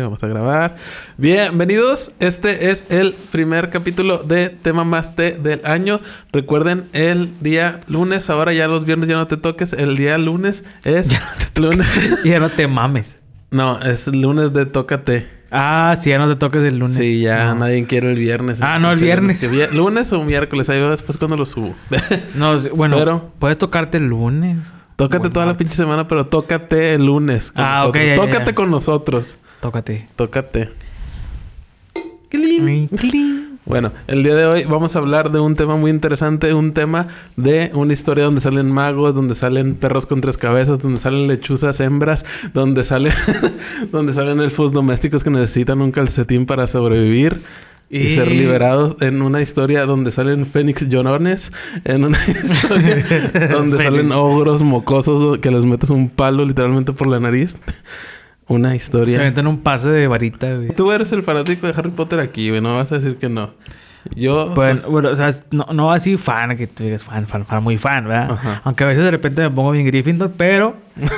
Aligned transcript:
Vamos 0.00 0.22
a 0.22 0.26
grabar. 0.26 0.76
Bienvenidos. 1.18 2.12
Este 2.18 2.70
es 2.70 2.86
el 2.88 3.12
primer 3.30 3.68
capítulo 3.68 4.22
de 4.22 4.48
Tema 4.48 4.84
Más 4.84 5.14
T 5.16 5.32
del 5.32 5.60
año. 5.66 6.00
Recuerden, 6.32 6.88
el 6.94 7.30
día 7.42 7.80
lunes, 7.88 8.30
ahora 8.30 8.54
ya 8.54 8.68
los 8.68 8.86
viernes 8.86 9.10
ya 9.10 9.16
no 9.16 9.26
te 9.26 9.36
toques. 9.36 9.74
El 9.74 9.98
día 9.98 10.16
lunes 10.16 10.64
es 10.84 11.10
Ya 11.10 11.20
no 11.20 11.26
te 11.52 11.60
lunes. 11.60 11.86
ya 12.24 12.40
no 12.40 12.48
te 12.48 12.66
mames. 12.68 13.18
no, 13.50 13.78
es 13.82 14.06
lunes 14.06 14.54
de 14.54 14.64
Tócate. 14.64 15.28
Ah, 15.50 15.94
sí, 16.00 16.08
ya 16.08 16.18
no 16.18 16.26
te 16.26 16.36
toques 16.36 16.64
el 16.64 16.78
lunes. 16.78 16.96
Sí, 16.96 17.20
ya 17.20 17.48
No. 17.48 17.56
nadie 17.56 17.84
quiere 17.86 18.12
el 18.12 18.18
viernes. 18.18 18.62
Ah, 18.62 18.78
no, 18.78 18.92
el 18.92 18.98
viernes. 18.98 19.40
Lunes 19.74 20.10
o 20.14 20.24
miércoles, 20.24 20.70
ahí 20.70 20.80
va 20.80 20.88
después 20.88 21.18
cuando 21.18 21.36
lo 21.36 21.44
subo. 21.44 21.74
No, 22.34 22.56
bueno, 22.74 22.96
Pero- 22.96 23.30
puedes 23.38 23.58
tocarte 23.58 23.98
el 23.98 24.06
lunes. 24.06 24.56
tócate 24.96 25.28
toda 25.28 25.44
la 25.44 25.58
pinche 25.58 25.74
semana, 25.74 26.08
pero 26.08 26.24
tócate 26.28 26.94
el 26.94 27.04
lunes. 27.04 27.50
con 27.52 27.62
Ah, 27.62 27.84
ok, 27.86 27.94
nosotros. 27.96 28.06
ya, 28.06 28.16
Tócate 28.16 28.50
ya. 28.52 28.54
con 28.54 28.70
nosotros. 28.70 29.36
Tócate. 29.62 30.08
Tócate. 30.16 30.70
Clean. 32.28 32.88
Clean. 32.88 33.58
Bueno, 33.64 33.92
el 34.08 34.24
día 34.24 34.34
de 34.34 34.44
hoy 34.44 34.64
vamos 34.64 34.96
a 34.96 34.98
hablar 34.98 35.30
de 35.30 35.38
un 35.38 35.54
tema 35.54 35.76
muy 35.76 35.92
interesante, 35.92 36.52
un 36.52 36.72
tema 36.74 37.06
de 37.36 37.70
una 37.72 37.92
historia 37.92 38.24
donde 38.24 38.40
salen 38.40 38.68
magos, 38.72 39.14
donde 39.14 39.36
salen 39.36 39.76
perros 39.76 40.04
con 40.06 40.20
tres 40.20 40.36
cabezas, 40.36 40.80
donde 40.80 40.98
salen 40.98 41.28
lechuzas 41.28 41.78
hembras, 41.78 42.24
donde 42.54 42.82
salen 42.82 43.12
donde 43.92 44.14
salen 44.14 44.40
elfos 44.40 44.72
domésticos 44.72 45.22
que 45.22 45.30
necesitan 45.30 45.80
un 45.80 45.92
calcetín 45.92 46.44
para 46.44 46.66
sobrevivir 46.66 47.40
y, 47.88 47.98
Y- 48.08 48.14
ser 48.16 48.32
liberados 48.32 48.96
en 49.00 49.22
una 49.22 49.42
historia 49.42 49.86
donde 49.86 50.10
salen 50.10 50.44
fénix 50.44 50.88
llorones, 50.88 51.52
en 51.84 52.02
una 52.04 52.18
historia 52.26 53.30
donde 53.52 53.78
salen 53.80 54.10
ogros 54.10 54.62
mocosos 54.62 55.38
que 55.38 55.52
les 55.52 55.64
metes 55.64 55.90
un 55.90 56.10
palo 56.10 56.44
literalmente 56.44 56.92
por 56.92 57.06
la 57.06 57.20
nariz. 57.20 57.58
Una 58.48 58.70
Se 58.70 58.76
historia. 58.76 59.20
aventan 59.20 59.46
un 59.46 59.60
pase 59.60 59.88
de 59.88 60.06
varita, 60.08 60.52
güey. 60.54 60.68
Tú 60.74 60.90
eres 60.92 61.12
el 61.12 61.22
fanático 61.22 61.66
de 61.66 61.74
Harry 61.76 61.90
Potter 61.90 62.20
aquí, 62.20 62.48
güey. 62.48 62.60
No 62.60 62.74
vas 62.76 62.90
a 62.92 62.98
decir 62.98 63.16
que 63.16 63.28
no. 63.28 63.50
Yo... 64.16 64.50
Bueno, 64.56 64.82
bueno, 64.90 65.10
o 65.10 65.14
sea, 65.16 65.32
no, 65.52 65.64
no 65.72 65.92
así 65.92 66.16
fan, 66.16 66.56
que 66.56 66.66
tú 66.66 66.82
digas 66.82 67.04
fan, 67.04 67.24
fan, 67.24 67.46
fan, 67.46 67.62
muy 67.62 67.78
fan, 67.78 68.02
¿verdad? 68.08 68.32
Ajá. 68.32 68.60
Aunque 68.64 68.82
a 68.82 68.88
veces 68.88 69.04
de 69.04 69.12
repente 69.12 69.42
me 69.42 69.50
pongo 69.50 69.70
bien 69.70 69.86
Gryffindor, 69.86 70.32
pero... 70.36 70.76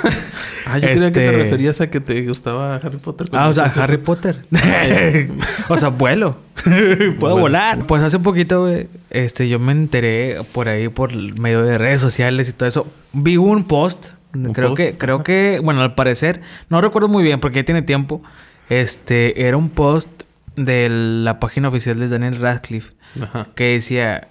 Ah, 0.67 0.79
yo 0.79 0.89
creía 0.89 0.99
que 1.09 1.11
te 1.11 1.27
Este- 1.27 1.37
referías 1.43 1.81
a 1.83 1.91
que 1.91 2.01
te 2.01 2.27
gustaba 2.27 2.77
Harry 2.77 2.97
Potter. 2.97 3.29
Ah, 3.33 3.49
o 3.51 3.53
sea, 3.53 3.65
Entonces, 3.65 3.83
Harry 3.83 3.99
Potter. 3.99 4.47
o 5.69 5.77
sea, 5.77 5.91
vuelo. 5.91 6.39
Puedo 6.65 7.15
Bueno. 7.19 7.37
volar. 7.37 7.79
Pues 7.87 8.03
hace 8.03 8.19
poquito, 8.19 8.63
güey, 8.63 8.89
este, 9.11 9.47
yo 9.49 9.59
me 9.59 9.73
enteré 9.73 10.39
por 10.53 10.69
ahí, 10.69 10.89
por 10.89 11.15
medio 11.15 11.63
de 11.63 11.77
redes 11.77 12.01
sociales 12.01 12.49
y 12.49 12.53
todo 12.55 12.67
eso. 12.67 12.87
Vi 13.13 13.37
un 13.37 13.65
post. 13.65 14.07
¿Un 14.35 14.53
creo 14.53 14.69
post? 14.71 14.77
que, 14.79 14.99
creo 14.99 15.23
que, 15.23 15.61
bueno, 15.63 15.81
al 15.83 15.95
parecer, 15.95 16.41
no 16.69 16.81
recuerdo 16.81 17.09
muy 17.09 17.23
bien 17.23 17.41
porque 17.41 17.61
ya 17.61 17.65
tiene 17.65 17.83
tiempo. 17.83 18.23
Este, 18.69 19.47
era 19.47 19.57
un 19.57 19.71
post 19.71 20.09
de 20.57 20.89
la 20.91 21.39
página 21.41 21.69
oficial 21.69 21.99
de 21.99 22.09
Daniel 22.09 22.41
Radcliffe 22.41 22.93
Ajá. 23.21 23.49
que 23.55 23.65
decía. 23.75 24.29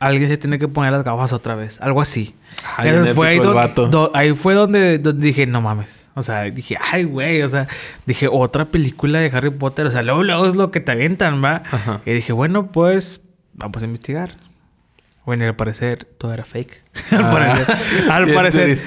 Alguien 0.00 0.28
se 0.28 0.36
tiene 0.36 0.58
que 0.58 0.66
poner 0.66 0.90
las 0.90 1.04
gafas 1.04 1.32
otra 1.32 1.54
vez. 1.54 1.80
Algo 1.80 2.00
así. 2.00 2.34
Ay, 2.76 2.90
fue 3.14 3.28
ahí, 3.28 3.38
do- 3.38 3.54
fue 4.34 4.54
donde, 4.54 4.98
donde 4.98 5.24
dije, 5.24 5.46
no 5.46 5.60
mames. 5.60 6.06
O 6.14 6.24
sea, 6.24 6.42
dije, 6.42 6.76
ay, 6.80 7.04
güey. 7.04 7.40
O 7.42 7.48
sea, 7.48 7.68
dije, 8.04 8.26
otra 8.28 8.64
película 8.64 9.20
de 9.20 9.30
Harry 9.32 9.50
Potter. 9.50 9.86
O 9.86 9.90
sea, 9.92 10.02
luego, 10.02 10.24
luego 10.24 10.46
es 10.46 10.56
lo 10.56 10.72
que 10.72 10.80
te 10.80 10.90
avientan, 10.90 11.42
¿va? 11.42 11.62
Ajá. 11.70 12.00
Y 12.04 12.10
dije, 12.14 12.32
bueno, 12.32 12.72
pues 12.72 13.24
vamos 13.54 13.80
a 13.80 13.84
investigar. 13.84 14.34
Bueno, 15.24 15.44
y 15.44 15.46
al 15.48 15.54
parecer 15.56 16.04
todo 16.04 16.32
era 16.34 16.44
fake. 16.44 16.82
al 17.12 17.24
Ah, 17.24 17.30
parecer. 17.30 17.76
Al 18.10 18.28
parecer. 18.34 18.78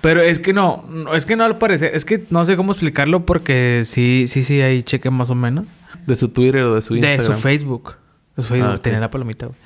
Pero 0.00 0.20
es 0.22 0.38
que 0.38 0.52
no, 0.52 0.84
es 1.14 1.26
que 1.26 1.36
no 1.36 1.44
al 1.44 1.58
parecer. 1.58 1.90
Es 1.94 2.04
que 2.04 2.24
no 2.30 2.44
sé 2.44 2.56
cómo 2.56 2.72
explicarlo 2.72 3.26
porque 3.26 3.82
sí, 3.84 4.26
sí, 4.28 4.44
sí, 4.44 4.60
ahí 4.62 4.82
cheque 4.82 5.10
más 5.10 5.30
o 5.30 5.34
menos. 5.34 5.66
De 6.06 6.16
su 6.16 6.28
Twitter 6.28 6.62
o 6.62 6.74
de 6.76 6.82
su 6.82 6.94
De 6.94 7.00
Instagram. 7.00 7.26
su 7.36 7.40
Facebook. 7.42 7.94
Su 8.36 8.42
Facebook 8.44 8.72
Ah, 8.74 8.78
tenía 8.82 9.00
la 9.00 9.10
palomita, 9.10 9.46
güey. 9.46 9.58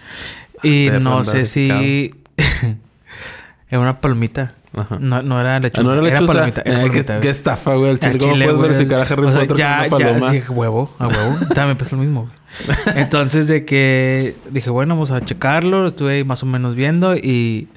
Y 0.63 0.89
perro, 0.89 1.01
no 1.01 1.25
sé 1.25 1.45
si... 1.45 2.15
era 3.71 3.81
una 3.81 4.01
palomita. 4.01 4.55
Ajá. 4.77 4.99
No, 5.01 5.23
no 5.23 5.41
era 5.41 5.57
Ah, 5.57 5.61
lechuga. 5.61 5.85
no 5.85 5.93
era 5.93 6.03
lechuza. 6.03 6.33
palomita. 6.33 6.63
Era 6.65 6.75
Eh, 6.75 6.87
palomita, 6.89 7.21
qué, 7.21 7.29
estafa, 7.29 7.75
güey. 7.75 7.91
El 7.93 8.01
chile. 8.01 8.19
¿Cómo 8.19 8.33
puedes 8.35 8.55
güey. 8.57 8.71
verificar 8.71 9.01
a 9.01 9.03
Harry 9.03 9.25
O 9.27 9.31
sea, 9.31 9.41
Potter 9.43 9.57
ya, 9.57 9.89
con 9.89 10.03
una 10.03 10.07
ya, 10.13 10.13
paloma? 10.19 10.31
sí, 10.33 10.43
huevo, 10.51 10.95
a 10.99 11.07
huevo. 11.07 11.37
También 11.55 11.71
empezó 11.71 11.97
lo 11.97 12.03
mismo, 12.03 12.23
güey. 12.23 12.33
Entonces, 12.97 13.47
de 13.47 13.65
que 13.65 14.35
dije, 14.51 14.71
bueno, 14.71 14.95
vamos 14.95 15.11
a 15.11 15.21
checarlo. 15.21 15.83
Lo 15.83 15.89
estuve 15.89 16.15
ahí 16.15 16.25
más 16.25 16.43
o 16.43 16.47
menos 16.47 16.75
viendo 16.75 17.17
y 17.17 17.69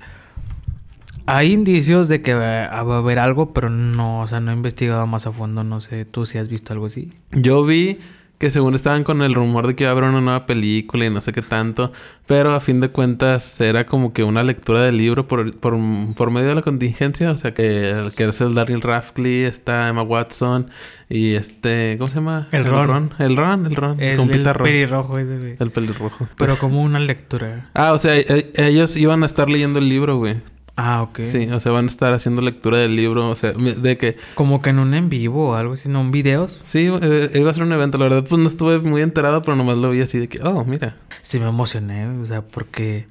hay 1.25 1.51
indicios 1.51 2.07
de 2.07 2.21
que 2.21 2.33
va 2.33 2.65
a 2.65 2.79
haber 2.79 3.19
algo, 3.19 3.53
pero 3.53 3.69
no, 3.69 4.21
o 4.21 4.27
sea, 4.27 4.39
no 4.39 4.51
he 4.51 4.55
investigado 4.55 5.05
más 5.07 5.27
a 5.27 5.31
fondo. 5.31 5.63
No 5.63 5.81
sé, 5.81 6.05
tú 6.05 6.25
si 6.25 6.37
has 6.37 6.47
visto 6.47 6.73
algo 6.73 6.85
así. 6.85 7.11
Yo 7.31 7.65
vi 7.65 7.99
que 8.37 8.51
según 8.51 8.75
estaban 8.75 9.03
con 9.03 9.23
el 9.23 9.33
rumor 9.33 9.65
de 9.65 9.75
que 9.75 9.85
iba 9.85 9.89
a 9.89 9.93
haber 9.93 10.03
una 10.03 10.21
nueva 10.21 10.45
película 10.45 11.05
y 11.05 11.09
no 11.09 11.21
sé 11.21 11.31
qué 11.33 11.41
tanto, 11.41 11.91
pero 12.27 12.53
a 12.53 12.59
fin 12.59 12.79
de 12.81 12.89
cuentas 12.89 13.59
era 13.61 13.87
como 13.87 14.13
que 14.13 14.23
una 14.23 14.43
lectura 14.43 14.83
del 14.83 14.97
libro 14.97 15.27
por, 15.27 15.57
por, 15.57 15.75
por 16.15 16.29
medio 16.31 16.49
de 16.49 16.55
la 16.55 16.61
contingencia, 16.61 17.31
o 17.31 17.37
sea 17.37 17.53
que, 17.55 18.11
que 18.15 18.25
es 18.25 18.39
el 18.41 18.53
Daniel 18.53 18.81
Radcliffe, 18.81 19.47
está 19.47 19.89
Emma 19.89 20.03
Watson 20.03 20.69
y 21.09 21.33
este, 21.33 21.95
¿cómo 21.97 22.09
se 22.09 22.15
llama? 22.15 22.47
El 22.51 22.65
Ron. 22.65 22.81
El 23.17 23.35
Ron, 23.35 23.65
el 23.65 23.75
Ron, 23.75 23.99
El, 23.99 24.19
el 24.19 24.45
Ron. 24.45 24.63
pelirrojo 24.63 25.17
ese, 25.17 25.37
güey. 25.37 25.55
El 25.59 25.71
pelirrojo. 25.71 26.27
Pero 26.37 26.57
como 26.57 26.83
una 26.83 26.99
lectura. 26.99 27.69
Ah, 27.73 27.93
o 27.93 27.97
sea, 27.97 28.15
e- 28.15 28.51
ellos 28.55 28.95
iban 28.97 29.23
a 29.23 29.25
estar 29.25 29.49
leyendo 29.49 29.79
el 29.79 29.89
libro, 29.89 30.17
güey. 30.17 30.41
Ah, 30.79 31.01
ok. 31.01 31.21
Sí, 31.25 31.49
o 31.49 31.59
sea, 31.59 31.71
van 31.71 31.85
a 31.85 31.87
estar 31.87 32.13
haciendo 32.13 32.41
lectura 32.43 32.77
del 32.77 32.95
libro, 32.95 33.27
o 33.29 33.35
sea, 33.35 33.51
de 33.51 33.97
que 33.97 34.15
Como 34.35 34.61
que 34.61 34.69
en 34.69 34.77
un 34.79 34.93
en 34.93 35.09
vivo 35.09 35.49
o 35.49 35.55
algo 35.55 35.73
así, 35.73 35.89
¿no? 35.89 36.01
¿Un 36.01 36.11
videos? 36.11 36.61
sí, 36.65 36.87
eh, 37.01 37.31
iba 37.33 37.49
a 37.49 37.53
ser 37.55 37.63
un 37.63 37.73
evento, 37.73 37.97
la 37.97 38.03
verdad, 38.05 38.23
pues 38.29 38.39
no 38.39 38.47
estuve 38.47 38.77
muy 38.79 39.01
enterado, 39.01 39.41
pero 39.41 39.55
nomás 39.57 39.77
lo 39.77 39.89
vi 39.89 40.01
así 40.01 40.19
de 40.19 40.27
que, 40.29 40.39
oh, 40.43 40.63
mira. 40.65 40.95
Sí 41.23 41.39
me 41.39 41.47
emocioné, 41.47 42.07
o 42.07 42.25
sea, 42.27 42.41
porque... 42.43 43.07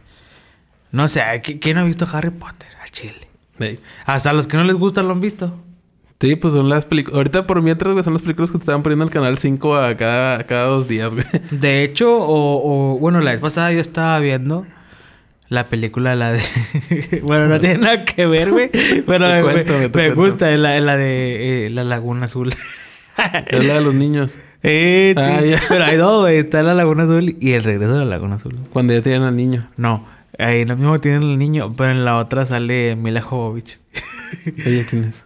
No 0.92 1.08
sé, 1.08 1.20
¿qui- 1.42 1.58
¿quién 1.60 1.76
ha 1.78 1.84
visto 1.84 2.06
Harry 2.12 2.30
Potter? 2.30 2.68
Al 2.82 2.90
chile. 2.90 3.28
Hasta 4.06 4.32
los 4.32 4.46
que 4.46 4.56
no 4.56 4.62
les 4.64 4.76
gusta 4.76 5.02
lo 5.02 5.10
han 5.10 5.20
visto. 5.20 5.52
Sí, 6.20 6.36
pues 6.36 6.54
son 6.54 6.68
las 6.68 6.86
películas. 6.86 7.16
Ahorita 7.16 7.46
por 7.46 7.60
mientras, 7.62 7.92
güey, 7.92 8.04
son 8.04 8.12
las 8.14 8.22
películas 8.22 8.50
que 8.50 8.58
te 8.58 8.62
estaban 8.62 8.82
poniendo 8.82 9.02
en 9.04 9.08
el 9.08 9.12
canal 9.12 9.36
5 9.38 9.76
a 9.76 9.96
cada, 9.96 10.38
a 10.38 10.44
cada 10.44 10.66
dos 10.68 10.86
días, 10.88 11.12
güey. 11.12 11.26
De 11.50 11.82
hecho, 11.84 12.14
o, 12.16 12.94
o- 12.94 12.98
Bueno, 12.98 13.20
la 13.20 13.32
vez 13.32 13.40
pasada 13.40 13.72
yo 13.72 13.80
estaba 13.80 14.18
viendo... 14.20 14.64
La 15.48 15.66
película, 15.66 16.14
la 16.16 16.32
de... 16.32 16.40
bueno, 17.22 17.46
no 17.48 17.60
tiene 17.60 17.78
nada 17.78 18.04
que 18.04 18.26
ver, 18.26 18.50
güey. 18.50 18.68
Pero 19.06 19.28
me, 19.28 19.42
cuento, 19.42 19.72
me- 19.74 19.88
te 19.88 19.98
me 19.98 20.14
cuento. 20.14 20.14
gusta. 20.16 20.52
Es 20.52 20.58
la, 20.58 20.96
de... 20.96 21.66
eh, 21.66 21.70
la 21.70 21.84
Laguna 21.84 22.26
Azul. 22.26 22.52
Es 23.46 23.64
la 23.64 23.74
de 23.74 23.80
los 23.80 23.94
niños. 23.94 24.36
Eh. 24.68 25.14
Ah, 25.16 25.40
ya. 25.42 25.60
Pero 25.68 25.84
hay 25.84 25.96
dos, 25.96 26.22
güey. 26.22 26.38
Está 26.38 26.60
la 26.64 26.74
Laguna 26.74 27.04
Azul 27.04 27.36
y 27.38 27.52
el 27.52 27.62
regreso 27.62 27.92
de 27.92 27.98
la 28.00 28.04
Laguna 28.04 28.34
Azul. 28.34 28.56
Cuando 28.72 28.94
ya 28.94 29.02
tienen 29.02 29.22
al 29.22 29.36
niño. 29.36 29.68
No, 29.76 30.04
ahí 30.40 30.64
lo 30.64 30.74
mismo 30.76 30.98
tienen 30.98 31.22
el 31.22 31.38
niño, 31.38 31.72
pero 31.76 31.92
en 31.92 32.04
la 32.04 32.16
otra 32.16 32.46
sale 32.46 32.96
Mila 32.96 33.20
Jovovich. 33.22 33.78
¿Ella 34.64 34.84
quién 34.88 35.04
es? 35.04 35.24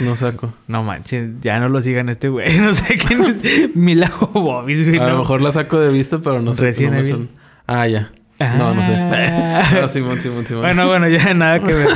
No 0.00 0.16
saco. 0.16 0.54
No 0.68 0.82
manches, 0.84 1.32
ya 1.42 1.60
no 1.60 1.68
lo 1.68 1.82
sigan 1.82 2.08
este 2.08 2.28
güey. 2.30 2.56
No 2.60 2.72
sé 2.72 2.96
quién 2.96 3.20
es 3.24 3.76
Mila 3.76 4.08
Jovovich, 4.08 4.86
güey. 4.86 4.98
A 5.00 5.06
no. 5.08 5.12
lo 5.14 5.18
mejor 5.18 5.42
la 5.42 5.52
saco 5.52 5.78
de 5.78 5.92
vista, 5.92 6.18
pero 6.20 6.40
no 6.40 6.54
sé. 6.54 6.62
Resident 6.62 6.94
no 6.94 7.02
me 7.02 7.08
Evil. 7.08 7.28
Ah. 8.38 8.54
No, 8.56 8.74
no 8.74 8.86
sé. 8.86 8.94
Ah. 8.94 9.70
no, 9.82 9.88
Simón, 9.88 10.20
Simón, 10.20 10.46
Simón. 10.46 10.62
Bueno, 10.62 10.86
bueno, 10.86 11.08
ya 11.08 11.34
nada 11.34 11.58
que 11.60 11.72
ver. 11.74 11.88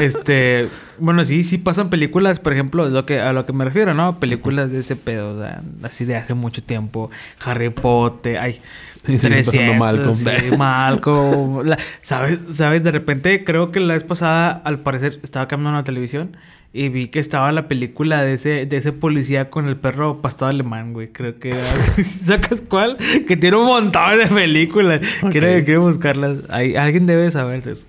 Este, 0.00 0.68
bueno, 0.98 1.24
sí, 1.24 1.42
sí 1.42 1.58
pasan 1.58 1.90
películas, 1.90 2.38
por 2.38 2.52
ejemplo, 2.52 2.88
lo 2.88 3.04
que, 3.04 3.20
a 3.20 3.32
lo 3.32 3.46
que 3.46 3.52
me 3.52 3.64
refiero, 3.64 3.94
¿no? 3.94 4.20
Películas 4.20 4.70
de 4.70 4.80
ese 4.80 4.94
pedo, 4.96 5.36
o 5.36 5.40
sea, 5.40 5.62
así 5.82 6.04
de 6.04 6.16
hace 6.16 6.34
mucho 6.34 6.62
tiempo. 6.62 7.10
Harry 7.44 7.70
Potter, 7.70 8.38
ay. 8.38 8.60
Pasando 9.02 9.74
Malcolm. 9.74 10.12
sí, 10.14 10.26
Malcolm. 10.56 11.66
La- 11.66 11.78
¿Sabes? 12.02 12.38
¿Sabes? 12.52 12.82
De 12.84 12.90
repente, 12.90 13.42
creo 13.42 13.72
que 13.72 13.80
la 13.80 13.94
vez 13.94 14.04
pasada, 14.04 14.60
al 14.64 14.80
parecer, 14.80 15.18
estaba 15.22 15.48
cambiando 15.48 15.78
la 15.78 15.84
televisión 15.84 16.36
y 16.72 16.88
vi 16.90 17.08
que 17.08 17.18
estaba 17.18 17.50
la 17.52 17.66
película 17.66 18.22
de 18.22 18.34
ese, 18.34 18.66
de 18.66 18.76
ese 18.76 18.92
policía 18.92 19.48
con 19.50 19.68
el 19.68 19.76
perro 19.76 20.20
pastor 20.20 20.50
alemán, 20.50 20.92
güey. 20.92 21.08
Creo 21.08 21.38
que 21.38 21.50
era. 21.50 21.74
¿Sacas 22.24 22.60
cuál? 22.68 22.96
Que 23.26 23.36
tiene 23.36 23.56
un 23.56 23.66
montón 23.66 24.18
de 24.18 24.26
películas. 24.26 25.00
Quiero, 25.30 25.64
quiero 25.64 25.80
buscarlas. 25.82 26.38
Hay, 26.50 26.76
alguien 26.76 27.06
debe 27.06 27.30
saber 27.30 27.62
de 27.62 27.72
eso. 27.72 27.86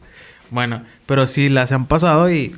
Bueno, 0.49 0.83
pero 1.05 1.27
sí 1.27 1.49
las 1.49 1.71
han 1.71 1.85
pasado 1.85 2.31
y 2.31 2.55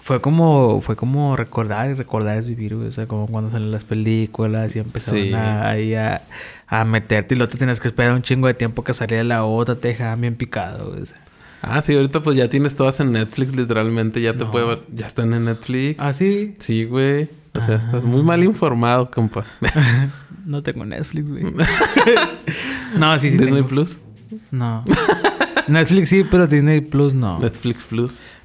fue 0.00 0.20
como 0.20 0.80
fue 0.82 0.94
como 0.94 1.34
recordar 1.36 1.90
y 1.90 1.94
recordar 1.94 2.36
es 2.36 2.46
vivir, 2.46 2.76
güey. 2.76 2.88
O 2.88 2.92
sea, 2.92 3.06
como 3.06 3.26
cuando 3.26 3.50
salen 3.50 3.72
las 3.72 3.84
películas 3.84 4.76
y 4.76 4.78
empezaron 4.78 5.20
Sí. 5.22 5.32
a, 5.32 5.68
ahí 5.70 5.94
a, 5.94 6.22
a 6.68 6.84
meterte 6.84 7.34
y 7.34 7.38
luego 7.38 7.50
te 7.50 7.58
tienes 7.58 7.80
que 7.80 7.88
esperar 7.88 8.12
un 8.12 8.22
chingo 8.22 8.46
de 8.46 8.54
tiempo 8.54 8.84
que 8.84 8.92
saliera 8.94 9.24
la 9.24 9.44
otra, 9.44 9.74
te 9.74 9.88
dejaban 9.88 10.20
bien 10.20 10.36
picado, 10.36 10.90
güey. 10.90 11.02
O 11.02 11.06
sea. 11.06 11.16
Ah, 11.66 11.82
sí, 11.82 11.94
ahorita 11.94 12.22
pues 12.22 12.36
ya 12.36 12.48
tienes 12.48 12.76
todas 12.76 13.00
en 13.00 13.12
Netflix, 13.12 13.54
literalmente. 13.56 14.20
Ya 14.20 14.32
te 14.32 14.44
No. 14.44 14.50
puede 14.50 14.66
ver. 14.66 14.82
Ya 14.92 15.06
están 15.06 15.32
en 15.34 15.44
Netflix. 15.46 15.98
¿Ah, 16.00 16.12
sí? 16.12 16.54
Sí, 16.60 16.84
güey. 16.84 17.28
O 17.54 17.60
sea, 17.60 17.76
estás 17.76 18.04
muy 18.04 18.22
mal 18.22 18.44
informado, 18.44 19.10
compa. 19.10 19.44
no 20.46 20.62
tengo 20.62 20.84
Netflix, 20.84 21.30
güey. 21.30 21.44
no, 22.98 23.18
sí, 23.18 23.30
sí 23.30 23.36
Disney 23.36 23.54
tengo. 23.54 23.68
Plus. 23.68 23.98
No. 24.50 24.84
Netflix 25.68 26.10
sí, 26.10 26.24
pero 26.30 26.46
Disney 26.46 26.80
Plus 26.80 27.14
no. 27.14 27.40
Netflix 27.40 27.82
Plus. 27.84 28.18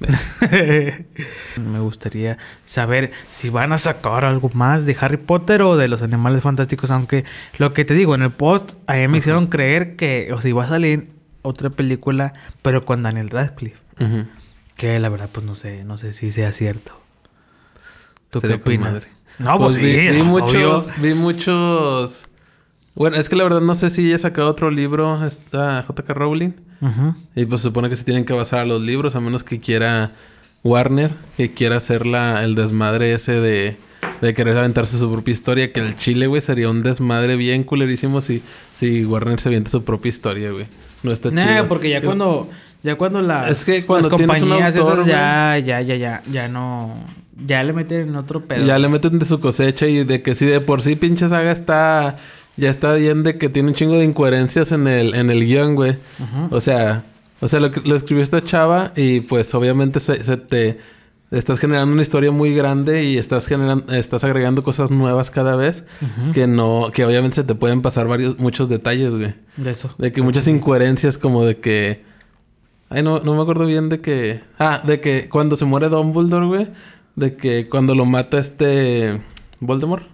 Me 1.56 1.78
gustaría 1.80 2.38
saber 2.64 3.10
si 3.30 3.48
van 3.50 3.72
a 3.72 3.78
sacar 3.78 4.24
algo 4.24 4.50
más 4.54 4.86
de 4.86 4.96
Harry 5.00 5.18
Potter 5.18 5.62
o 5.62 5.76
de 5.76 5.86
los 5.88 6.02
animales 6.02 6.42
fantásticos. 6.42 6.90
Aunque 6.90 7.24
lo 7.58 7.72
que 7.72 7.84
te 7.84 7.94
digo, 7.94 8.14
en 8.14 8.22
el 8.22 8.30
post, 8.32 8.72
a 8.88 8.94
mí 8.94 9.06
me 9.08 9.18
hicieron 9.18 9.46
creer 9.46 9.94
que, 9.96 10.30
o 10.32 10.40
sea, 10.40 10.48
iba 10.50 10.64
a 10.64 10.68
salir 10.68 11.11
otra 11.42 11.70
película, 11.70 12.34
pero 12.62 12.84
con 12.84 13.02
Daniel 13.02 13.30
Radcliffe. 13.30 13.78
Que 14.76 14.98
la 14.98 15.08
verdad, 15.08 15.28
pues 15.30 15.44
no 15.46 15.54
sé, 15.54 15.84
no 15.84 15.98
sé 15.98 16.14
si 16.14 16.32
sea 16.32 16.52
cierto. 16.52 16.92
¿Tú 18.30 18.40
Sería 18.40 18.56
qué 18.56 18.62
opinas? 18.62 18.92
madre. 18.92 19.08
No, 19.38 19.58
pues, 19.58 19.76
vi, 19.76 19.94
sí, 19.94 20.08
vi 20.08 20.22
muchos, 20.22 20.88
obvio. 20.88 20.94
vi 20.98 21.14
muchos. 21.14 22.28
Bueno, 22.94 23.16
es 23.16 23.28
que 23.28 23.36
la 23.36 23.44
verdad 23.44 23.60
no 23.60 23.74
sé 23.74 23.90
si 23.90 24.06
ella 24.08 24.18
sacado 24.18 24.48
otro 24.48 24.70
libro, 24.70 25.24
esta 25.26 25.82
J.K. 25.86 26.14
Rowling. 26.14 26.52
Y 27.36 27.44
pues 27.46 27.60
supone 27.60 27.88
que 27.88 27.96
se 27.96 28.02
tienen 28.04 28.24
que 28.24 28.32
basar 28.32 28.60
a 28.60 28.64
los 28.64 28.82
libros, 28.82 29.14
a 29.14 29.20
menos 29.20 29.44
que 29.44 29.60
quiera 29.60 30.12
Warner, 30.64 31.12
que 31.36 31.52
quiera 31.52 31.76
hacer 31.76 32.06
la, 32.06 32.42
el 32.42 32.56
desmadre 32.56 33.14
ese 33.14 33.40
de, 33.40 33.76
de 34.20 34.34
querer 34.34 34.58
aventarse 34.58 34.98
su 34.98 35.10
propia 35.10 35.32
historia. 35.32 35.72
Que 35.72 35.80
el 35.80 35.96
Chile, 35.96 36.26
güey, 36.26 36.42
sería 36.42 36.68
un 36.68 36.82
desmadre 36.82 37.36
bien 37.36 37.62
culerísimo 37.62 38.20
si, 38.20 38.42
si 38.78 39.04
Warner 39.04 39.40
se 39.40 39.48
avienta 39.48 39.70
su 39.70 39.84
propia 39.84 40.10
historia, 40.10 40.50
güey. 40.50 40.66
No 41.02 41.12
está 41.12 41.30
Nah, 41.30 41.46
chido. 41.46 41.68
porque 41.68 41.90
ya 41.90 42.00
Yo- 42.00 42.06
cuando 42.06 42.48
ya 42.82 42.96
cuando 42.96 43.22
las, 43.22 43.50
Es 43.50 43.64
que 43.64 43.84
cuando 43.86 44.08
las 44.08 44.18
compañías 44.18 44.76
autor, 44.76 44.94
esas 45.00 45.06
ya 45.06 45.58
ya 45.58 45.80
ya 45.80 45.96
ya 45.96 46.22
ya 46.30 46.48
no 46.48 46.94
ya 47.46 47.62
le 47.62 47.72
meten 47.72 48.08
en 48.08 48.16
otro 48.16 48.44
pedo. 48.44 48.64
Ya 48.66 48.78
le 48.78 48.88
meten 48.88 49.18
de 49.18 49.24
su 49.24 49.40
cosecha 49.40 49.86
y 49.86 50.04
de 50.04 50.22
que 50.22 50.34
si 50.34 50.46
de 50.46 50.60
por 50.60 50.82
sí 50.82 50.96
pinche 50.96 51.28
saga 51.28 51.50
está... 51.52 52.16
Ya 52.54 52.68
está 52.68 52.92
bien 52.94 53.22
de 53.22 53.38
que 53.38 53.48
tiene 53.48 53.70
un 53.70 53.74
chingo 53.74 53.96
de 53.98 54.04
incoherencias 54.04 54.72
en 54.72 54.86
el, 54.86 55.14
en 55.14 55.30
el 55.30 55.40
guion, 55.46 55.74
güey. 55.74 55.96
O 56.50 56.60
sea, 56.60 57.02
o 57.40 57.48
sea, 57.48 57.60
lo, 57.60 57.70
lo 57.84 57.96
escribió 57.96 58.22
esta 58.22 58.44
chava 58.44 58.92
y 58.94 59.20
pues 59.20 59.54
obviamente 59.54 60.00
se, 60.00 60.22
se 60.22 60.36
te 60.36 60.78
estás 61.32 61.58
generando 61.58 61.92
una 61.92 62.02
historia 62.02 62.30
muy 62.30 62.54
grande 62.54 63.02
y 63.04 63.18
estás 63.18 63.46
generando, 63.46 63.92
estás 63.92 64.22
agregando 64.22 64.62
cosas 64.62 64.90
nuevas 64.90 65.30
cada 65.30 65.56
vez 65.56 65.84
que 66.32 66.46
no, 66.46 66.90
que 66.92 67.04
obviamente 67.04 67.36
se 67.36 67.44
te 67.44 67.54
pueden 67.54 67.82
pasar 67.82 68.06
varios, 68.06 68.38
muchos 68.38 68.68
detalles, 68.68 69.14
güey. 69.14 69.34
de 69.56 69.70
eso. 69.70 69.94
De 69.98 70.12
que 70.12 70.22
muchas 70.22 70.46
incoherencias 70.46 71.18
como 71.18 71.44
de 71.44 71.58
que 71.58 72.12
Ay, 72.94 73.02
no, 73.02 73.20
no 73.20 73.34
me 73.34 73.40
acuerdo 73.40 73.64
bien 73.64 73.88
de 73.88 74.02
que. 74.02 74.42
Ah, 74.58 74.82
de 74.84 75.00
que 75.00 75.30
cuando 75.30 75.56
se 75.56 75.64
muere 75.64 75.88
Dumbledore, 75.88 76.46
güey. 76.46 76.68
De 77.16 77.36
que 77.36 77.66
cuando 77.66 77.94
lo 77.94 78.04
mata 78.04 78.38
este. 78.38 79.22
Voldemort. 79.60 80.11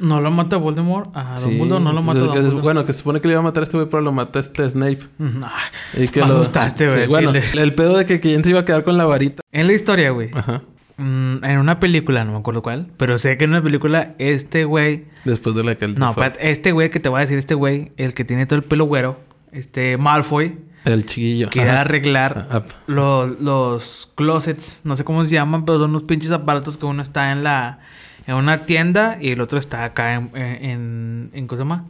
No 0.00 0.20
lo 0.20 0.30
mata 0.30 0.56
Voldemort. 0.56 1.10
A 1.14 1.36
Sí. 1.36 1.44
Dumbledore 1.44 1.84
no 1.84 1.92
lo 1.92 2.02
mata 2.02 2.20
que 2.20 2.26
Dumbledore. 2.26 2.60
bueno, 2.62 2.84
que 2.86 2.92
se 2.92 2.98
supone 3.00 3.20
que 3.20 3.28
le 3.28 3.34
iba 3.34 3.40
a 3.40 3.44
matar 3.44 3.62
a 3.62 3.64
este 3.64 3.76
güey, 3.76 3.88
pero 3.88 4.00
lo 4.02 4.12
mata 4.12 4.40
este 4.40 4.68
Snape. 4.68 5.00
Mm, 5.18 5.28
ah, 5.44 5.58
Y 5.98 6.08
que 6.08 6.20
Me 6.22 6.28
lo. 6.28 6.34
asustaste, 6.36 6.88
güey, 6.88 7.06
bueno, 7.06 7.32
el 7.34 7.74
pedo 7.74 7.96
de 7.98 8.06
que 8.06 8.18
quien 8.20 8.42
se 8.42 8.50
iba 8.50 8.60
a 8.60 8.64
quedar 8.64 8.82
con 8.82 8.96
la 8.96 9.04
varita. 9.04 9.42
En 9.52 9.66
la 9.66 9.72
historia, 9.74 10.10
güey. 10.10 10.30
Ajá. 10.32 10.62
mm, 10.96 11.44
en 11.44 11.58
una 11.58 11.80
película, 11.80 12.24
no 12.24 12.32
me 12.32 12.38
acuerdo 12.38 12.62
cuál. 12.62 12.86
Pero 12.98 13.16
sé 13.18 13.36
que 13.38 13.44
en 13.44 13.50
una 13.50 13.62
película, 13.62 14.14
este 14.18 14.64
güey. 14.64 15.04
Después 15.24 15.54
de 15.54 15.64
la 15.64 15.74
que 15.76 15.84
él 15.86 15.94
No, 15.98 16.12
fue. 16.14 16.32
este 16.40 16.72
güey 16.72 16.90
que 16.90 17.00
te 17.00 17.08
voy 17.08 17.18
a 17.18 17.20
decir, 17.22 17.38
este 17.38 17.54
güey, 17.54 17.92
el 17.96 18.12
que 18.14 18.24
tiene 18.24 18.44
todo 18.46 18.58
el 18.58 18.64
pelo 18.64 18.84
güero, 18.84 19.18
este 19.52 19.96
Malfoy, 19.96 20.58
El 20.84 21.04
chiquillo. 21.06 21.48
quiere 21.50 21.70
Ajá. 21.70 21.80
arreglar 21.82 22.48
Ah, 22.50 22.62
lo- 22.86 23.26
los 23.26 24.10
closets, 24.14 24.80
no 24.84 24.94
sé 24.96 25.04
cómo 25.04 25.24
se 25.24 25.34
llaman, 25.34 25.64
pero 25.64 25.78
son 25.78 25.90
unos 25.90 26.02
pinches 26.04 26.30
aparatos 26.32 26.76
que 26.76 26.84
uno 26.86 27.02
está 27.02 27.32
en 27.32 27.44
la 27.44 27.78
en 28.26 28.34
una 28.34 28.64
tienda 28.66 29.18
y 29.20 29.30
el 29.32 29.40
otro 29.40 29.58
está 29.58 29.84
acá 29.84 30.14
en 30.14 30.30
en, 30.34 31.30
en, 31.32 31.46
¿cómo 31.46 31.56
se 31.56 31.62
llama? 31.64 31.84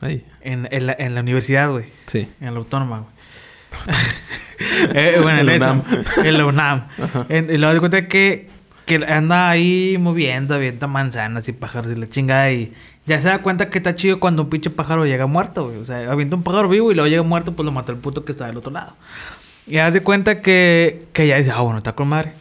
Ahí. 0.00 0.24
En, 0.42 0.68
en 0.70 0.86
la, 0.86 0.96
en 0.98 1.14
la 1.14 1.20
universidad, 1.20 1.70
güey, 1.70 1.86
Sí. 2.06 2.28
en 2.40 2.52
la 2.54 2.58
autónoma, 2.60 2.98
güey. 3.00 3.96
Eh, 4.94 5.18
bueno, 5.20 5.40
en 5.40 5.48
En 5.48 5.54
eso, 5.56 5.64
la 5.66 5.72
UNAM. 5.72 5.82
en 6.24 6.38
la 6.38 6.46
UNAM. 6.46 6.84
Y 7.50 7.56
luego 7.58 7.74
de 7.74 7.80
cuenta 7.80 8.06
que 8.08 8.48
que 8.86 8.96
anda 8.96 9.48
ahí 9.48 9.96
moviendo, 9.98 10.54
avienta 10.54 10.86
manzanas 10.86 11.48
y 11.48 11.52
pájaros 11.52 11.90
y 11.90 11.94
la 11.98 12.06
chingada 12.06 12.52
y 12.52 12.72
ya 13.06 13.18
se 13.18 13.28
da 13.28 13.38
cuenta 13.40 13.70
que 13.70 13.78
está 13.78 13.94
chido 13.94 14.20
cuando 14.20 14.42
un 14.42 14.50
pinche 14.50 14.68
pájaro 14.70 15.06
llega 15.06 15.26
muerto, 15.26 15.66
güey. 15.68 15.78
O 15.78 15.84
sea, 15.86 16.10
avienta 16.10 16.36
un 16.36 16.42
pájaro 16.42 16.68
vivo 16.68 16.92
y 16.92 16.94
luego 16.94 17.08
llega 17.08 17.22
muerto, 17.22 17.52
pues 17.52 17.64
lo 17.64 17.72
mata 17.72 17.92
el 17.92 17.98
puto 17.98 18.24
que 18.26 18.32
está 18.32 18.46
del 18.46 18.58
otro 18.58 18.70
lado. 18.72 18.94
Y 19.66 19.78
haz 19.78 19.94
de 19.94 20.02
cuenta 20.02 20.40
que, 20.42 21.06
que 21.14 21.26
ya 21.26 21.38
dice, 21.38 21.50
ah, 21.50 21.60
bueno, 21.62 21.78
está 21.78 21.94
con 21.94 22.08
madre. 22.08 22.32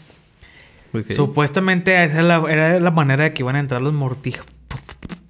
Supuestamente 1.15 2.03
esa 2.03 2.19
era 2.19 2.23
la, 2.23 2.51
era 2.51 2.79
la 2.79 2.91
manera 2.91 3.23
de 3.23 3.33
que 3.33 3.41
iban 3.41 3.55
a 3.55 3.59
entrar 3.59 3.81
los 3.81 3.93
mortífagos. 3.93 4.51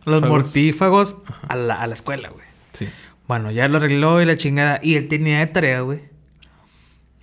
Los 0.06 0.22
Fagos. 0.22 0.30
mortífagos 0.30 1.16
a 1.48 1.56
la, 1.56 1.76
a 1.76 1.88
la 1.88 1.96
escuela, 1.96 2.30
güey. 2.30 2.46
Sí. 2.74 2.90
Bueno, 3.28 3.52
ya 3.52 3.68
lo 3.70 3.78
arregló 3.78 4.22
y 4.22 4.26
la 4.26 4.36
chingada. 4.36 4.80
Y 4.84 4.96
él 4.96 5.08
tenía 5.08 5.40
de 5.40 5.48
tarea, 5.48 5.82
güey, 5.82 6.02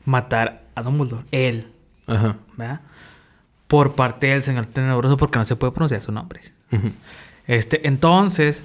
matar 0.06 0.62
a 0.75 0.82
Dumbledore. 0.82 1.25
Él, 1.31 1.72
Ajá. 2.06 2.37
¿verdad? 2.56 2.81
Por 3.66 3.94
parte 3.94 4.28
del 4.28 4.42
señor 4.42 4.66
tenebroso 4.66 5.16
porque 5.16 5.38
no 5.38 5.44
se 5.44 5.56
puede 5.56 5.72
pronunciar 5.72 6.02
su 6.02 6.10
nombre. 6.10 6.40
Este, 7.46 7.87
entonces, 7.87 8.64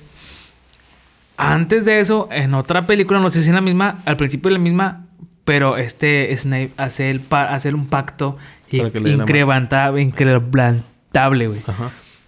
antes 1.37 1.85
de 1.85 1.99
eso, 1.99 2.29
en 2.31 2.53
otra 2.53 2.87
película, 2.87 3.19
no 3.19 3.29
sé 3.29 3.41
si 3.41 3.49
en 3.49 3.55
la 3.55 3.61
misma, 3.61 3.99
al 4.05 4.15
principio 4.15 4.49
de 4.49 4.53
la 4.53 4.63
misma, 4.63 5.05
pero 5.43 5.77
este 5.77 6.35
Snape 6.37 6.71
hace, 6.77 7.11
el 7.11 7.21
hace 7.29 7.73
un 7.73 7.87
pacto 7.87 8.37
incrementable, 8.77 10.01
incrementable, 10.01 11.47
güey. 11.47 11.61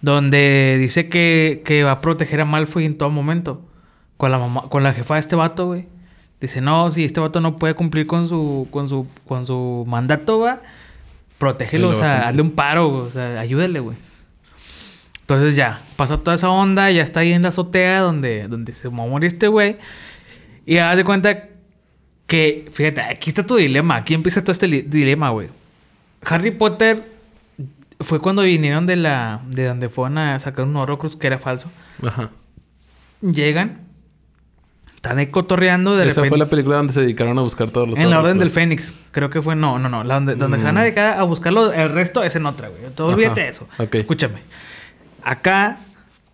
Donde 0.00 0.76
dice 0.78 1.08
que, 1.08 1.62
que 1.64 1.84
va 1.84 1.92
a 1.92 2.00
proteger 2.00 2.40
a 2.40 2.44
Malfoy 2.44 2.84
en 2.84 2.96
todo 2.96 3.10
momento. 3.10 3.62
Con 4.16 4.30
la 4.30 4.38
mamá, 4.38 4.62
con 4.68 4.82
la 4.82 4.92
jefa 4.92 5.14
de 5.14 5.20
este 5.20 5.36
vato, 5.36 5.66
güey. 5.66 5.86
Dice, 6.40 6.60
no, 6.60 6.90
si 6.90 7.04
este 7.04 7.18
vato 7.20 7.40
no 7.40 7.56
puede 7.56 7.74
cumplir 7.74 8.06
con 8.06 8.28
su, 8.28 8.68
con 8.70 8.88
su, 8.88 9.06
con 9.26 9.44
su 9.44 9.84
mandato, 9.88 10.38
va, 10.38 10.60
protégelo, 11.38 11.90
o 11.90 11.94
sea, 11.96 12.28
hazle 12.28 12.42
un 12.42 12.52
paro, 12.52 12.88
o 12.88 13.10
sea, 13.10 13.40
ayúdele, 13.40 13.80
güey. 13.80 13.96
Entonces 15.22 15.56
ya, 15.56 15.80
pasa 15.96 16.16
toda 16.18 16.36
esa 16.36 16.48
onda, 16.48 16.90
ya 16.90 17.02
está 17.02 17.20
ahí 17.20 17.32
en 17.32 17.42
la 17.42 17.48
azotea 17.48 18.00
donde, 18.00 18.46
donde 18.48 18.72
se 18.72 18.88
va 18.88 19.02
a 19.02 19.06
morir 19.06 19.26
este 19.26 19.48
güey. 19.48 19.76
Y 20.64 20.78
haz 20.78 20.96
de 20.96 21.04
cuenta 21.04 21.48
que, 22.26 22.68
fíjate, 22.72 23.00
aquí 23.00 23.30
está 23.30 23.44
tu 23.44 23.56
dilema, 23.56 23.96
aquí 23.96 24.14
empieza 24.14 24.40
todo 24.40 24.52
este 24.52 24.66
dilema, 24.68 25.30
güey. 25.30 25.48
Harry 26.24 26.50
Potter 26.50 27.02
fue 28.00 28.20
cuando 28.20 28.42
vinieron 28.42 28.86
de 28.86 28.96
la, 28.96 29.40
de 29.48 29.66
donde 29.66 29.88
fueron 29.88 30.18
a 30.18 30.38
sacar 30.40 30.64
un 30.64 30.76
Horrocrux 30.76 31.16
que 31.16 31.26
era 31.26 31.38
falso. 31.38 31.70
Ajá. 32.06 32.30
Llegan, 33.20 33.80
están 34.94 35.18
ahí 35.18 35.26
cotorreando 35.28 35.96
de 35.96 36.04
Esa 36.04 36.20
repente. 36.22 36.28
fue 36.28 36.38
la 36.38 36.46
película 36.46 36.76
donde 36.76 36.92
se 36.92 37.00
dedicaron 37.00 37.36
a 37.38 37.42
buscar 37.42 37.70
todos 37.70 37.88
los 37.88 37.98
En 37.98 38.10
la 38.10 38.20
Orden 38.20 38.38
del 38.38 38.50
Fénix, 38.50 38.92
creo 39.10 39.30
que 39.30 39.42
fue, 39.42 39.56
no, 39.56 39.78
no, 39.78 39.88
no, 39.88 40.04
la 40.04 40.14
donde, 40.14 40.36
donde 40.36 40.58
se 40.58 40.64
van 40.64 40.76
a 40.76 40.80
Mm. 40.80 40.84
dedicar 40.84 41.18
a 41.18 41.22
buscarlo, 41.24 41.72
el 41.72 41.90
resto 41.92 42.22
es 42.22 42.36
en 42.36 42.46
otra, 42.46 42.68
güey. 42.68 42.82
Ajá. 42.86 43.04
olvídate 43.04 43.40
de 43.40 43.48
eso. 43.48 43.66
Ok. 43.78 43.94
Escúchame. 43.96 44.40
Acá, 45.24 45.78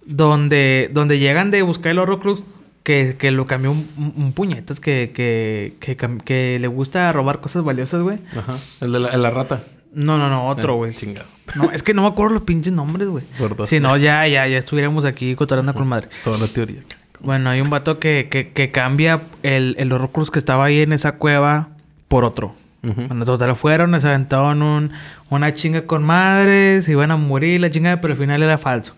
donde, 0.04 0.90
donde 0.92 1.18
llegan 1.18 1.50
de 1.50 1.62
buscar 1.62 1.92
el 1.92 1.98
Horrocrux, 1.98 2.42
que, 2.84 3.16
que 3.18 3.32
lo 3.32 3.46
cambió 3.46 3.72
un, 3.72 4.32
puñetas, 4.36 4.78
que, 4.78 5.10
que, 5.12 5.74
que, 5.80 5.96
que 6.24 6.58
le 6.60 6.68
gusta 6.68 7.10
robar 7.12 7.40
cosas 7.40 7.64
valiosas, 7.64 8.02
güey. 8.02 8.18
Ajá. 8.36 8.54
El 8.80 8.92
de 8.92 9.00
la, 9.00 9.08
el 9.08 9.14
de 9.14 9.18
la 9.18 9.30
rata. 9.30 9.60
No, 9.92 10.18
no, 10.18 10.28
no, 10.28 10.48
otro, 10.48 10.74
Eh, 10.74 10.76
güey. 10.76 10.94
Chingado. 10.94 11.26
No, 11.56 11.70
es 11.70 11.82
que 11.82 11.94
no 11.94 12.02
me 12.02 12.08
acuerdo 12.08 12.34
los 12.34 12.42
pinches 12.42 12.72
nombres, 12.72 13.08
güey. 13.08 13.24
Si 13.66 13.80
no, 13.80 13.96
ya, 13.96 14.26
ya, 14.28 14.46
ya 14.46 14.58
estuviéramos 14.58 15.04
aquí 15.04 15.34
cotorreando 15.34 15.74
con 15.74 15.86
madre. 15.88 16.08
Toda 16.24 16.38
la 16.38 16.46
teoría. 16.46 16.80
Bueno, 17.20 17.48
hay 17.50 17.60
un 17.60 17.70
vato 17.70 17.98
que, 17.98 18.28
que, 18.30 18.50
que 18.52 18.70
cambia 18.70 19.20
el, 19.42 19.76
el 19.78 19.92
Horrocrux 19.92 20.30
que 20.30 20.38
estaba 20.38 20.64
ahí 20.66 20.80
en 20.82 20.92
esa 20.92 21.12
cueva 21.12 21.68
por 22.08 22.24
otro. 22.24 22.54
Ujú. 22.82 23.06
Cuando 23.06 23.24
total 23.24 23.56
fueron, 23.56 23.98
se 23.98 24.06
aventaron 24.06 24.60
un, 24.62 24.90
una 25.30 25.54
chinga 25.54 25.86
con 25.86 26.02
madres, 26.02 26.86
iban 26.88 27.10
a 27.12 27.16
morir 27.16 27.60
la 27.62 27.70
chinga, 27.70 27.98
pero 28.02 28.12
al 28.12 28.18
final 28.18 28.42
era 28.42 28.58
falso. 28.58 28.94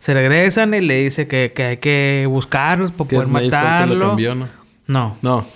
Se 0.00 0.12
regresan 0.14 0.74
y 0.74 0.80
le 0.80 1.04
dice 1.04 1.28
que, 1.28 1.52
que 1.54 1.62
hay 1.62 1.76
que 1.76 2.26
buscarlos 2.28 2.90
para 2.90 3.08
poder 3.08 3.28
el 3.28 3.32
que 3.32 3.32
lo 3.32 3.44
matarlo. 3.46 4.08
cambió, 4.08 4.34
¿no? 4.34 4.48
No, 4.88 5.16
No. 5.22 5.46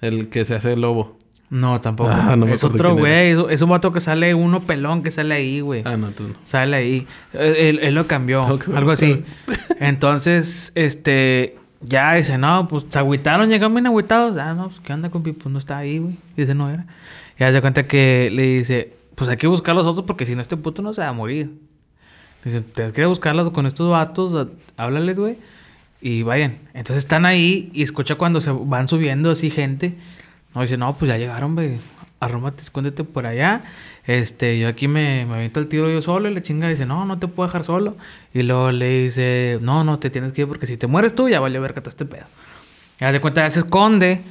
El 0.00 0.28
que 0.28 0.44
se 0.44 0.54
hace 0.54 0.76
lobo. 0.76 1.18
no, 1.50 1.80
tampoco. 1.80 2.10
Ah, 2.12 2.36
no 2.36 2.46
es 2.46 2.62
otro 2.62 2.94
güey. 2.94 3.34
Es, 3.50 3.62
un 3.62 3.70
vato 3.70 3.90
que 3.92 4.00
sale, 4.00 4.34
uno 4.34 4.60
pelón 4.60 5.02
que 5.02 5.10
sale 5.10 5.34
ahí, 5.34 5.60
güey. 5.60 5.82
Ah, 5.84 5.96
no, 5.96 6.10
tú 6.10 6.24
no. 6.28 6.34
Sale 6.44 6.76
ahí. 6.76 7.06
Él, 7.32 7.80
él- 7.82 7.94
lo 7.94 8.06
cambió. 8.06 8.44
Algo 8.74 8.90
así. 8.92 9.24
Entonces, 9.80 10.72
este... 10.74 11.56
Ya 11.80 12.14
dice, 12.14 12.38
no, 12.38 12.66
pues 12.66 12.86
se 12.90 12.98
agüitaron, 12.98 13.48
llegaron 13.48 13.72
bien 13.72 13.86
agüitados. 13.86 14.36
Ah, 14.36 14.52
no, 14.52 14.68
pues 14.68 14.80
qué 14.80 14.92
onda, 14.92 15.10
compi, 15.10 15.30
pues 15.32 15.52
no 15.52 15.60
está 15.60 15.78
ahí, 15.78 15.98
güey. 15.98 16.16
Dice, 16.36 16.52
no 16.54 16.68
era. 16.70 16.86
Y 17.38 17.44
haz 17.44 17.52
de 17.52 17.60
cuenta 17.60 17.84
que 17.84 18.30
le 18.32 18.42
dice, 18.42 18.94
pues 19.14 19.30
hay 19.30 19.36
que 19.36 19.46
buscar 19.46 19.76
los 19.76 19.86
otros 19.86 20.04
porque 20.04 20.26
si 20.26 20.34
no, 20.34 20.42
este 20.42 20.56
puto 20.56 20.82
no 20.82 20.92
se 20.92 21.00
va 21.02 21.08
a 21.08 21.12
morir. 21.12 21.52
Dice, 22.44 22.60
tienes 22.60 22.92
que 22.92 23.00
ir 23.00 23.04
a 23.06 23.08
buscarlos 23.08 23.50
con 23.50 23.66
estos 23.66 23.90
vatos, 23.90 24.48
háblales, 24.76 25.18
güey. 25.18 25.36
Y 26.00 26.22
vayan. 26.22 26.58
Entonces 26.74 27.04
están 27.04 27.26
ahí 27.26 27.70
y 27.74 27.82
escucha 27.82 28.14
cuando 28.14 28.40
se 28.40 28.50
van 28.50 28.88
subiendo 28.88 29.30
así 29.30 29.50
gente. 29.50 29.94
No, 30.54 30.62
dice, 30.62 30.76
no, 30.76 30.94
pues 30.94 31.08
ya 31.08 31.18
llegaron, 31.18 31.54
güey. 31.54 31.78
Arrómate, 32.20 32.62
escóndete 32.62 33.04
por 33.04 33.26
allá. 33.26 33.62
Este, 34.06 34.58
yo 34.58 34.68
aquí 34.68 34.88
me, 34.88 35.26
me 35.26 35.34
aviento 35.34 35.60
el 35.60 35.68
tiro 35.68 35.90
yo 35.90 36.00
solo 36.02 36.30
y 36.30 36.34
la 36.34 36.42
chinga 36.42 36.68
dice, 36.68 36.86
no, 36.86 37.04
no 37.04 37.18
te 37.18 37.28
puedo 37.28 37.48
dejar 37.48 37.64
solo. 37.64 37.96
Y 38.32 38.42
luego 38.42 38.72
le 38.72 39.02
dice, 39.04 39.58
no, 39.60 39.84
no, 39.84 39.98
te 39.98 40.10
tienes 40.10 40.32
que 40.32 40.42
ir 40.42 40.48
porque 40.48 40.66
si 40.66 40.76
te 40.76 40.86
mueres 40.86 41.14
tú 41.14 41.28
ya 41.28 41.40
vale 41.40 41.58
ver 41.58 41.74
que 41.74 41.80
todo 41.80 41.90
este 41.90 42.06
pedo. 42.06 42.24
Y 43.00 43.04
haz 43.04 43.12
de 43.12 43.20
cuenta, 43.20 43.42
ya 43.42 43.50
se 43.50 43.60
esconde 43.60 44.22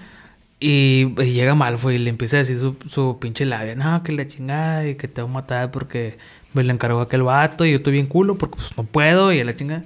Y, 0.60 1.14
y 1.20 1.34
llega 1.34 1.56
Malfoy 1.56 1.96
y 1.96 1.98
le 2.00 2.10
empieza 2.10 2.38
a 2.38 2.40
decir 2.40 2.60
su, 2.60 2.76
su 2.90 3.20
pinche 3.20 3.46
labia. 3.46 3.76
No, 3.76 4.04
que 4.04 4.12
la 4.14 4.28
chingada 4.28 4.88
y 4.88 4.96
que 4.96 5.08
te 5.08 5.22
voy 5.22 5.30
a 5.32 5.34
matar 5.36 5.72
porque 5.72 6.18
me 6.58 6.64
lo 6.66 6.74
encargó 6.74 7.00
aquel 7.00 7.24
vato 7.24 7.64
y 7.66 7.72
yo 7.72 7.78
estoy 7.78 7.94
bien 7.94 8.08
culo 8.08 8.36
porque 8.38 8.58
pues 8.58 8.76
no 8.78 8.84
puedo 8.84 9.32
y 9.32 9.40
a 9.40 9.46
la 9.46 9.56
chingada. 9.56 9.84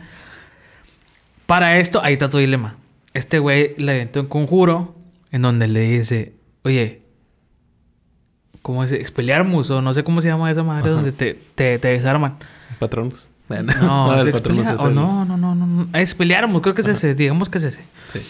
Para 1.46 1.78
esto, 1.78 2.02
ahí 2.02 2.14
está 2.14 2.30
tu 2.30 2.38
dilema. 2.38 2.76
Este 3.14 3.40
güey 3.40 3.76
le 3.78 3.92
aventó 3.92 4.22
un 4.22 4.28
conjuro 4.28 4.96
en 5.32 5.42
donde 5.42 5.68
le 5.68 5.82
dice, 5.82 6.34
oye, 6.64 7.02
¿cómo 8.62 8.84
es? 8.84 8.92
Expeliarmus 8.92 9.70
o 9.70 9.82
no 9.82 9.94
sé 9.94 10.04
cómo 10.04 10.22
se 10.22 10.28
llama 10.30 10.50
esa 10.52 10.64
madre 10.64 10.84
Ajá. 10.86 10.92
donde 10.92 11.12
te, 11.12 11.34
te, 11.56 11.78
te 11.80 11.88
desarman. 11.90 12.38
Patronos. 12.80 13.30
No, 13.50 14.16
es 14.26 14.32
Patronus 14.34 14.66
Expelia- 14.66 14.94
no, 14.94 15.26
no, 15.26 15.38
no, 15.38 15.56
no, 15.56 15.66
no. 15.66 15.88
Expeliarmus, 16.00 16.62
creo 16.62 16.74
que 16.74 16.82
es 16.82 16.88
ese, 16.88 17.16
digamos 17.16 17.50
que 17.50 17.58
es 17.58 17.66
ese. 17.66 17.82
Sí. 18.14 18.22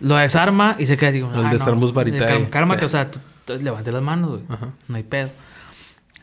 Lo 0.00 0.16
desarma 0.16 0.76
y 0.78 0.86
se 0.86 0.96
queda 0.98 1.10
así. 1.10 1.18
El 1.18 1.26
"Ah, 1.34 1.50
desarmus 1.50 1.94
no, 1.94 2.04
vitae". 2.04 2.20
calma- 2.28 2.50
Cálmate, 2.50 2.84
o 2.86 2.88
sea, 2.90 3.10
tú- 3.10 3.20
tú 3.46 3.54
levante 3.56 3.90
las 3.90 4.02
manos, 4.02 4.30
güey. 4.30 4.42
No 4.88 4.96
hay 4.96 5.02
pedo. 5.02 5.30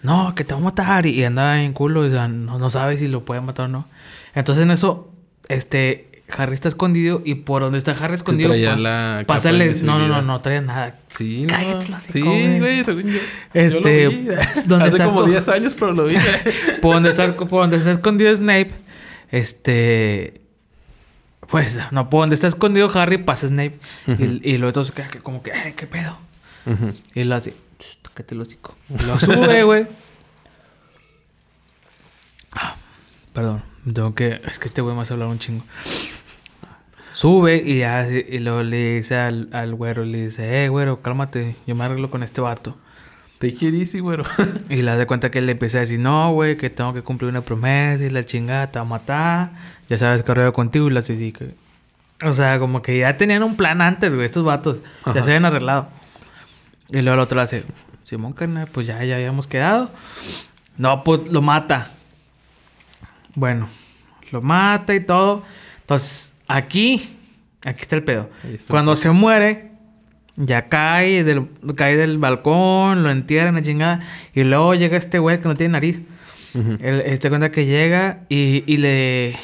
No, 0.04 0.34
que 0.36 0.44
te 0.44 0.54
va 0.54 0.60
a 0.60 0.64
matar. 0.64 1.06
Y, 1.06 1.24
anda 1.24 1.62
en 1.64 1.74
culo. 1.74 2.06
Y, 2.06 2.10
o 2.10 2.12
sea, 2.12 2.28
no, 2.28 2.60
no 2.60 2.70
sabe 2.70 2.98
si 2.98 3.08
lo 3.08 3.26
puede 3.26 3.42
matar 3.42 3.66
o 3.66 3.70
no. 3.70 3.88
Entonces 4.36 4.64
en 4.64 4.72
eso, 4.72 5.12
este, 5.50 6.24
Harry 6.38 6.54
está 6.54 6.70
escondido. 6.70 7.22
Y 7.26 7.36
por 7.36 7.62
donde 7.64 7.78
está 7.80 7.92
Harry 7.92 8.16
escondido, 8.16 8.50
traía 8.50 8.70
pa- 9.26 9.40
No, 9.84 9.98
no, 10.00 10.08
no, 10.08 10.22
no 10.22 10.40
traía 10.40 10.62
nada. 10.62 11.00
Sí, 11.08 11.44
no. 11.44 11.50
Cállate, 11.50 11.94
hocico, 11.94 12.32
Sí, 12.32 12.60
güey. 12.60 12.86
según 12.86 13.04
yo. 13.04 13.20
Este, 13.54 13.70
yo 13.72 13.80
lo 13.80 14.10
vi. 14.10 14.28
¿dónde 14.66 14.86
Hace 14.86 14.98
está 14.98 15.06
como 15.06 15.22
co- 15.22 15.26
10 15.28 15.48
años, 15.50 15.76
pero 15.78 15.92
lo 15.94 16.06
vi. 16.06 16.16
por 16.82 16.94
donde 16.96 17.10
está, 17.10 17.34
por 17.36 17.50
donde 17.62 17.78
está 17.78 17.92
escondido 17.92 18.36
Snape, 18.36 18.72
este. 19.32 20.42
Pues 21.50 21.78
no, 21.92 22.10
por 22.10 22.22
donde 22.22 22.36
está 22.36 22.48
escondido 22.48 22.90
Harry, 22.94 23.18
pasa 23.20 23.48
Snape. 23.48 23.80
Ujú. 24.08 24.22
y, 24.22 24.42
y 24.44 24.58
luego 24.58 24.84
que 25.12 25.20
como 25.20 25.42
que, 25.42 25.54
"Ay, 25.54 25.74
¿qué 25.74 25.88
pedo? 25.88 26.18
Y 27.16 27.24
lo 27.24 27.36
hace, 27.36 27.52
"Shh, 27.52 27.56
tócate 28.02 28.36
el 28.36 28.42
hocico. 28.42 28.76
Lo 29.06 29.20
sube, 29.20 29.64
güey. 29.64 29.88
Ah, 32.54 32.76
Perdón, 33.34 33.62
tengo 33.94 34.16
que. 34.16 34.42
Es 34.46 34.58
que 34.58 34.68
este 34.68 34.82
güey 34.82 34.96
me 34.96 35.04
hace 35.04 35.14
hablar 35.14 35.28
un 35.28 35.38
chingo. 35.38 35.64
Sube 37.14 37.62
y, 37.64 37.80
ya, 37.80 38.08
y 38.08 38.40
luego 38.40 38.64
le 38.64 38.96
dice 38.96 39.16
al, 39.16 39.50
al 39.52 39.76
güero, 39.76 40.04
le 40.06 40.28
dice, 40.28 40.64
eh, 40.64 40.70
güero, 40.70 41.02
cálmate, 41.02 41.56
yo 41.66 41.76
me 41.76 41.84
arreglo 41.84 42.10
con 42.10 42.24
este 42.24 42.42
vato. 42.42 42.76
Te 43.40 43.54
quiero 43.54 43.78
easy, 43.78 44.00
güero. 44.00 44.24
Y 44.70 44.82
le 44.82 44.96
da 44.96 45.06
cuenta 45.06 45.30
que 45.30 45.40
él 45.40 45.46
le 45.46 45.52
empieza 45.52 45.78
a 45.78 45.82
decir, 45.82 46.00
no, 46.00 46.32
güey, 46.34 46.58
que 46.58 46.70
tengo 46.70 46.94
que 46.94 47.04
cumplir 47.04 47.30
una 47.30 47.42
promesa 47.42 48.04
y 48.04 48.10
la 48.10 48.26
chingada 48.26 48.72
te 48.72 48.80
va 48.80 48.86
a 48.86 48.90
matar. 48.90 49.52
Ya 49.88 49.98
sabes 49.98 50.24
que 50.24 50.32
arreglo 50.32 50.54
contigo 50.54 50.88
y 50.88 50.94
la 50.94 51.00
así 51.02 51.32
que... 51.32 51.54
O 52.24 52.34
sea, 52.34 52.58
como 52.58 52.82
que 52.82 52.98
ya 52.98 53.18
tenían 53.18 53.44
un 53.44 53.56
plan 53.56 53.82
antes, 53.82 54.12
güey, 54.14 54.26
estos 54.26 54.44
vatos. 54.44 54.78
Ya 55.06 55.14
se 55.14 55.20
habían 55.20 55.46
arreglado. 55.46 55.90
Y 56.90 57.02
luego 57.02 57.16
el 57.16 57.20
otro 57.20 57.36
le 57.36 57.42
hace, 57.44 57.64
Simón, 58.04 58.34
carnal, 58.34 58.68
pues 58.72 58.88
ya, 58.88 59.04
ya 59.04 59.16
habíamos 59.16 59.48
quedado. 59.48 59.92
No, 60.78 61.04
pues 61.04 61.28
lo 61.30 61.42
mata. 61.42 61.92
Bueno, 63.36 63.68
lo 64.32 64.42
mata 64.42 64.96
y 64.96 65.00
todo. 65.00 65.44
Entonces, 65.82 66.34
aquí, 66.48 67.10
aquí 67.64 67.82
está 67.82 67.96
el 67.96 68.04
pedo. 68.04 68.30
Está. 68.44 68.72
Cuando 68.72 68.96
se 68.96 69.12
muere, 69.12 69.72
ya 70.38 70.70
cae 70.70 71.24
del, 71.24 71.48
cae 71.76 71.98
del 71.98 72.18
balcón, 72.20 73.04
lo 73.04 73.12
entierran, 73.12 73.56
la 73.56 73.64
chingada. 73.64 74.02
Y 74.34 74.44
luego 74.44 74.76
llega 74.76 74.98
este 74.98 75.20
güey 75.20 75.40
que 75.40 75.48
no 75.48 75.56
tiene 75.56 75.74
nariz. 75.74 76.00
Ujú. 76.54 76.72
Él, 76.80 77.04
él 77.06 77.20
te 77.20 77.30
cuenta 77.30 77.52
que 77.52 77.66
llega 77.66 78.22
y, 78.30 78.64
y 78.66 78.78
le, 78.78 79.38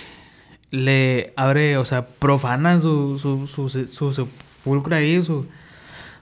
le 0.71 1.33
abre, 1.35 1.77
o 1.77 1.85
sea, 1.85 2.05
profana 2.05 2.79
su, 2.79 3.19
su, 3.19 3.47
su, 3.47 3.69
su 3.69 4.13
sepulcro 4.13 4.95
ahí, 4.95 5.21
su, 5.21 5.47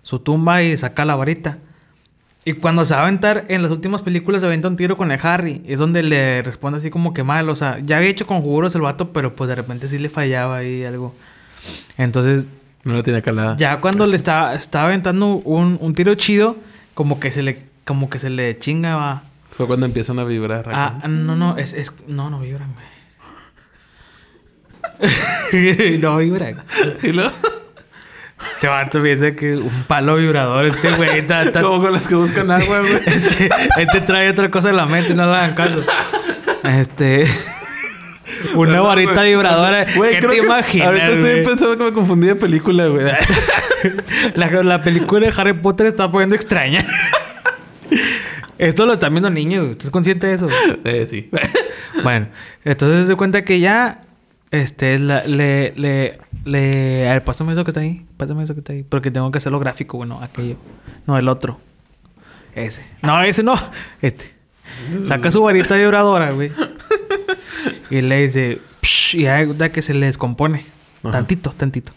su 0.03 0.20
tumba 0.20 0.63
y 0.63 0.75
saca 0.77 1.05
la 1.05 1.15
varita. 1.15 1.58
Y 2.43 2.53
cuando 2.53 2.86
se 2.86 2.93
va 2.96 3.01
a 3.01 3.03
aventar, 3.03 3.46
en 3.50 3.62
las 3.62 3.72
últimas 3.72 4.01
películas 4.01 4.41
se 4.41 4.48
aventa 4.48 4.67
un 4.67 4.75
tiro 4.75 4.98
con 4.98 5.12
el 5.12 5.20
Harry. 5.22 5.62
Es 5.67 5.77
donde 5.77 6.01
le 6.01 6.41
responde 6.41 6.79
así 6.79 6.89
como 6.89 7.13
que 7.13 7.24
mal. 7.24 7.48
O 7.50 7.55
sea, 7.55 7.77
ya 7.86 7.98
había 7.98 8.10
hecho 8.10 8.25
conjuros 8.25 8.74
el 8.74 8.81
vato, 8.81 9.13
pero 9.13 9.36
pues 9.36 9.48
de 9.48 9.55
repente 9.55 9.88
sí 9.88 10.00
le 10.00 10.10
fallaba 10.10 10.58
ahí 10.58 10.84
algo. 10.84 11.13
Entonces, 11.98 12.46
No 12.84 12.93
la 12.96 13.03
tenía 13.03 13.22
calada. 13.22 13.55
ya 13.58 13.79
cuando 13.79 14.08
le 14.08 14.15
estaba, 14.15 14.55
estaba 14.55 14.86
aventando 14.86 15.36
un, 15.36 15.77
un 15.79 15.93
tiro 15.93 16.15
chido, 16.15 16.55
como 16.96 17.20
que 17.20 17.29
se 17.29 17.43
le, 17.43 17.63
como 17.86 18.10
que 18.10 18.17
se 18.17 18.31
le 18.31 18.58
chinga, 18.58 18.96
va. 18.96 19.22
Fue 19.55 19.67
cuando 19.67 19.86
empiezan 19.86 20.17
a 20.17 20.24
vibrar. 20.24 20.67
Ah, 20.74 21.03
no, 21.08 21.36
no, 21.36 21.58
es, 21.58 21.74
es, 21.74 21.91
no, 22.08 22.31
no 22.31 22.39
vibran, 22.39 22.74
güey. 22.74 22.88
no 26.00 26.17
vibran. 26.17 26.55
Y 27.03 27.12
luego, 27.12 27.31
Te 28.60 28.68
vato 28.68 29.02
piensa 29.02 29.32
que 29.32 29.56
un 29.56 29.84
palo 29.88 30.16
vibrador, 30.18 30.66
este 30.66 30.92
güey 30.92 31.20
está, 31.20 31.44
está- 31.44 31.62
como 31.62 31.82
con 31.82 31.94
las 31.94 32.08
que 32.08 32.16
buscan 32.16 32.50
agua, 32.52 32.80
güey. 32.80 32.94
este, 33.06 33.50
este 33.78 34.02
trae 34.02 34.30
otra 34.30 34.50
cosa 34.52 34.70
en 34.70 34.78
la 34.78 34.86
mente, 34.86 35.14
no 35.14 35.26
le 35.26 35.36
hagan 35.36 35.54
caso. 35.56 35.82
Este. 36.64 37.26
Una 38.56 38.82
varita 38.82 39.24
vibradora. 39.24 39.86
Güey, 39.96 40.12
¿Qué 40.14 40.18
creo 40.20 40.32
te 40.32 40.38
que 40.40 40.46
imaginas? 40.46 40.88
Ahorita 40.88 41.08
estoy 41.08 41.22
güey? 41.32 41.44
pensando 41.46 41.78
que 41.78 41.84
me 41.84 41.94
confundí 41.94 42.28
de 42.28 42.36
película, 42.36 42.86
güey. 42.88 43.06
La, 44.36 44.48
la 44.64 44.84
película 44.84 45.26
de 45.28 45.34
Harry 45.36 45.54
Potter 45.54 45.88
está 45.88 46.10
poniendo 46.12 46.36
extraña. 46.36 46.86
Esto 48.58 48.86
lo 48.86 48.94
están 48.94 49.12
viendo 49.12 49.30
niños. 49.32 49.72
¿estás 49.72 49.90
consciente 49.90 50.28
de 50.28 50.34
eso? 50.36 50.48
eh, 50.86 51.08
sí. 51.10 51.30
Bueno, 52.04 52.28
entonces 52.64 53.08
se 53.08 53.16
cuenta 53.16 53.44
que 53.44 53.60
ya, 53.60 54.02
este, 54.51 55.00
la- 55.00 55.24
le, 55.25 55.74
le, 55.77 56.20
le, 56.46 57.10
a 57.10 57.13
ver, 57.13 57.24
pásame 57.24 57.53
eso 57.53 57.63
que 57.63 57.72
está 57.72 57.81
ahí, 57.81 58.05
pásame 58.17 58.43
eso 58.43 58.53
que 58.53 58.60
está 58.60 58.74
ahí, 58.74 58.84
porque 58.84 59.10
tengo 59.12 59.31
que 59.31 59.38
hacerlo 59.38 59.60
gráfico, 59.60 59.98
bueno, 59.98 60.20
aquello, 60.22 60.55
no, 61.08 61.17
el 61.17 61.27
otro, 61.29 61.60
ese, 62.55 62.86
no, 63.01 63.22
ese 63.24 63.43
no, 63.43 63.55
este, 64.01 64.31
saca 65.05 65.31
su 65.31 65.41
varita 65.41 65.75
vibradora, 65.75 66.31
güey, 66.31 66.51
y 67.89 68.01
le 68.01 68.22
dice, 68.24 68.60
"Psh", 68.81 69.15
y 69.15 69.22
ya 69.24 69.46
da 69.46 69.70
que 69.70 69.81
se 69.81 69.93
le 69.93 70.05
descompone, 70.08 70.65
Ajá. 71.03 71.12
tantito, 71.13 71.51
tantito, 71.55 71.93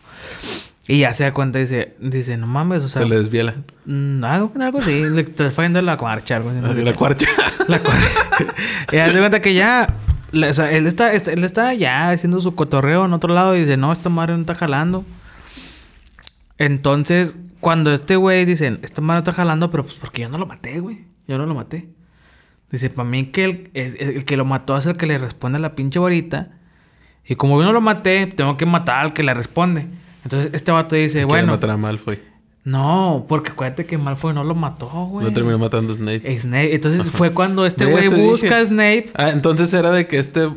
y 0.87 1.01
ya 1.01 1.15
se 1.15 1.25
da 1.25 1.33
cuenta, 1.33 1.59
dice, 1.59 1.95
dice, 1.99 2.37
no 2.37 2.47
mames, 2.47 2.83
o 2.83 2.89
sea, 2.89 3.03
Se 3.03 3.09
le 3.09 3.17
desviela. 3.19 3.55
mm, 3.87 4.23
algo, 4.23 4.53
algo 4.61 4.79
así, 4.79 5.03
le 5.09 5.23
está 5.23 5.51
fallando 5.51 5.81
la 5.83 5.97
marcha, 5.97 6.37
algo 6.37 6.51
así, 6.51 6.59
no 6.61 6.73
sé 6.75 6.83
La 6.83 6.93
cuarcha. 6.95 7.27
La 7.69 7.79
cual. 7.81 7.97
y 8.93 8.97
haz 8.99 9.15
de 9.15 9.19
cuenta 9.21 9.41
que 9.41 9.55
ya. 9.55 9.89
La- 10.35 10.51
o 10.51 10.53
sea, 10.53 10.71
él 10.73 10.87
está, 10.87 11.13
está- 11.13 11.33
él 11.33 11.45
está 11.45 11.73
ya 11.75 12.11
haciendo 12.11 12.41
su 12.41 12.55
cotorreo 12.55 13.05
en 13.05 13.13
otro 13.13 13.33
lado 13.35 13.57
y 13.57 13.61
dice, 13.61 13.77
no, 13.77 13.93
esta 13.93 14.09
madre 14.09 14.35
no 14.35 14.41
está 14.41 14.55
jalando. 14.55 15.05
Entonces, 16.59 17.37
cuando 17.61 17.93
este 17.93 18.17
güey 18.17 18.45
dice, 18.45 18.79
esta 18.83 19.01
madre 19.01 19.17
no 19.17 19.19
está 19.21 19.33
jalando, 19.33 19.71
pero 19.71 19.85
pues 19.85 19.97
porque 19.97 20.23
yo 20.23 20.29
no 20.29 20.39
lo 20.39 20.47
maté, 20.47 20.81
güey. 20.81 21.05
Yo 21.27 21.39
no 21.39 21.47
lo 21.47 21.55
maté. 21.55 21.89
Dice, 22.71 22.91
para 22.91 23.09
mí 23.09 23.27
que 23.27 23.45
el, 23.45 23.71
el- 23.75 23.97
el 24.17 24.25
que 24.25 24.37
lo 24.37 24.45
mató 24.45 24.77
es 24.77 24.87
el 24.87 24.97
que 24.97 25.07
le 25.07 25.19
responde 25.19 25.59
a 25.59 25.61
la 25.61 25.75
pinche 25.75 25.99
varita. 25.99 26.51
Y 27.27 27.37
como 27.37 27.59
yo 27.61 27.65
no 27.67 27.73
lo 27.73 27.81
maté, 27.81 28.27
tengo 28.27 28.57
que 28.57 28.67
matar 28.67 29.05
al 29.07 29.13
que 29.15 29.23
le 29.23 29.33
responde. 29.35 29.87
Entonces, 30.25 30.51
este 30.53 30.73
vato 30.73 30.95
dice, 30.97 31.25
bueno. 31.25 31.53
matar 31.53 31.71
a 31.71 31.77
Malfoy. 31.77 32.21
No, 32.65 33.27
porque 33.29 33.51
acuérdate 33.53 33.85
que 33.85 33.99
Malfoy 33.99 34.33
no 34.33 34.43
lo 34.43 34.55
mató, 34.55 34.87
güey. 34.89 35.27
Lo 35.27 35.33
terminó 35.33 35.59
matando 35.59 35.93
a 35.93 35.97
Snape. 35.97 36.39
Snape. 36.41 36.75
Entonces 36.75 37.03
fue 37.11 37.31
cuando 37.33 37.67
este 37.67 37.85
güey 37.85 38.09
busca 38.09 38.59
a 38.59 38.65
Snape. 38.67 39.11
Ah, 39.15 39.29
entonces 39.31 39.73
era 39.75 39.91
de 39.93 40.07
que 40.07 40.19
este 40.19 40.49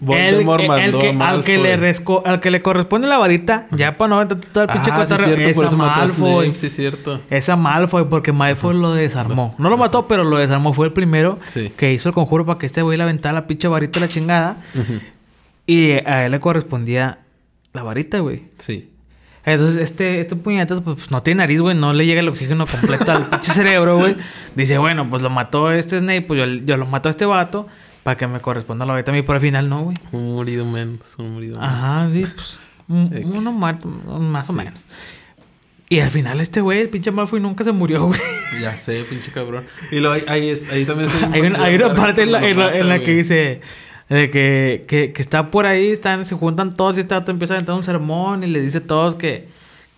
Voldemort 0.00 0.62
el 0.62 0.68
mandó 0.68 0.98
que, 0.98 1.06
a 1.06 1.10
al, 1.10 1.16
Malfoy. 1.16 1.44
que 1.44 1.58
le 1.58 1.76
resco- 1.78 2.22
al 2.24 2.40
que 2.40 2.50
le 2.50 2.60
corresponde 2.62 3.08
la 3.08 3.18
varita, 3.18 3.66
ya 3.72 3.96
para 3.98 4.08
no 4.10 4.16
aventar 4.16 4.38
todo 4.40 4.64
el 4.64 4.70
pinche 4.70 4.90
ah, 4.90 4.94
sí, 4.94 5.00
cotorreo, 5.02 5.26
cierto, 5.36 5.48
es 5.48 5.54
por 5.54 5.64
a 5.64 5.68
eso 5.68 5.76
mató 5.76 5.92
a 5.92 5.96
Malfoy. 6.06 6.44
Snape, 6.46 6.58
sí, 6.60 6.68
cierto. 6.70 7.20
Es 7.30 7.48
a 7.50 7.56
Malfoy, 7.56 8.04
porque 8.04 8.32
Malfoy 8.32 8.74
lo 8.78 8.92
desarmó. 8.94 9.54
No 9.58 9.68
lo 9.70 9.76
mató, 9.76 10.06
pero 10.08 10.24
lo 10.24 10.36
desarmó. 10.38 10.72
Fue 10.72 10.86
el 10.86 10.92
primero 10.94 11.38
Sí. 11.48 11.70
que 11.76 11.92
hizo 11.92 12.08
el 12.08 12.14
conjuro 12.14 12.44
para 12.46 12.58
que 12.58 12.66
este 12.66 12.80
güey 12.82 12.96
le 12.96 13.04
aventara 13.04 13.34
la 13.34 13.46
pinche 13.46 13.68
varita 13.68 13.98
a 13.98 14.02
la 14.02 14.08
chingada. 14.08 14.56
Y 15.66 15.92
a 15.92 16.24
él 16.26 16.32
le 16.32 16.40
correspondía 16.40 17.18
la 17.72 17.82
varita, 17.82 18.18
güey. 18.20 18.44
Sí. 18.58 18.90
Entonces, 19.44 19.82
este, 19.82 20.20
este 20.20 20.36
puñetazo, 20.36 20.82
pues, 20.82 20.96
pues, 20.96 21.10
no 21.10 21.22
tiene 21.22 21.38
nariz, 21.38 21.60
güey. 21.60 21.74
No 21.76 21.92
le 21.92 22.04
llega 22.06 22.20
el 22.20 22.28
oxígeno 22.28 22.66
completo 22.66 23.10
al 23.12 23.26
pinche 23.30 23.52
cerebro, 23.52 23.96
güey. 23.98 24.16
Dice, 24.54 24.76
bueno, 24.78 25.08
pues 25.08 25.22
lo 25.22 25.30
mató 25.30 25.72
este 25.72 25.98
Snape, 25.98 26.22
pues 26.22 26.38
yo, 26.38 26.46
yo 26.64 26.76
lo 26.76 26.86
mato 26.86 27.08
a 27.08 27.10
este 27.10 27.24
vato 27.24 27.66
para 28.02 28.16
que 28.16 28.26
me 28.26 28.40
corresponda 28.40 28.84
la 28.84 28.92
varita 28.92 29.12
a 29.12 29.14
mí. 29.14 29.22
Pero 29.22 29.34
al 29.34 29.40
final 29.40 29.68
no, 29.68 29.82
güey. 29.84 29.96
Un 30.12 30.34
murido 30.34 30.64
menos, 30.66 31.14
un 31.18 31.32
murido 31.34 31.58
menos. 31.58 31.74
Ajá, 31.74 32.08
sí, 32.12 32.26
pues. 32.34 32.58
un-. 32.88 33.32
Uno 33.34 33.52
muerto, 33.52 33.88
más 33.88 34.48
o 34.50 34.52
menos. 34.52 34.74
Y 35.88 35.98
al 36.00 36.10
final 36.10 36.40
este 36.40 36.60
güey, 36.60 36.82
el 36.82 36.88
pinche 36.88 37.10
Malfoy, 37.10 37.40
nunca 37.40 37.64
se 37.64 37.72
murió, 37.72 38.04
güey. 38.06 38.20
Ya 38.62 38.76
sé, 38.76 39.02
pinche 39.10 39.32
cabrón. 39.32 39.64
Y 39.90 39.98
lo, 40.00 40.12
ahí, 40.12 40.22
ahí, 40.28 40.48
es- 40.50 40.70
ahí 40.70 40.84
también 40.84 41.10
Hay 41.32 41.40
una, 41.40 41.64
hay 41.64 41.74
una 41.76 41.94
parte 41.94 42.22
en 42.22 42.30
la, 42.32 42.46
en 42.48 42.58
la- 42.58 42.76
en 42.76 42.88
la 42.88 42.98
que 43.00 43.12
dice... 43.14 43.60
De 44.10 44.28
que, 44.28 44.84
que, 44.88 45.12
que 45.14 45.22
está 45.22 45.50
por 45.50 45.64
ahí, 45.66 45.88
están, 45.88 46.26
se 46.26 46.34
juntan 46.34 46.74
todos 46.76 46.98
y 46.98 47.02
vato 47.02 47.30
empieza 47.30 47.54
a 47.54 47.56
aventar 47.56 47.74
un 47.76 47.84
sermón 47.84 48.44
y 48.44 48.48
les 48.48 48.64
dice 48.64 48.78
a 48.78 48.86
todos 48.86 49.14
que, 49.14 49.48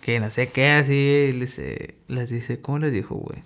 que 0.01 0.19
no 0.21 0.29
sé 0.29 0.49
qué, 0.49 0.69
así, 0.69 1.31
les, 1.33 1.57
dice- 1.57 1.95
les 2.07 2.29
dice, 2.29 2.61
¿cómo 2.61 2.77
les 2.79 2.93
dijo, 2.93 3.15
güey? 3.15 3.39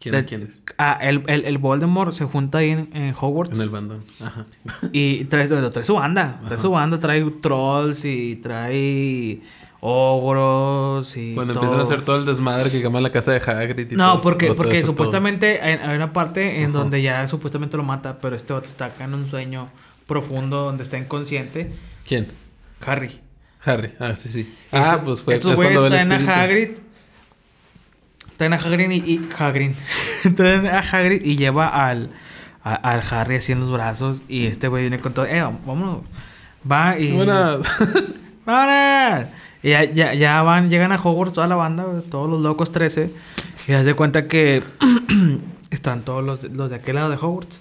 ¿Quién, 0.00 0.24
quién 0.24 0.42
es? 0.42 0.60
Ah, 0.78 0.98
el, 1.00 1.22
el, 1.26 1.44
el 1.46 1.58
Voldemort 1.58 2.12
se 2.12 2.24
junta 2.26 2.58
ahí 2.58 2.70
en, 2.70 2.90
en 2.94 3.14
Hogwarts 3.18 3.54
En 3.54 3.60
el 3.60 3.70
bandón. 3.70 4.04
Ajá. 4.20 4.46
y 4.92 5.24
trae, 5.24 5.48
trae 5.48 5.84
su 5.84 5.94
banda, 5.94 6.38
trae 6.42 6.54
Ajá. 6.54 6.62
su 6.62 6.70
banda, 6.70 7.00
trae 7.00 7.24
trolls 7.40 8.04
y 8.04 8.36
trae 8.36 9.40
ogros 9.86 11.16
y 11.16 11.34
Cuando 11.34 11.54
todo. 11.54 11.62
empiezan 11.64 11.80
a 11.80 11.84
hacer 11.88 12.04
todo 12.04 12.16
el 12.16 12.24
desmadre 12.26 12.70
que 12.70 12.82
quema 12.82 13.00
la 13.00 13.10
casa 13.12 13.32
de 13.32 13.38
Hagrid 13.38 13.92
y 13.92 13.94
No, 13.96 14.12
todo- 14.14 14.22
porque, 14.22 14.46
todo 14.48 14.56
porque 14.56 14.84
supuestamente 14.84 15.60
hay, 15.62 15.74
hay 15.74 15.96
una 15.96 16.12
parte 16.12 16.58
en 16.62 16.70
Ajá. 16.70 16.78
donde 16.78 17.02
ya 17.02 17.26
supuestamente 17.28 17.76
lo 17.76 17.82
mata, 17.82 18.18
pero 18.20 18.36
este 18.36 18.52
otro 18.52 18.68
está 18.68 18.86
acá 18.86 19.04
en 19.04 19.14
un 19.14 19.28
sueño 19.30 19.68
profundo 20.06 20.64
donde 20.64 20.82
está 20.82 20.98
inconsciente. 20.98 21.72
¿Quién? 22.06 22.28
Harry. 22.84 23.20
Harry. 23.64 23.92
Ah, 23.98 24.14
sí, 24.16 24.28
sí. 24.28 24.54
Ah, 24.72 25.00
pues 25.04 25.22
fue 25.22 25.34
Estos 25.34 25.50
es 25.52 25.56
güeyes 25.56 25.78
traen 25.88 26.12
a. 26.12 26.42
Hagrid. 26.42 26.70
Traen 28.36 28.52
a 28.52 28.56
Hagrid 28.56 28.90
y, 28.90 28.96
y 29.14 29.28
Hagrid. 29.38 29.72
traen 30.36 30.66
a 30.66 30.78
Hagrid 30.80 31.24
y 31.24 31.36
lleva 31.36 31.68
al, 31.88 32.10
a- 32.62 32.74
al 32.74 33.02
Harry 33.10 33.36
así 33.36 33.52
en 33.52 33.60
los 33.60 33.70
brazos. 33.72 34.18
Y 34.28 34.46
este 34.46 34.68
güey 34.68 34.82
viene 34.82 35.00
con 35.00 35.14
todo. 35.14 35.26
Eh, 35.26 35.42
vámonos. 35.42 36.02
Va 36.70 36.98
y. 36.98 37.12
Buenas. 37.12 37.60
¡Vámonos! 38.46 39.26
Ya, 39.62 39.84
ya, 39.84 40.14
ya 40.14 40.42
van, 40.42 40.70
llegan 40.70 40.92
a 40.92 40.96
Hogwarts 40.96 41.34
toda 41.34 41.48
la 41.48 41.56
banda, 41.56 41.84
todos 42.10 42.30
los 42.30 42.40
locos 42.40 42.72
13. 42.72 43.10
Y 43.68 43.72
haz 43.72 43.84
de 43.84 43.94
cuenta 43.94 44.28
que 44.28 44.62
están 45.70 46.02
todos 46.02 46.24
los, 46.24 46.44
los 46.44 46.70
de 46.70 46.76
aquel 46.76 46.96
lado 46.96 47.10
de 47.10 47.16
Hogwarts. 47.16 47.58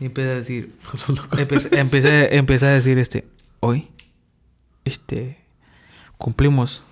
Y 0.00 0.06
empieza 0.06 0.30
a 0.30 0.34
decir, 0.34 0.74
empieza, 1.38 1.68
empieza, 1.80 2.24
empieza 2.26 2.66
a 2.66 2.70
decir 2.70 2.98
este, 2.98 3.26
hoy, 3.60 3.88
este, 4.84 5.38
cumplimos 6.18 6.82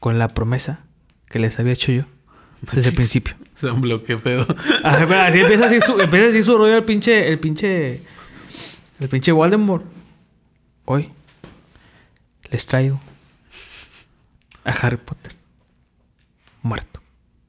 con 0.00 0.18
la 0.18 0.28
promesa 0.28 0.80
que 1.28 1.38
les 1.38 1.58
había 1.60 1.72
hecho 1.74 1.92
yo 1.92 2.04
desde 2.72 2.90
el 2.90 2.96
principio. 2.96 3.34
Se 3.54 3.70
un 3.70 3.80
bloque 3.80 4.16
pedo. 4.16 4.46
Pero 4.82 5.20
así 5.20 5.40
empieza 5.40 5.66
así 5.66 5.80
su, 5.80 6.00
empieza 6.00 6.28
así 6.28 6.42
su 6.42 6.56
rollo 6.56 6.76
el 6.76 6.84
pinche, 6.84 7.28
el 7.28 7.38
pinche, 7.38 8.02
el 9.00 9.08
pinche 9.08 9.30
Voldemort. 9.30 9.84
Hoy 10.84 11.10
les 12.50 12.66
traigo 12.66 13.00
a 14.64 14.70
Harry 14.70 14.96
Potter 14.98 15.34
muerto. 16.62 17.00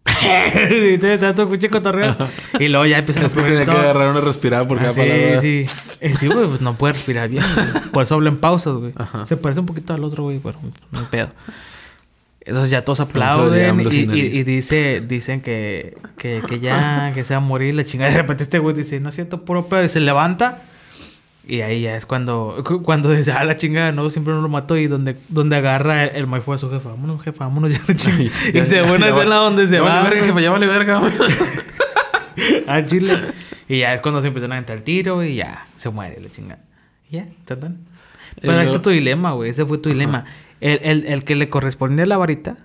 pinche 1.49 1.69
cotorreo. 1.69 2.15
Y 2.59 2.67
luego 2.67 2.85
ya 2.85 2.99
empiezan 2.99 3.25
a 3.25 3.29
tenía 3.29 3.65
que 3.65 3.71
agarrar 3.71 4.09
una 4.09 4.21
respirada 4.21 4.67
por 4.67 4.77
cada 4.77 4.89
Ah, 4.89 4.93
sí, 4.93 4.99
palabra. 4.99 5.41
sí. 5.41 5.67
Eh, 6.01 6.15
sí, 6.17 6.27
güey, 6.27 6.47
pues 6.47 6.61
no 6.61 6.75
puede 6.75 6.93
respirar 6.93 7.29
bien. 7.29 7.43
güey. 7.55 7.89
Por 7.91 8.03
eso 8.03 8.15
habla 8.15 8.29
en 8.29 8.37
pausas, 8.37 8.75
güey. 8.75 8.93
Ajá. 8.95 9.25
Se 9.25 9.37
parece 9.37 9.59
un 9.61 9.65
poquito 9.65 9.93
al 9.93 10.03
otro, 10.03 10.23
güey, 10.23 10.39
pero 10.39 10.59
no 10.91 10.99
hay 10.99 11.05
pedo. 11.09 11.29
Entonces 12.45 12.71
ya 12.71 12.83
todos 12.83 12.97
de 12.97 13.03
aplauden 13.05 13.79
y, 13.89 13.95
y- 13.95 14.39
y 14.39 14.43
dice, 14.43 15.01
dicen 15.07 15.41
que, 15.41 15.95
que, 16.17 16.41
que 16.47 16.59
ya, 16.59 17.11
que 17.13 17.23
se 17.23 17.33
va 17.33 17.37
a 17.37 17.39
morir 17.39 17.73
la 17.73 17.85
chingada. 17.85 18.11
De 18.11 18.17
repente 18.17 18.43
este 18.43 18.59
güey 18.59 18.75
dice, 18.75 18.99
no 18.99 19.09
es 19.09 19.15
cierto, 19.15 19.45
puro 19.45 19.65
pedo. 19.67 19.83
Y 19.85 19.89
se 19.89 19.99
levanta. 20.01 20.61
Y 21.45 21.59
ahí 21.61 21.81
ya 21.81 21.97
es 21.97 22.05
cuando, 22.05 22.63
cu- 22.65 22.81
cuando 22.83 23.11
dice, 23.11 23.33
ah, 23.33 23.43
la 23.43 23.57
chingada, 23.57 23.91
no, 23.91 24.09
siempre 24.09 24.33
no 24.33 24.41
lo 24.41 24.47
mató. 24.47 24.77
Y 24.77 24.87
donde, 24.87 25.17
donde 25.27 25.57
agarra 25.57 26.05
el, 26.05 26.15
el 26.15 26.27
maifo 26.27 26.53
a 26.53 26.57
su 26.57 26.69
jefa. 26.71 26.89
Vámonos, 26.89 27.21
jefa, 27.21 27.45
vámonos 27.45 27.71
ya, 27.73 27.81
la 27.87 27.95
chingada. 27.95 28.23
Ya, 28.53 28.61
y 28.61 28.65
se 28.65 28.75
ya, 28.77 28.83
una 28.83 29.07
ya 29.07 29.09
escena 29.13 29.35
donde 29.35 29.67
se 29.67 29.79
va. 29.79 29.89
vale 30.01 30.09
verga, 30.09 30.25
jefa, 30.27 30.41
ya 30.41 30.51
vale 30.51 30.67
verga, 30.67 30.99
güey. 30.99 31.13
al 32.67 32.85
chile. 32.87 33.17
Y 33.67 33.79
ya 33.79 33.93
es 33.93 34.01
cuando 34.01 34.21
se 34.21 34.27
empiezan 34.27 34.51
a 34.51 34.55
aventar 34.55 34.77
el 34.77 34.83
tiro 34.83 35.23
y 35.23 35.35
ya 35.35 35.65
se 35.75 35.89
muere 35.89 36.19
la 36.21 36.29
chingada. 36.29 36.61
Y 37.09 37.17
ya, 37.17 37.27
tan, 37.45 37.59
tan. 37.59 37.77
Pero 38.39 38.53
ahí 38.53 38.59
luego- 38.59 38.71
está 38.75 38.81
tu 38.83 38.89
dilema, 38.89 39.31
güey. 39.33 39.49
Ese 39.51 39.65
fue 39.65 39.77
tu 39.77 39.89
dilema. 39.89 40.25
El, 40.61 40.79
el, 40.83 41.05
el 41.07 41.23
que 41.23 41.35
le 41.35 41.49
correspondía 41.49 42.05
a 42.05 42.07
la 42.07 42.17
varita, 42.17 42.55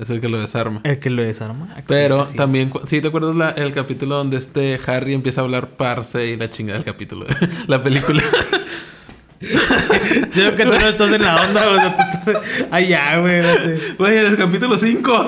Es 0.00 0.10
el 0.10 0.20
que 0.20 0.28
lo 0.28 0.40
desarma. 0.40 0.80
el 0.84 0.98
que 0.98 1.10
lo 1.10 1.22
desarma. 1.22 1.76
Pero 1.86 2.24
también, 2.24 2.70
cu- 2.70 2.80
¿sí 2.86 3.00
te 3.02 3.08
acuerdas 3.08 3.36
la- 3.36 3.50
el 3.50 3.72
capítulo 3.72 4.16
donde 4.16 4.38
este 4.38 4.78
Harry 4.86 5.12
empieza 5.14 5.42
a 5.42 5.44
hablar 5.44 5.70
parse 5.76 6.26
y 6.30 6.36
la 6.36 6.50
chingada 6.50 6.78
del 6.78 6.86
capítulo? 6.86 7.26
la 7.66 7.82
película. 7.82 8.22
Yo 9.40 9.48
creo 10.34 10.56
que 10.56 10.64
tú 10.64 10.70
no 10.70 10.88
estás 10.88 11.12
en 11.12 11.22
la 11.22 11.36
onda. 11.42 11.68
O 11.70 11.78
sea, 11.78 11.96
tú 12.24 12.32
güey. 13.20 13.42
Güey, 13.98 14.18
en 14.18 14.26
el 14.26 14.36
capítulo 14.36 14.76
5. 14.76 15.26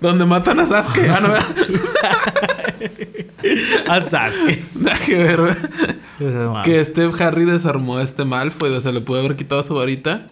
donde 0.00 0.26
matan 0.26 0.60
a 0.60 0.66
Sasuke. 0.66 1.08
Ah, 1.08 1.20
no, 1.20 1.32
A 3.92 4.00
Sasuke. 4.00 4.64
nada 4.74 4.98
que 5.06 5.14
ver. 5.16 5.40
Que 6.64 6.80
este 6.80 7.08
Harry 7.20 7.44
desarmó 7.44 7.98
a 7.98 8.02
este 8.02 8.24
Malfoy. 8.24 8.70
O 8.70 8.80
sea, 8.80 8.92
le 8.92 9.00
pudo 9.00 9.20
haber 9.20 9.36
quitado 9.36 9.62
su 9.62 9.74
varita. 9.74 10.28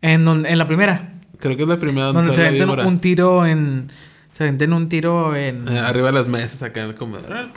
En, 0.00 0.26
en 0.28 0.58
la 0.58 0.66
primera. 0.66 1.14
Creo 1.38 1.56
que 1.56 1.62
es 1.62 1.68
la 1.68 1.78
primera 1.78 2.06
donde, 2.06 2.22
Donde 2.22 2.34
se 2.34 2.46
aventan 2.46 2.86
un 2.86 2.98
tiro 3.00 3.46
en... 3.46 3.90
Se 4.32 4.44
aventan 4.44 4.72
un 4.72 4.88
tiro 4.88 5.34
en... 5.36 5.66
Eh, 5.68 5.78
arriba 5.78 6.08
de 6.08 6.12
las 6.12 6.26
mesas, 6.28 6.62
acá 6.62 6.82
en 6.82 6.90
el 6.90 6.94
comedor. 6.94 7.32
Ah. 7.32 7.48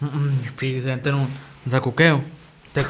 Mm, 0.00 0.58
Sí, 0.58 0.80
se 0.82 0.90
aventan 0.92 1.14
un 1.14 1.28
racuqueo. 1.70 2.22
Te- 2.72 2.84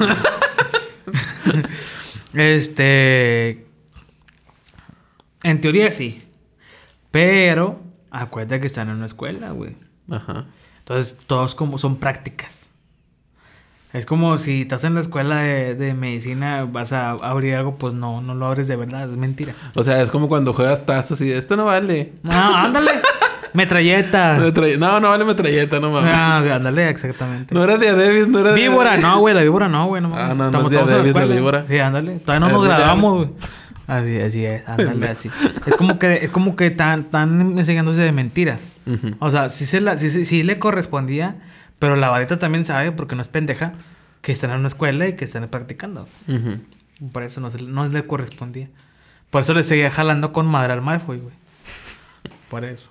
este. 2.33 3.65
En 5.43 5.61
teoría 5.61 5.91
sí. 5.93 6.23
Pero 7.11 7.81
acuérdate 8.11 8.59
que 8.61 8.67
están 8.67 8.89
en 8.89 8.95
una 8.97 9.05
escuela, 9.05 9.51
güey. 9.51 9.75
Ajá. 10.09 10.45
Entonces, 10.79 11.17
todos 11.27 11.55
como 11.55 11.77
son 11.77 11.97
prácticas. 11.97 12.56
Es 13.93 14.05
como 14.05 14.37
si 14.37 14.61
estás 14.61 14.83
en 14.83 14.95
la 14.95 15.01
escuela 15.01 15.37
de, 15.37 15.73
de 15.75 15.93
medicina, 15.93 16.67
vas 16.69 16.91
a 16.91 17.11
abrir 17.11 17.55
algo, 17.55 17.77
pues 17.77 17.93
no, 17.93 18.21
no 18.21 18.35
lo 18.35 18.45
abres 18.47 18.67
de 18.67 18.75
verdad, 18.75 19.09
es 19.09 19.17
mentira. 19.17 19.53
O 19.75 19.83
sea, 19.83 20.01
es 20.01 20.11
como 20.11 20.27
cuando 20.27 20.53
juegas 20.53 20.85
tazos 20.85 21.21
y 21.21 21.31
esto 21.31 21.55
no 21.55 21.65
vale. 21.65 22.11
No, 22.21 22.33
ándale. 22.33 22.91
Metralleta. 23.53 24.37
Metrall- 24.39 24.77
No, 24.77 24.99
no 24.99 25.09
vale 25.09 25.23
metralleta, 25.25 25.79
no 25.79 25.89
mames. 25.91 26.11
Ah, 26.13 26.37
ándale, 26.55 26.89
exactamente. 26.89 27.55
No 27.55 27.63
era 27.63 27.77
de 27.77 27.91
Davis, 27.95 28.27
no 28.27 28.39
era 28.39 28.51
de 28.53 28.61
Víbora, 28.61 28.97
no, 28.97 29.19
güey, 29.19 29.33
la 29.33 29.41
víbora 29.41 29.67
no, 29.67 29.87
güey, 29.87 30.01
no 30.01 30.09
mames. 30.09 30.25
Ah, 30.25 30.27
no, 30.29 30.35
no 30.35 30.45
Estamos 30.47 30.65
es 30.65 30.71
de 30.71 30.77
todos 31.13 31.23
en 31.23 31.29
la 31.29 31.35
víbora. 31.35 31.65
Sí, 31.67 31.79
ándale. 31.79 32.19
Todavía 32.19 32.39
no 32.41 32.47
Es 32.47 32.53
nos 32.53 32.61
de 32.63 32.67
grabamos, 32.69 33.17
güey. 33.17 33.29
Así, 33.87 34.19
así 34.19 34.45
es, 34.45 34.67
ándale, 34.67 35.07
así. 35.07 35.29
Es 35.65 35.75
como 35.75 35.97
que, 35.97 36.15
es 36.15 36.29
como 36.29 36.57
que 36.57 36.71
tan, 36.71 37.05
tan 37.05 37.57
enseñándose 37.57 38.01
de 38.01 38.11
mentiras. 38.11 38.59
O 39.19 39.31
sea, 39.31 39.49
sí, 39.49 39.65
se 39.65 39.79
la, 39.81 39.97
sí, 39.97 40.25
sí 40.25 40.43
le 40.43 40.59
correspondía, 40.59 41.35
pero 41.79 41.95
la 41.95 42.09
varita 42.09 42.37
también 42.39 42.65
sabe, 42.65 42.91
porque 42.91 43.15
no 43.15 43.21
es 43.21 43.27
pendeja, 43.27 43.73
que 44.21 44.31
están 44.31 44.51
en 44.51 44.59
una 44.59 44.67
escuela 44.67 45.07
y 45.07 45.15
que 45.15 45.25
están 45.25 45.47
practicando. 45.47 46.07
Por 47.11 47.23
eso 47.23 47.39
no, 47.41 47.51
se- 47.51 47.61
no 47.61 47.87
le 47.87 48.05
correspondía. 48.05 48.69
Por 49.29 49.41
eso 49.41 49.53
le 49.53 49.63
seguía 49.63 49.91
jalando 49.91 50.31
con 50.33 50.45
madre 50.47 50.73
al 50.73 50.81
Malfoy, 50.81 51.17
güey. 51.19 51.35
Por 52.49 52.63
eso. 52.65 52.89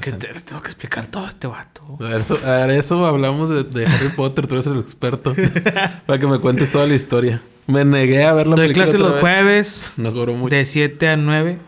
Que 0.00 0.12
te, 0.12 0.28
tengo 0.40 0.60
que 0.60 0.68
explicar 0.68 1.06
todo 1.06 1.24
a 1.24 1.28
este 1.28 1.46
vato. 1.46 1.98
A 2.04 2.14
eso, 2.16 2.38
a 2.44 2.70
eso 2.72 3.06
hablamos 3.06 3.48
de, 3.48 3.64
de 3.64 3.86
Harry 3.86 4.10
Potter, 4.10 4.46
tú 4.46 4.54
eres 4.56 4.66
el 4.66 4.78
experto. 4.78 5.34
para 6.06 6.18
que 6.18 6.26
me 6.26 6.38
cuentes 6.40 6.70
toda 6.70 6.86
la 6.86 6.94
historia. 6.94 7.40
Me 7.66 7.84
negué 7.84 8.22
a 8.24 8.34
ver 8.34 8.46
la 8.48 8.56
Doy 8.56 8.64
película. 8.66 8.84
clases 8.84 9.00
otra 9.00 9.06
los 9.14 9.14
vez. 9.14 9.20
jueves. 9.22 9.90
No 9.96 10.12
cobró 10.12 10.34
mucho. 10.34 10.54
De 10.54 10.66
7 10.66 11.08
a 11.08 11.16
9 11.16 11.58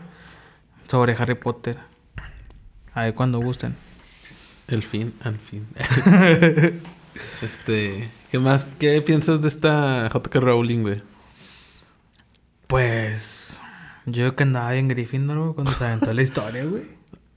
sobre 0.88 1.14
Harry 1.14 1.34
Potter. 1.34 1.78
Ahí 2.92 3.12
cuando 3.12 3.38
gusten. 3.40 3.74
El 4.68 4.82
fin, 4.82 5.12
al 5.22 5.38
fin. 5.38 5.66
este. 7.42 8.08
¿Qué 8.30 8.38
más? 8.38 8.64
¿Qué 8.78 9.00
piensas 9.02 9.40
de 9.42 9.48
esta 9.48 10.08
J.K. 10.10 10.40
Rowling, 10.40 10.82
güey? 10.82 11.02
Pues. 12.66 13.60
Yo 14.06 14.36
que 14.36 14.42
andaba 14.42 14.74
en 14.74 14.88
Gryffindor 14.88 15.38
güey, 15.38 15.54
cuando 15.54 15.72
se 15.72 15.84
aventó 15.84 16.12
la 16.12 16.22
historia, 16.22 16.64
güey. 16.64 16.82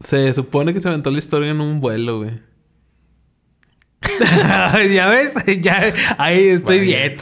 Se 0.01 0.33
supone 0.33 0.73
que 0.73 0.79
se 0.81 0.87
aventó 0.87 1.11
la 1.11 1.19
historia 1.19 1.51
en 1.51 1.61
un 1.61 1.79
vuelo, 1.79 2.19
güey. 2.19 2.39
ya 4.93 5.07
ves, 5.09 5.33
ya 5.61 5.93
ahí 6.17 6.47
estoy 6.47 6.79
Vaya. 6.79 7.07
bien. 7.07 7.17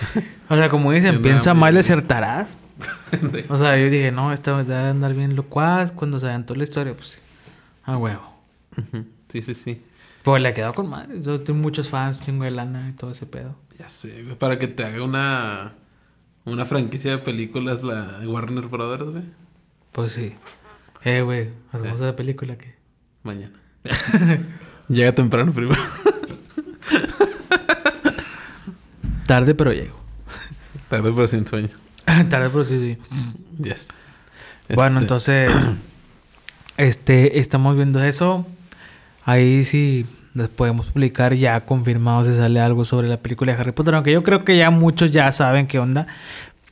O 0.49 0.55
sea, 0.55 0.69
como 0.69 0.91
dicen, 0.91 1.15
Yo 1.15 1.21
piensa 1.21 1.53
mal 1.53 1.73
y 1.73 1.75
güey. 1.75 1.79
acertarás. 1.81 2.47
O 3.49 3.57
sea, 3.57 3.77
yo 3.77 3.89
dije, 3.89 4.11
no, 4.11 4.33
esta 4.33 4.51
va 4.51 4.59
a 4.59 4.89
andar 4.89 5.13
bien 5.13 5.35
locuaz. 5.35 5.91
Cuando 5.93 6.19
se 6.19 6.27
aventó 6.27 6.53
la 6.53 6.65
historia, 6.65 6.93
pues. 6.93 7.21
A 7.83 7.97
huevo. 7.97 8.21
Sí, 9.29 9.41
sí, 9.41 9.55
sí. 9.55 9.81
Pues 10.25 10.41
le 10.41 10.53
quedó 10.55 10.73
con 10.73 10.89
madre. 10.89 11.21
Yo 11.21 11.39
tengo 11.41 11.59
muchos 11.59 11.87
fans, 11.87 12.19
chingo 12.19 12.45
de 12.45 12.51
lana 12.51 12.89
y 12.89 12.93
todo 12.93 13.11
ese 13.11 13.27
pedo. 13.27 13.55
Ya 13.77 13.87
sé, 13.89 14.23
güey. 14.23 14.35
Para 14.35 14.57
que 14.57 14.67
te 14.67 14.83
haga 14.83 15.03
una. 15.03 15.73
Una 16.45 16.65
franquicia 16.65 17.11
de 17.11 17.17
películas, 17.19 17.83
la 17.83 18.19
Warner 18.25 18.65
Brothers, 18.65 19.11
güey. 19.11 19.23
Pues 19.91 20.13
sí. 20.13 20.33
Eh, 21.03 21.21
güey, 21.21 21.49
hacemos 21.71 22.01
esa 22.01 22.15
película 22.15 22.57
que. 22.57 22.73
Mañana. 23.21 23.53
Llega 24.89 25.13
temprano 25.13 25.53
primero. 25.53 25.79
Tarde, 29.27 29.53
pero 29.53 29.73
llego. 29.73 29.99
Tarde 30.89 31.11
pero 31.13 31.27
sin 31.27 31.45
sueño. 31.45 31.69
Tarde, 32.05 32.49
pero 32.49 32.63
sí, 32.63 32.79
sí. 32.79 32.97
Yes. 33.63 33.89
Bueno, 34.73 34.97
Este, 34.99 35.03
entonces, 35.03 35.51
este, 36.77 37.39
estamos 37.39 37.75
viendo 37.75 38.03
eso. 38.03 38.47
Ahí 39.25 39.65
sí 39.65 40.05
les 40.33 40.47
podemos 40.49 40.85
publicar 40.87 41.33
ya 41.33 41.59
confirmado 41.65 42.23
si 42.25 42.35
sale 42.35 42.59
algo 42.59 42.85
sobre 42.85 43.07
la 43.07 43.17
película 43.17 43.53
de 43.53 43.59
Harry 43.59 43.71
Potter. 43.73 43.95
Aunque 43.95 44.11
yo 44.11 44.23
creo 44.23 44.45
que 44.45 44.57
ya 44.57 44.69
muchos 44.69 45.11
ya 45.11 45.31
saben 45.31 45.67
qué 45.67 45.79
onda. 45.79 46.07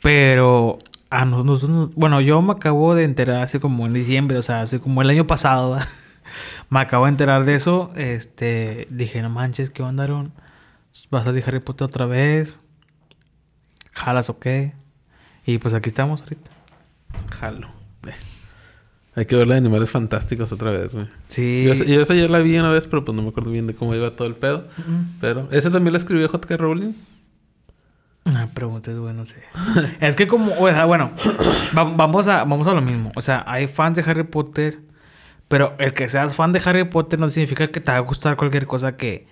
Pero 0.01 0.79
a 1.09 1.25
nosotros, 1.25 1.69
nos- 1.69 1.95
bueno, 1.95 2.21
yo 2.21 2.41
me 2.41 2.51
acabo 2.53 2.93
de 2.95 3.05
enterar 3.05 3.41
hace 3.41 3.59
como 3.59 3.85
en 3.87 3.93
diciembre, 3.93 4.37
o 4.37 4.41
sea, 4.41 4.61
hace 4.61 4.79
como 4.79 5.01
el 5.01 5.09
año 5.09 5.25
pasado. 5.27 5.77
me 6.69 6.79
acabo 6.79 7.05
de 7.05 7.11
enterar 7.11 7.45
de 7.45 7.55
eso. 7.55 7.91
Este, 7.95 8.87
dije, 8.89 9.21
no 9.21 9.29
manches, 9.29 9.69
¿qué 9.69 9.81
onda, 9.83 10.03
Aaron? 10.03 10.33
¿Va 11.13 11.21
a 11.21 11.23
salir 11.23 11.43
Harry 11.47 11.59
Potter 11.59 11.85
otra 11.85 12.05
vez? 12.05 12.59
¿Jalas 13.93 14.29
o 14.29 14.39
qué? 14.39 14.73
Y 15.45 15.57
pues 15.57 15.73
aquí 15.73 15.89
estamos 15.89 16.21
ahorita. 16.21 16.49
jalo. 17.39 17.67
Hay 19.15 19.25
que 19.27 19.35
ver 19.35 19.47
la 19.47 19.53
de 19.55 19.59
Animales 19.59 19.91
Fantásticos 19.91 20.51
otra 20.51 20.71
vez, 20.71 20.93
güey. 20.93 21.07
Sí. 21.27 21.63
Yo, 21.65 21.73
esa- 21.73 21.83
yo 21.85 22.01
esa 22.01 22.15
ya 22.15 22.27
la 22.27 22.39
vi 22.39 22.57
una 22.57 22.71
vez, 22.71 22.87
pero 22.87 23.05
pues 23.05 23.15
no 23.15 23.21
me 23.21 23.29
acuerdo 23.29 23.51
bien 23.51 23.67
de 23.67 23.75
cómo 23.75 23.93
iba 23.93 24.09
todo 24.11 24.27
el 24.27 24.33
pedo. 24.35 24.67
Pero, 25.21 25.47
¿esa 25.51 25.71
también 25.71 25.93
la 25.93 25.99
escribió 25.99 26.27
J.K. 26.29 26.57
Rowling? 26.57 26.93
Una 28.25 28.47
pregunta 28.53 28.89
es 28.89 28.97
bueno, 28.97 29.19
no 29.19 29.25
sé. 29.25 29.35
es 29.99 30.15
que 30.15 30.27
como, 30.27 30.53
o 30.57 30.69
sea, 30.69 30.85
bueno, 30.85 31.11
va- 31.77 31.83
vamos 31.83 32.27
a, 32.27 32.43
vamos 32.45 32.65
a 32.67 32.73
lo 32.73 32.81
mismo. 32.81 33.11
O 33.15 33.21
sea, 33.21 33.43
hay 33.45 33.67
fans 33.67 33.97
de 33.97 34.09
Harry 34.09 34.23
Potter, 34.23 34.79
pero 35.47 35.73
el 35.77 35.93
que 35.93 36.07
seas 36.07 36.33
fan 36.33 36.51
de 36.53 36.61
Harry 36.65 36.85
Potter 36.85 37.19
no 37.19 37.29
significa 37.29 37.67
que 37.69 37.81
te 37.81 37.91
va 37.91 37.97
a 37.97 38.01
gustar 38.01 38.37
cualquier 38.37 38.65
cosa 38.65 38.95
que, 38.95 39.27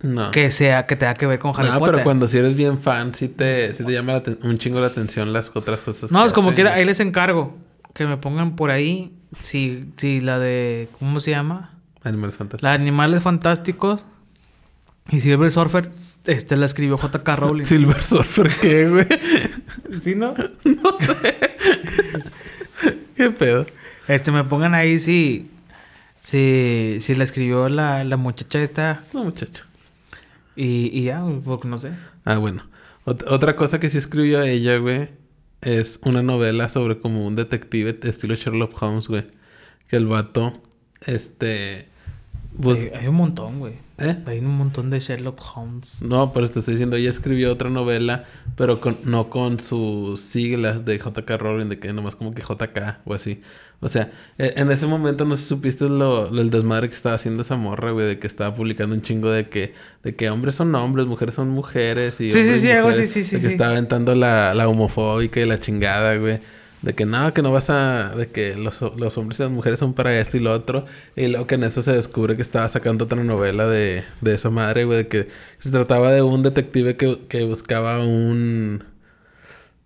No. 0.00 0.30
que 0.30 0.50
sea, 0.50 0.86
que 0.86 0.96
tenga 0.96 1.14
que 1.14 1.26
ver 1.26 1.38
con 1.38 1.52
Harry 1.54 1.68
no, 1.68 1.78
Potter. 1.78 1.94
pero 1.96 2.04
cuando 2.04 2.26
si 2.26 2.38
eres 2.38 2.56
bien 2.56 2.78
fan, 2.80 3.14
sí 3.14 3.28
te, 3.28 3.74
sí 3.74 3.84
te 3.84 3.92
llama 3.92 4.14
la 4.14 4.22
un 4.42 4.56
chingo 4.58 4.80
la 4.80 4.86
atención 4.88 5.32
las 5.32 5.54
otras 5.54 5.82
cosas. 5.82 6.10
No, 6.10 6.24
es 6.24 6.32
como 6.32 6.54
quiera, 6.54 6.72
ahí 6.74 6.84
les 6.86 7.00
encargo. 7.00 7.54
Que 7.94 8.06
me 8.06 8.16
pongan 8.16 8.56
por 8.56 8.70
ahí. 8.70 9.12
Si, 9.40 9.86
si 9.96 10.20
la 10.20 10.38
de. 10.38 10.88
¿Cómo 10.98 11.20
se 11.20 11.30
llama? 11.32 11.70
Animales 12.02 12.36
Fantásticos. 12.36 12.62
La 12.62 12.70
de 12.70 12.74
Animales 12.82 13.22
Fantásticos. 13.22 14.04
Y 15.10 15.20
Silver 15.20 15.50
Surfer, 15.50 15.90
este 16.26 16.56
la 16.56 16.66
escribió 16.66 16.96
J.K. 16.96 17.36
Rowling. 17.36 17.64
Silver 17.66 18.02
Surfer, 18.04 18.50
¿qué, 18.60 18.88
güey? 18.88 19.06
¿Sí, 20.02 20.14
no? 20.14 20.34
¿Qué 23.16 23.30
pedo? 23.30 23.66
Este, 24.08 24.30
me 24.32 24.44
pongan 24.44 24.74
ahí 24.74 24.98
si. 24.98 25.48
Si, 26.18 26.98
si 27.00 27.14
la 27.16 27.24
escribió 27.24 27.68
la, 27.68 28.04
la 28.04 28.16
muchacha 28.16 28.62
esta. 28.62 29.02
No, 29.12 29.24
muchacho. 29.24 29.64
Y, 30.54 30.90
y 30.96 31.04
ya, 31.04 31.22
porque 31.44 31.66
no 31.68 31.78
sé. 31.78 31.90
Ah, 32.24 32.36
bueno. 32.38 32.64
Ot- 33.04 33.24
otra 33.26 33.56
cosa 33.56 33.80
que 33.80 33.90
sí 33.90 33.98
escribió 33.98 34.40
ella, 34.42 34.76
güey, 34.78 35.10
es 35.62 36.00
una 36.04 36.22
novela 36.22 36.68
sobre 36.68 36.98
como 36.98 37.26
un 37.26 37.36
detective 37.36 37.92
de 37.94 38.10
estilo 38.10 38.34
Sherlock 38.34 38.80
Holmes, 38.80 39.08
güey. 39.08 39.24
Que 39.88 39.96
el 39.96 40.06
vato, 40.06 40.60
este... 41.06 41.88
Pues, 42.60 42.90
hay, 42.92 43.00
hay 43.00 43.06
un 43.08 43.14
montón, 43.14 43.60
güey. 43.60 43.74
¿Eh? 43.98 44.18
Hay 44.26 44.40
un 44.40 44.56
montón 44.56 44.90
de 44.90 44.98
Sherlock 44.98 45.40
Holmes. 45.54 46.02
No, 46.02 46.32
pero 46.32 46.50
te 46.50 46.58
estoy 46.58 46.74
diciendo, 46.74 46.96
ella 46.96 47.08
escribió 47.08 47.52
otra 47.52 47.70
novela, 47.70 48.24
pero 48.56 48.80
con, 48.80 48.96
no 49.04 49.30
con 49.30 49.60
sus 49.60 50.20
siglas 50.20 50.84
de 50.84 50.98
JK 50.98 51.30
Rowling, 51.38 51.68
de 51.68 51.78
que 51.78 51.92
nomás 51.92 52.16
como 52.16 52.32
que 52.32 52.42
JK 52.42 52.98
o 53.04 53.14
así. 53.14 53.42
O 53.84 53.88
sea, 53.88 54.12
e- 54.38 54.54
en 54.56 54.70
ese 54.70 54.86
momento 54.86 55.24
no 55.24 55.36
supiste 55.36 55.84
lo, 55.88 56.30
lo- 56.30 56.40
el 56.40 56.50
desmadre 56.50 56.88
que 56.88 56.94
estaba 56.94 57.16
haciendo 57.16 57.42
esa 57.42 57.56
morra, 57.56 57.90
güey, 57.90 58.06
de 58.06 58.18
que 58.20 58.26
estaba 58.28 58.54
publicando 58.54 58.94
un 58.94 59.02
chingo 59.02 59.28
de 59.30 59.48
que, 59.48 59.74
de 60.04 60.14
que 60.14 60.30
hombres 60.30 60.54
son 60.54 60.74
hombres, 60.76 61.06
mujeres 61.06 61.34
son 61.34 61.48
mujeres 61.50 62.20
y 62.20 62.30
Sí, 62.30 62.44
sí, 62.44 62.60
sí, 62.60 62.70
algo 62.70 62.88
mujeres, 62.90 63.10
sí, 63.10 63.24
sí, 63.24 63.36
de 63.36 63.42
que 63.42 63.48
sí. 63.48 63.52
estaba 63.54 63.72
aventando 63.72 64.14
la, 64.14 64.54
la 64.54 64.68
homofóbica 64.68 65.40
y 65.40 65.46
la 65.46 65.58
chingada, 65.58 66.16
güey. 66.16 66.38
De 66.82 66.94
que 66.94 67.06
no, 67.06 67.32
que 67.32 67.42
no 67.42 67.52
vas 67.52 67.70
a... 67.70 68.12
De 68.16 68.28
que 68.30 68.56
los, 68.56 68.80
los 68.96 69.16
hombres 69.16 69.38
y 69.38 69.42
las 69.44 69.52
mujeres 69.52 69.78
son 69.78 69.94
para 69.94 70.18
esto 70.18 70.36
y 70.36 70.40
lo 70.40 70.52
otro. 70.52 70.84
Y 71.14 71.28
luego 71.28 71.46
que 71.46 71.54
en 71.54 71.62
eso 71.64 71.80
se 71.80 71.92
descubre 71.92 72.34
que 72.34 72.42
estaba 72.42 72.68
sacando 72.68 73.04
otra 73.04 73.22
novela 73.22 73.68
de, 73.68 74.02
de 74.20 74.34
esa 74.34 74.50
madre, 74.50 74.84
güey. 74.84 74.98
De 74.98 75.08
que 75.08 75.28
se 75.60 75.70
trataba 75.70 76.10
de 76.10 76.22
un 76.22 76.42
detective 76.42 76.96
que, 76.96 77.20
que 77.28 77.44
buscaba 77.44 78.04
un... 78.04 78.82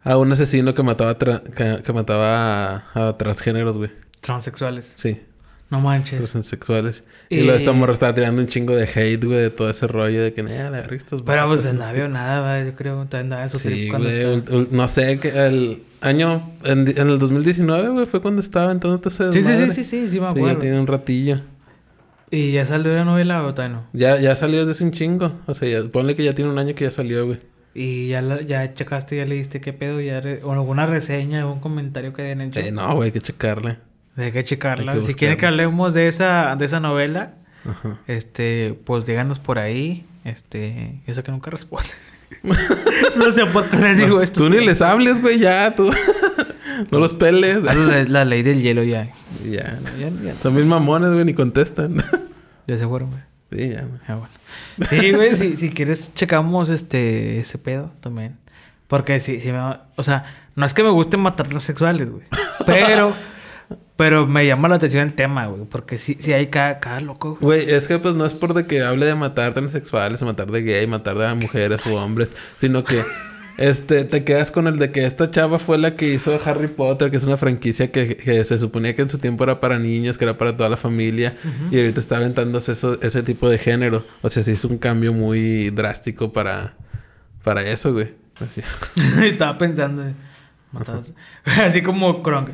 A 0.06 0.16
un 0.16 0.30
asesino 0.32 0.72
que 0.72 0.82
mataba, 0.82 1.18
que, 1.18 1.82
que 1.84 1.92
mataba 1.92 2.84
a, 2.94 3.08
a 3.08 3.18
transgéneros, 3.18 3.76
güey. 3.76 3.90
Transexuales. 4.20 4.92
Sí, 4.94 5.20
No 5.68 5.80
manches. 5.80 6.30
transexuales. 6.30 7.02
Y, 7.28 7.38
Y- 7.38 7.40
luego 7.42 7.56
esta 7.58 7.72
morra 7.72 7.92
estaba 7.92 8.14
tirando 8.14 8.40
un 8.40 8.46
chingo 8.48 8.74
de 8.76 8.84
hate, 8.84 9.24
güey, 9.24 9.38
de 9.40 9.50
todo 9.50 9.68
ese 9.68 9.86
rollo 9.88 10.22
de 10.22 10.32
que, 10.32 10.42
"Nah, 10.44 10.70
la 10.70 10.70
verga, 10.70 10.94
estos 10.96 11.22
Pero 11.22 11.46
pues 11.46 11.64
vatos". 11.64 11.74
no 11.78 11.84
había 11.84 12.08
nada, 12.08 12.40
güey, 12.58 12.70
yo 12.70 12.76
creo. 12.76 13.00
Andaba 13.12 13.42
en 13.42 13.48
su 13.50 13.58
Sí, 13.58 13.88
güey. 13.90 14.44
No 14.70 14.86
sé, 14.88 15.18
que 15.18 15.28
el 15.30 15.82
año... 16.00 16.52
En, 16.64 16.86
en 16.88 17.08
el 17.08 17.18
2019, 17.18 17.88
güey, 17.88 18.06
fue 18.06 18.22
cuando 18.22 18.40
estaba 18.40 18.70
en 18.72 18.78
todo 18.80 19.00
ese 19.04 19.32
Sí, 19.32 19.42
sí, 19.42 19.48
sí, 19.56 19.70
sí, 19.72 19.84
sí, 19.84 20.08
sí, 20.08 20.20
me 20.20 20.32
Sí, 20.32 20.38
acuerdo. 20.38 20.52
ya 20.52 20.58
tiene 20.60 20.78
un 20.80 20.86
ratillo. 20.86 21.40
¿Y 22.30 22.52
ya 22.52 22.64
salió 22.66 22.92
la 22.92 23.04
novela 23.04 23.44
o 23.44 23.52
no? 23.68 23.86
Ya, 23.92 24.20
ya 24.20 24.34
salió 24.36 24.60
desde 24.60 24.72
hace 24.72 24.84
un 24.84 24.92
chingo. 24.92 25.32
O 25.46 25.54
sea, 25.54 25.68
ya, 25.68 25.88
ponle 25.90 26.14
que 26.16 26.22
ya 26.24 26.34
tiene 26.34 26.50
un 26.50 26.58
año 26.58 26.74
que 26.74 26.84
ya 26.84 26.90
salió, 26.90 27.24
güey. 27.26 27.40
Y 27.78 28.08
ya, 28.08 28.22
la- 28.22 28.40
ya 28.40 28.72
checaste, 28.72 29.16
ya 29.16 29.26
leíste 29.26 29.60
qué 29.60 29.72
pedo, 29.74 30.00
ya 30.00 30.20
re- 30.20 30.40
o 30.42 30.52
alguna 30.52 30.86
reseña, 30.86 31.40
algún 31.40 31.60
comentario 31.60 32.12
que 32.14 32.22
hayan 32.22 32.40
hecho. 32.40 32.58
Eh, 32.60 32.72
no, 32.72 32.94
güey, 32.94 33.08
hay 33.08 33.12
que 33.12 33.20
checarle. 33.20 33.76
Hay 34.16 34.32
que 34.32 34.42
checarla. 34.44 34.92
Hay 34.92 35.00
que 35.00 35.04
si 35.06 35.14
quieren 35.14 35.36
que 35.36 35.44
hablemos 35.46 35.92
de 35.92 36.08
esa, 36.08 36.56
de 36.56 36.64
esa 36.64 36.80
novela, 36.80 37.34
Ajá. 37.66 37.98
este, 38.06 38.78
pues 38.84 39.04
díganos 39.04 39.38
por 39.40 39.58
ahí. 39.58 40.06
Este, 40.24 41.00
yo 41.06 41.14
sé 41.14 41.22
que 41.22 41.30
nunca 41.32 41.50
responde. 41.50 41.88
no 42.42 43.32
sé 43.32 43.44
por 43.46 43.64
qué 43.68 43.76
les 43.76 43.98
digo 43.98 44.22
esto. 44.22 44.40
Tú 44.40 44.48
ni 44.50 44.64
les 44.64 44.80
hables, 44.82 45.20
güey, 45.20 45.38
ya, 45.38 45.74
tú. 45.76 45.90
no 46.90 46.98
los 46.98 47.12
peles. 47.12 47.58
Ah, 47.68 47.74
La, 47.74 48.04
la 48.04 48.24
ley 48.24 48.42
del 48.42 48.62
hielo 48.62 48.82
ya. 48.84 49.10
ya. 49.44 49.78
Ya, 49.98 50.08
ya, 50.24 50.34
Son 50.42 50.54
bien 50.54 50.66
mamones, 50.68 51.10
güey, 51.12 51.24
ni 51.26 51.34
contestan. 51.34 51.96
ya 52.66 52.78
se 52.78 52.86
fueron, 52.86 53.10
güey. 53.10 53.22
Sí, 53.50 53.68
ya, 53.70 53.82
güey. 53.82 54.00
Ah, 54.06 54.14
bueno. 54.14 54.28
Sí, 54.88 55.12
güey, 55.12 55.34
si, 55.36 55.56
si 55.56 55.70
quieres 55.70 56.12
checamos 56.14 56.68
este 56.68 57.38
ese 57.40 57.58
pedo 57.58 57.90
también. 58.00 58.36
Porque 58.88 59.20
si, 59.20 59.40
si 59.40 59.52
me 59.52 59.58
o 59.96 60.02
sea, 60.02 60.50
no 60.54 60.64
es 60.64 60.74
que 60.74 60.82
me 60.82 60.90
gusten 60.90 61.20
matar 61.20 61.48
transexuales, 61.48 62.10
güey. 62.10 62.24
Pero, 62.66 63.12
pero 63.96 64.26
me 64.26 64.46
llama 64.46 64.68
la 64.68 64.76
atención 64.76 65.02
el 65.02 65.14
tema, 65.14 65.46
güey. 65.46 65.64
Porque 65.64 65.98
si, 65.98 66.14
si 66.14 66.32
hay 66.32 66.46
cada, 66.48 66.78
cada 66.78 67.00
loco. 67.00 67.36
güey. 67.40 67.64
Güey, 67.64 67.74
es 67.74 67.88
que 67.88 67.98
pues 67.98 68.14
no 68.14 68.24
es 68.24 68.34
por 68.34 68.54
de 68.54 68.66
que 68.66 68.82
hable 68.82 69.06
de 69.06 69.14
matar 69.14 69.54
transexuales, 69.54 70.22
o 70.22 70.26
matar 70.26 70.50
de 70.50 70.62
gay, 70.62 70.86
matar 70.86 71.16
de 71.16 71.34
mujeres 71.34 71.84
o 71.86 71.94
hombres, 71.94 72.32
sino 72.58 72.84
que 72.84 73.02
este 73.58 74.04
te 74.04 74.22
quedas 74.24 74.50
con 74.50 74.66
el 74.66 74.78
de 74.78 74.90
que 74.92 75.06
esta 75.06 75.30
chava 75.30 75.58
fue 75.58 75.78
la 75.78 75.96
que 75.96 76.12
hizo 76.12 76.38
Harry 76.44 76.68
Potter, 76.68 77.10
que 77.10 77.16
es 77.16 77.24
una 77.24 77.36
franquicia 77.36 77.90
que, 77.90 78.16
que 78.16 78.44
se 78.44 78.58
suponía 78.58 78.94
que 78.94 79.02
en 79.02 79.10
su 79.10 79.18
tiempo 79.18 79.44
era 79.44 79.60
para 79.60 79.78
niños, 79.78 80.18
que 80.18 80.24
era 80.24 80.36
para 80.38 80.56
toda 80.56 80.68
la 80.68 80.76
familia, 80.76 81.34
y 81.70 81.78
ahorita 81.78 82.00
está 82.00 82.18
aventándose 82.18 82.72
eso, 82.72 82.98
ese 83.02 83.22
tipo 83.22 83.48
de 83.48 83.58
género. 83.58 84.04
O 84.22 84.28
sea, 84.30 84.42
sí 84.42 84.50
es 84.52 84.64
un 84.64 84.78
cambio 84.78 85.12
muy 85.12 85.70
drástico 85.70 86.32
para, 86.32 86.74
para 87.42 87.62
eso, 87.62 87.92
güey. 87.92 88.12
Así. 88.40 88.60
Estaba 89.24 89.56
pensando. 89.56 90.04
Así 91.44 91.82
como 91.82 92.22
Kronk. 92.22 92.50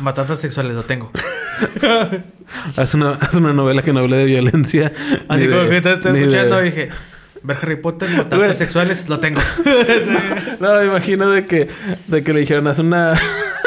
Matar 0.00 0.26
transexuales, 0.26 0.74
lo 0.74 0.82
tengo. 0.82 1.12
Haz 2.76 2.94
una, 2.94 3.10
haz 3.12 3.34
una 3.34 3.52
novela 3.52 3.82
que 3.82 3.92
no 3.92 4.00
hable 4.00 4.16
de 4.16 4.24
violencia. 4.24 4.92
Así 5.28 5.46
como 5.46 5.60
de- 5.62 5.68
que 5.70 5.76
estás 5.76 6.02
de- 6.02 6.18
escuchando 6.20 6.60
dije, 6.60 6.88
ver 7.44 7.56
Harry 7.62 7.76
Potter, 7.76 8.08
matar 8.10 8.28
Güey. 8.38 8.48
transexuales, 8.50 9.08
lo 9.08 9.18
tengo. 9.18 9.40
No, 10.60 10.78
me 10.78 10.86
imagino 10.86 11.30
de 11.30 11.46
que, 11.46 11.68
de 12.06 12.22
que 12.22 12.32
le 12.32 12.40
dijeron, 12.40 12.66
haz 12.68 12.78
una, 12.78 13.14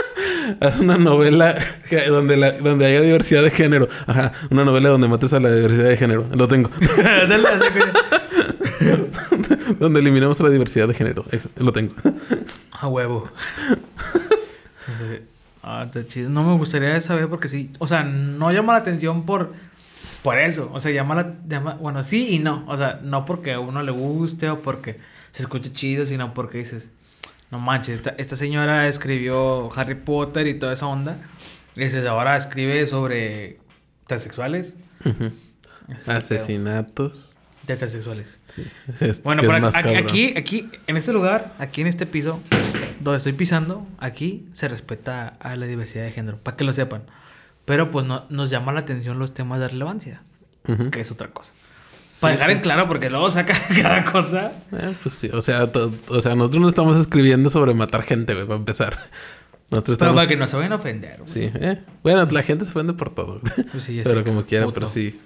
haz 0.61 0.79
una 0.79 0.97
novela 0.97 1.57
que- 1.89 2.05
donde, 2.07 2.37
la, 2.37 2.51
donde 2.53 2.85
haya 2.85 3.01
diversidad 3.01 3.43
de 3.43 3.51
género. 3.51 3.89
Ajá, 4.07 4.31
una 4.49 4.63
novela 4.63 4.89
donde 4.89 5.07
mates 5.09 5.33
a 5.33 5.39
la 5.41 5.53
diversidad 5.53 5.89
de 5.89 5.97
género. 5.97 6.25
Lo 6.33 6.47
tengo. 6.47 6.69
Donde 9.79 9.99
eliminemos 9.99 10.39
a 10.39 10.43
la 10.43 10.49
diversidad 10.49 10.87
de 10.87 10.93
género. 10.93 11.25
Lo 11.57 11.71
tengo. 11.73 11.93
A 12.71 12.87
huevo. 12.87 13.27
Ah. 15.63 15.87
No 16.29 16.43
me 16.43 16.53
gustaría 16.57 16.99
saber 17.01 17.27
porque 17.27 17.47
sí. 17.49 17.71
O 17.79 17.87
sea, 17.87 18.03
no 18.03 18.51
llama 18.51 18.73
la 18.73 18.79
atención 18.79 19.25
por, 19.25 19.53
por 20.25 20.37
eso. 20.37 20.69
O 20.73 20.79
sea, 20.81 20.91
llama 20.91 21.15
la. 21.15 21.35
Llama, 21.47 21.75
bueno, 21.75 22.03
sí 22.03 22.27
y 22.35 22.39
no. 22.39 22.65
O 22.67 22.75
sea, 22.75 22.99
no 23.01 23.23
porque 23.25 23.53
a 23.53 23.59
uno 23.61 23.81
le 23.83 23.91
guste 23.91 24.49
o 24.49 24.61
porque 24.61 24.99
se 25.31 25.43
escuche 25.43 25.71
chido, 25.71 26.05
sino 26.05 26.33
porque 26.33 26.57
dices, 26.57 26.89
no 27.51 27.59
manches, 27.59 27.95
esta, 27.95 28.09
esta 28.17 28.35
señora 28.35 28.87
escribió 28.87 29.71
Harry 29.77 29.95
Potter 29.95 30.47
y 30.47 30.55
toda 30.55 30.73
esa 30.73 30.87
onda. 30.87 31.17
Y 31.75 31.81
dices, 31.85 32.05
ahora 32.05 32.35
escribe 32.37 32.85
sobre 32.87 33.59
transexuales. 34.07 34.75
Asesinatos. 36.07 37.31
De 37.67 37.75
transexuales. 37.75 38.37
Sí. 38.47 38.63
Es- 38.99 39.23
Bueno, 39.23 39.41
aquí, 39.41 39.73
cabrón. 39.73 39.97
aquí, 40.03 40.33
aquí, 40.37 40.69
en 40.87 40.97
este 40.97 41.13
lugar, 41.13 41.53
aquí 41.59 41.81
en 41.81 41.87
este 41.87 42.05
piso, 42.05 42.39
donde 42.99 43.17
estoy 43.17 43.33
pisando, 43.33 43.87
aquí 43.97 44.47
se 44.53 44.67
respeta 44.67 45.29
a 45.39 45.55
la 45.55 45.65
diversidad 45.65 46.03
de 46.05 46.11
género, 46.11 46.37
para 46.37 46.55
que 46.57 46.63
lo 46.63 46.73
sepan. 46.73 47.03
Pero 47.65 47.91
pues 47.91 48.05
no, 48.05 48.25
nos 48.29 48.49
llama 48.49 48.71
la 48.73 48.81
atención 48.81 49.17
los 49.19 49.33
temas 49.33 49.59
de 49.59 49.67
relevancia, 49.67 50.21
que 50.91 51.01
es 51.01 51.11
otra 51.11 51.29
cosa. 51.29 51.51
Para 52.19 52.33
dejar 52.35 52.51
en 52.51 52.59
claro, 52.61 52.87
porque 52.87 53.09
luego 53.09 53.29
saca 53.31 53.53
cada 53.81 54.05
cosa. 54.05 54.51
Eh, 54.71 54.93
pues 55.03 55.15
sí, 55.15 55.29
o 55.33 55.41
sea, 55.41 55.63
o 56.07 56.21
sea, 56.21 56.35
nosotros 56.35 56.61
no 56.61 56.69
estamos 56.69 56.97
escribiendo 56.97 57.49
sobre 57.49 57.73
matar 57.73 58.03
gente, 58.03 58.33
güey, 58.33 58.45
para 58.45 58.57
empezar. 58.59 58.97
Nosotros 59.71 59.97
Pero 59.97 60.11
estamos... 60.11 60.15
para 60.15 60.27
que 60.27 60.37
no 60.37 60.47
se 60.47 60.55
vayan 60.55 60.71
a 60.73 60.75
ofender. 60.75 61.19
güey. 61.19 61.31
Sí, 61.31 61.51
eh. 61.55 61.81
Bueno, 62.03 62.25
la 62.31 62.43
gente 62.43 62.65
se 62.65 62.71
ofende 62.71 62.93
por 62.93 63.09
todo. 63.09 63.41
Pues 63.71 63.83
sí, 63.83 63.99
pero 64.03 64.23
como 64.23 64.45
quiera, 64.45 64.65
Puto. 64.65 64.75
pero 64.75 64.87
sí. 64.87 65.19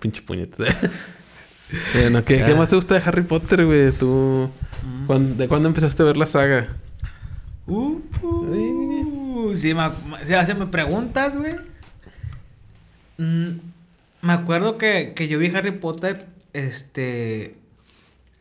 Pinche 0.00 0.22
puñetes. 0.22 0.74
bueno, 1.94 2.24
¿qué, 2.24 2.38
¿qué 2.42 2.50
Ya. 2.50 2.56
más 2.56 2.68
te 2.70 2.76
gusta 2.76 2.94
de 2.94 3.02
Harry 3.04 3.22
Potter, 3.22 3.64
güey? 3.66 3.92
¿Tú... 3.92 4.50
Mm. 4.84 5.06
¿cuán- 5.06 5.36
¿De 5.36 5.46
cuándo 5.46 5.68
empezaste 5.68 6.02
a 6.02 6.06
ver 6.06 6.16
la 6.16 6.26
saga? 6.26 6.76
Uh, 7.66 8.00
uh, 8.22 9.54
sí, 9.54 9.74
me, 9.74 9.90
si 10.24 10.34
hacen 10.34 10.68
preguntas, 10.70 11.36
güey. 11.36 11.54
Mm, 13.18 13.48
me 14.22 14.32
acuerdo 14.32 14.78
que, 14.78 15.12
que 15.14 15.28
yo 15.28 15.38
vi 15.38 15.48
Harry 15.54 15.72
Potter, 15.72 16.26
este, 16.52 17.56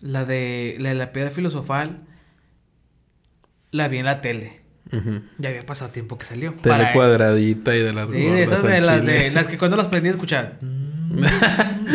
la 0.02 0.26
de 0.26 0.76
la, 0.80 0.90
de 0.90 0.96
la 0.96 1.12
piedra 1.12 1.32
filosofal, 1.32 2.00
la 3.72 3.88
vi 3.88 4.00
en 4.00 4.06
la 4.06 4.22
tele. 4.22 4.62
Ujú. 4.92 5.22
Ya 5.38 5.50
había 5.50 5.66
pasado 5.66 5.92
tiempo 5.92 6.18
que 6.18 6.26
salió. 6.26 6.54
Tele 6.54 6.90
cuadradita 6.94 7.76
y 7.76 7.80
de 7.80 7.94
las 7.94 8.10
Sí, 8.10 8.18
de 8.18 8.44
esas 8.44 8.64
de 8.64 8.82
las, 8.82 9.06
de 9.06 9.32
las 9.32 9.48
que 9.48 9.58
cuando 9.58 9.78
las 9.78 9.88
prendí 9.88 10.10
escuchaba. 10.10 10.54
mm, 10.62 11.24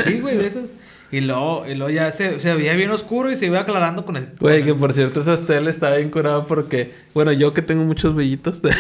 sí, 0.04 0.20
güey, 0.20 0.36
de 0.36 0.46
esas. 0.46 0.64
Y 1.16 1.20
luego, 1.22 1.64
y 1.66 1.74
luego 1.76 1.90
ya 1.90 2.12
se, 2.12 2.40
se 2.40 2.52
veía 2.54 2.74
bien 2.74 2.90
oscuro 2.90 3.30
y 3.30 3.36
se 3.36 3.46
iba 3.46 3.60
aclarando 3.60 4.04
con 4.04 4.16
el. 4.16 4.28
Güey, 4.38 4.64
que 4.64 4.74
por 4.74 4.92
cierto 4.92 5.20
esas 5.20 5.46
teles 5.46 5.76
estaba 5.76 5.96
bien 5.96 6.10
curado 6.10 6.46
porque, 6.46 6.92
bueno, 7.14 7.32
yo 7.32 7.54
que 7.54 7.62
tengo 7.62 7.84
muchos 7.84 8.14
vellitos, 8.14 8.60
de, 8.62 8.70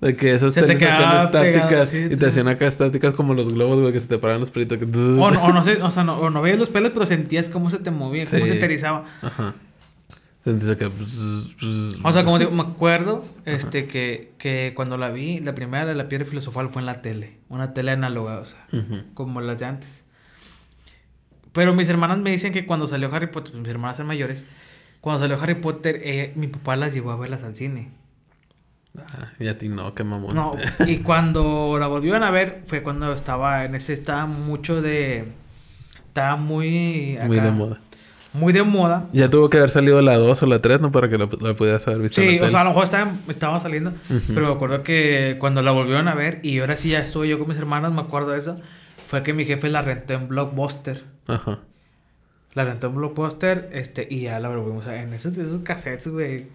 de 0.00 0.16
que 0.16 0.34
esas 0.34 0.52
Se 0.52 0.60
te 0.60 0.66
teles 0.66 0.80
se 0.80 0.84
hacían 0.88 1.08
quedaba 1.08 1.30
pegado, 1.30 1.54
estáticas 1.54 1.88
sí, 1.88 1.96
y 1.98 2.08
te- 2.10 2.16
te 2.18 2.26
hacían 2.26 2.48
acá 2.48 2.66
estáticas 2.66 3.14
como 3.14 3.32
los 3.34 3.54
globos, 3.54 3.80
güey, 3.80 3.92
que 3.92 4.00
se 4.00 4.08
te 4.08 4.18
paraban 4.18 4.40
los 4.40 4.50
pelitos. 4.50 4.76
que- 4.78 4.84
O 4.84 5.30
no, 5.30 5.42
o 5.44 5.52
no 5.52 5.64
sé, 5.64 5.80
o 5.82 5.90
sea, 5.90 6.04
no, 6.04 6.18
o 6.18 6.28
no 6.28 6.42
veías 6.42 6.58
los 6.58 6.68
pelos, 6.68 6.90
pero 6.92 7.06
sentías 7.06 7.48
cómo 7.48 7.70
se 7.70 7.78
te 7.78 7.90
movía, 7.90 8.26
cómo 8.26 8.44
Sí. 8.44 8.52
se 8.52 8.58
te 8.58 8.64
erizaba. 8.66 9.04
Ajá. 9.22 9.54
Entonces 10.46 10.76
que... 10.76 10.84
O 12.02 12.12
sea, 12.12 12.24
como 12.24 12.38
digo, 12.38 12.50
me 12.50 12.60
acuerdo 12.62 13.22
este, 13.46 13.86
que, 13.86 14.32
que 14.36 14.72
cuando 14.76 14.98
la 14.98 15.08
vi, 15.08 15.40
la 15.40 15.54
primera 15.54 15.86
de 15.86 15.94
la 15.94 16.08
piedra 16.10 16.26
filosofal 16.26 16.68
fue 16.68 16.82
en 16.82 16.86
la 16.86 17.00
tele. 17.00 17.38
Una 17.48 17.72
tele 17.72 17.92
análoga, 17.92 18.40
o 18.40 18.44
sea, 18.44 18.66
Ujú. 18.72 19.04
como 19.14 19.40
las 19.40 19.58
de 19.58 19.64
antes. 19.64 20.03
Pero 21.54 21.72
mis 21.72 21.88
hermanas 21.88 22.18
me 22.18 22.32
dicen 22.32 22.52
que 22.52 22.66
cuando 22.66 22.88
salió 22.88 23.14
Harry 23.14 23.28
Potter, 23.28 23.54
mis 23.54 23.68
hermanas 23.68 23.96
son 23.96 24.06
mayores, 24.06 24.44
cuando 25.00 25.20
salió 25.20 25.40
Harry 25.40 25.54
Potter, 25.54 26.00
eh, 26.02 26.32
mi 26.34 26.48
papá 26.48 26.74
las 26.74 26.92
llevó 26.92 27.12
a 27.12 27.16
verlas 27.16 27.44
al 27.44 27.54
cine. 27.54 27.90
Ah, 28.98 29.32
y 29.38 29.46
a 29.46 29.56
ti 29.56 29.68
no, 29.68 29.94
qué 29.94 30.02
mamón. 30.02 30.34
No, 30.34 30.52
y 30.86 30.98
cuando 31.02 31.76
la 31.78 31.86
volvieron 31.86 32.24
a 32.24 32.30
ver 32.32 32.62
fue 32.66 32.82
cuando 32.82 33.12
estaba 33.12 33.64
en 33.64 33.76
ese, 33.76 33.92
estaba 33.92 34.26
mucho 34.26 34.82
de... 34.82 35.24
Estaba 36.08 36.36
muy... 36.36 37.18
Muy 37.24 37.38
de 37.38 37.50
moda. 37.52 37.80
Muy 38.32 38.52
de 38.52 38.64
moda. 38.64 39.06
Ya 39.12 39.30
tuvo 39.30 39.48
que 39.48 39.58
haber 39.58 39.70
salido 39.70 40.02
la 40.02 40.16
2 40.16 40.42
o 40.42 40.46
la 40.46 40.60
3, 40.60 40.80
¿no? 40.80 40.90
Para 40.90 41.08
que 41.08 41.18
la, 41.18 41.28
la 41.40 41.54
pudieras 41.54 41.86
haber 41.86 42.00
visto 42.02 42.20
en 42.20 42.30
Sí, 42.30 42.38
la 42.40 42.46
o 42.48 42.50
sea, 42.50 42.62
a 42.62 42.64
lo 42.64 42.70
mejor 42.70 42.84
estaba, 42.84 43.12
estaba 43.28 43.60
saliendo, 43.60 43.92
pero 44.34 44.48
me 44.48 44.54
acuerdo 44.54 44.82
que 44.82 45.36
cuando 45.38 45.62
la 45.62 45.70
volvieron 45.70 46.08
a 46.08 46.14
ver 46.14 46.40
y 46.42 46.58
ahora 46.58 46.76
sí 46.76 46.90
ya 46.90 46.98
estuve 46.98 47.28
yo 47.28 47.38
con 47.38 47.46
mis 47.46 47.56
hermanas, 47.56 47.92
me 47.92 48.00
acuerdo 48.00 48.32
de 48.32 48.40
eso, 48.40 48.56
fue 49.14 49.22
que 49.22 49.32
mi 49.32 49.44
jefe 49.44 49.68
la 49.68 49.82
rentó 49.82 50.14
en 50.14 50.28
Blockbuster. 50.28 51.04
Ajá. 51.28 51.60
La 52.54 52.64
rentó 52.64 52.86
en 52.88 52.94
Blockbuster, 52.96 53.68
este, 53.72 54.06
y 54.10 54.22
ya 54.22 54.38
la 54.40 54.48
volvimos 54.48 54.86
a 54.86 54.92
ver 54.92 55.00
en 55.02 55.14
esos, 55.14 55.36
esos 55.38 55.62
cassettes, 55.62 56.08
güey, 56.08 56.46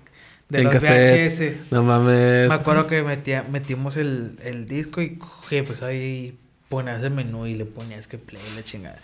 de 0.50 0.60
En 0.60 0.64
los 0.66 0.74
cassette. 0.74 1.30
VHS. 1.68 1.72
No 1.72 1.84
mames. 1.84 2.48
Me 2.50 2.56
acuerdo 2.56 2.88
que 2.88 3.02
metía, 3.04 3.44
metimos 3.50 3.98
el, 3.98 4.38
el 4.44 4.66
disco 4.68 5.02
y 5.02 5.20
que 5.50 5.64
pues 5.64 5.82
ahí 5.84 6.38
ponías 6.70 7.02
el 7.04 7.12
menú 7.12 7.48
y 7.48 7.56
le 7.56 7.66
ponías 7.66 8.08
que 8.08 8.18
play 8.18 8.42
la 8.56 8.64
chingada. 8.64 8.98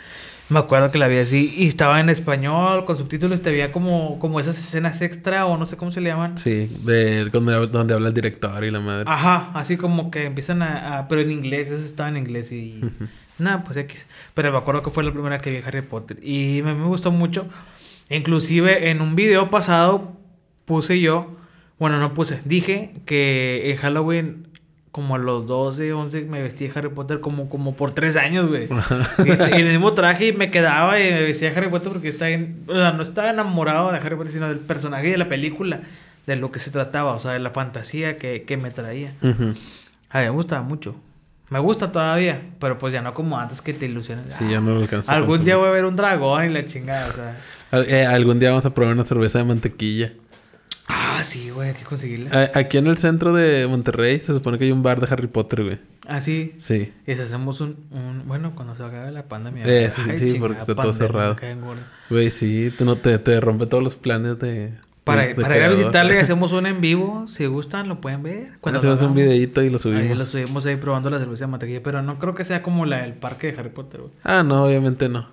Me 0.50 0.60
acuerdo 0.60 0.92
que 0.92 1.00
la 1.00 1.08
vi 1.08 1.18
así 1.18 1.52
y 1.58 1.68
estaba 1.68 2.00
en 2.00 2.10
español 2.10 2.86
con 2.86 2.96
subtítulos, 2.96 3.42
te 3.42 3.50
veía 3.50 3.72
como, 3.72 4.20
como 4.20 4.40
esas 4.40 4.56
escenas 4.60 5.02
extra 5.02 5.48
o 5.48 5.58
no 5.58 5.66
sé 5.66 5.76
cómo 5.76 5.90
se 5.90 6.00
le 6.02 6.12
llaman. 6.12 6.38
Sí, 6.38 6.72
de 6.86 7.26
donde, 7.26 7.54
donde 7.68 7.94
habla 7.96 8.10
el 8.10 8.14
director 8.14 8.64
y 8.64 8.70
la 8.70 8.80
madre. 8.80 9.06
Ajá, 9.08 9.50
así 9.56 9.76
como 9.76 10.12
que 10.12 10.26
empiezan 10.26 10.62
a, 10.62 11.00
a- 11.00 11.08
pero 11.08 11.22
en 11.22 11.32
inglés, 11.32 11.72
eso 11.72 11.84
estaba 11.84 12.10
en 12.10 12.18
inglés 12.18 12.52
y 12.52 12.80
nada, 13.40 13.64
pues 13.64 13.78
X. 13.78 14.06
Pero 14.34 14.52
me 14.52 14.58
acuerdo 14.58 14.82
que 14.84 14.90
fue 14.92 15.04
la 15.04 15.12
primera 15.12 15.40
que 15.40 15.52
vi 15.52 15.58
Harry 15.66 15.82
Potter 15.82 16.18
y 16.24 16.62
me, 16.64 16.74
me 16.74 16.86
gustó 16.86 17.12
mucho. 17.12 17.48
Inclusive 18.10 18.90
en 18.92 19.02
un 19.02 19.16
video 19.16 19.50
pasado 19.50 20.14
puse 20.66 21.00
yo, 21.00 21.36
bueno, 21.80 22.00
no 22.00 22.14
puse, 22.14 22.40
dije 22.46 22.94
que 23.06 23.72
en 23.72 23.78
Halloween 23.78 24.48
como 24.92 25.16
a 25.16 25.18
los 25.18 25.46
12, 25.46 25.92
11 25.92 26.22
me 26.24 26.42
vestí 26.42 26.68
de 26.68 26.74
Harry 26.80 26.88
Potter 26.90 27.20
como, 27.20 27.50
como 27.50 27.76
por 27.76 27.92
3 27.94 28.16
años, 28.16 28.48
güey. 28.48 28.64
y, 29.26 29.30
y 29.30 29.32
en 29.60 29.68
el 29.68 29.72
mismo 29.74 29.94
traje 29.94 30.28
y 30.28 30.32
me 30.34 30.52
quedaba 30.52 31.00
y 31.02 31.12
me 31.12 31.22
vestía 31.24 31.52
de 31.52 31.58
Harry 31.58 31.70
Potter 31.70 31.92
porque 31.92 32.08
estaba 32.08 32.30
en- 32.32 32.64
o 32.68 32.74
sea, 32.74 32.92
no 32.94 33.04
estaba 33.04 33.30
enamorado 33.32 33.92
de 33.92 33.98
Harry 33.98 34.16
Potter, 34.16 34.32
sino 34.32 34.48
del 34.48 34.60
personaje 34.60 35.08
y 35.10 35.12
de 35.12 35.18
la 35.18 35.28
película, 35.28 35.82
de 36.28 36.38
lo 36.38 36.50
que 36.52 36.60
se 36.60 36.72
trataba, 36.72 37.12
o 37.14 37.20
sea, 37.20 37.32
de 37.32 37.40
la 37.40 37.50
fantasía 37.50 38.18
que, 38.18 38.44
que 38.44 38.56
me 38.56 38.72
traía. 38.72 39.14
Ujú. 39.22 39.54
A 40.12 40.20
mí 40.20 40.24
me 40.24 40.30
gustaba 40.30 40.62
mucho. 40.62 40.96
Me 41.50 41.60
gusta 41.60 41.92
todavía, 41.92 42.42
pero 42.60 42.78
pues 42.78 42.92
ya 42.92 43.02
no 43.02 43.14
como 43.14 43.40
antes 43.40 43.62
que 43.62 43.74
te 43.74 43.86
ilusiones. 43.86 44.34
Sí, 44.34 44.50
ya 44.50 44.60
no 44.62 44.72
lo 44.80 44.88
Algún 45.08 45.46
día 45.46 45.58
voy 45.58 45.68
a 45.68 45.72
ver 45.72 45.86
un 45.86 45.96
dragón 45.96 46.46
y 46.46 46.50
la 46.50 46.66
chingada, 46.66 47.08
o 47.08 47.12
sea. 47.12 47.38
Al- 47.72 47.86
eh, 47.90 48.06
algún 48.06 48.40
día 48.40 48.50
vamos 48.50 48.66
a 48.66 48.74
probar 48.74 48.94
una 48.94 49.06
cerveza 49.06 49.40
de 49.40 49.46
mantequilla. 49.46 50.14
Ah, 50.88 51.22
sí, 51.24 51.50
güey, 51.50 51.70
hay 51.70 51.76
que 51.76 51.84
conseguirla. 51.84 52.30
A- 52.54 52.60
aquí 52.60 52.78
en 52.78 52.88
el 52.88 52.98
centro 52.98 53.34
de 53.34 53.68
Monterrey 53.68 54.20
se 54.22 54.34
supone 54.34 54.58
que 54.58 54.66
hay 54.66 54.72
un 54.72 54.84
bar 54.84 55.00
de 55.00 55.08
Harry 55.12 55.28
Potter, 55.28 55.64
güey. 55.64 55.80
Ah, 56.08 56.22
sí. 56.22 56.54
Sí. 56.58 56.94
Y 57.08 57.16
si 57.16 57.22
hacemos 57.22 57.62
un, 57.62 57.78
un- 57.92 58.24
Bueno, 58.28 58.54
cuando 58.56 58.76
se 58.76 58.84
acabe 58.84 59.12
la 59.12 59.24
pandemia. 59.24 59.64
Eh, 59.66 59.92
sí, 59.92 60.02
Ay, 60.08 60.18
sí, 60.18 60.24
chingada, 60.34 60.40
porque 60.40 60.60
está 60.62 60.76
todo 60.76 60.94
cerrado. 60.94 61.36
Güey, 62.10 62.30
sí, 62.32 62.72
te, 62.78 62.86
no, 62.86 62.96
te, 62.96 63.18
te 63.20 63.40
rompe 63.40 63.66
todos 63.68 63.84
los 63.84 63.96
planes 63.96 64.38
de. 64.40 64.74
Para, 65.06 65.22
de- 65.22 65.28
de 65.30 65.36
para 65.36 65.56
ir 65.58 65.64
a 65.64 65.70
visitarle, 65.70 66.20
hacemos 66.20 66.52
un 66.52 66.66
en 66.66 66.82
vivo. 66.82 67.26
Si 67.30 67.46
gustan, 67.46 67.88
lo 67.88 68.02
pueden 68.02 68.24
ver. 68.24 68.58
Cuando 68.60 68.80
Hacemos 68.80 69.02
un 69.04 69.14
videito 69.16 69.64
y 69.64 69.70
lo 69.70 69.76
Ahí 69.76 69.80
subimos. 69.80 70.18
lo 70.18 70.26
subimos 70.26 70.66
ahí 70.66 70.76
probando 70.76 71.10
la 71.10 71.20
cerveza 71.20 71.46
de 71.46 71.52
mantequilla. 71.52 71.82
Pero 71.84 72.02
no 72.02 72.20
creo 72.20 72.36
que 72.36 72.44
sea 72.44 72.62
como 72.62 72.86
la 72.86 73.04
del 73.04 73.14
parque 73.14 73.52
de 73.52 73.60
Harry 73.60 73.70
Potter, 73.70 74.02
güey. 74.02 74.14
Ah, 74.24 74.44
no, 74.44 74.66
obviamente 74.66 75.08
no. 75.08 75.30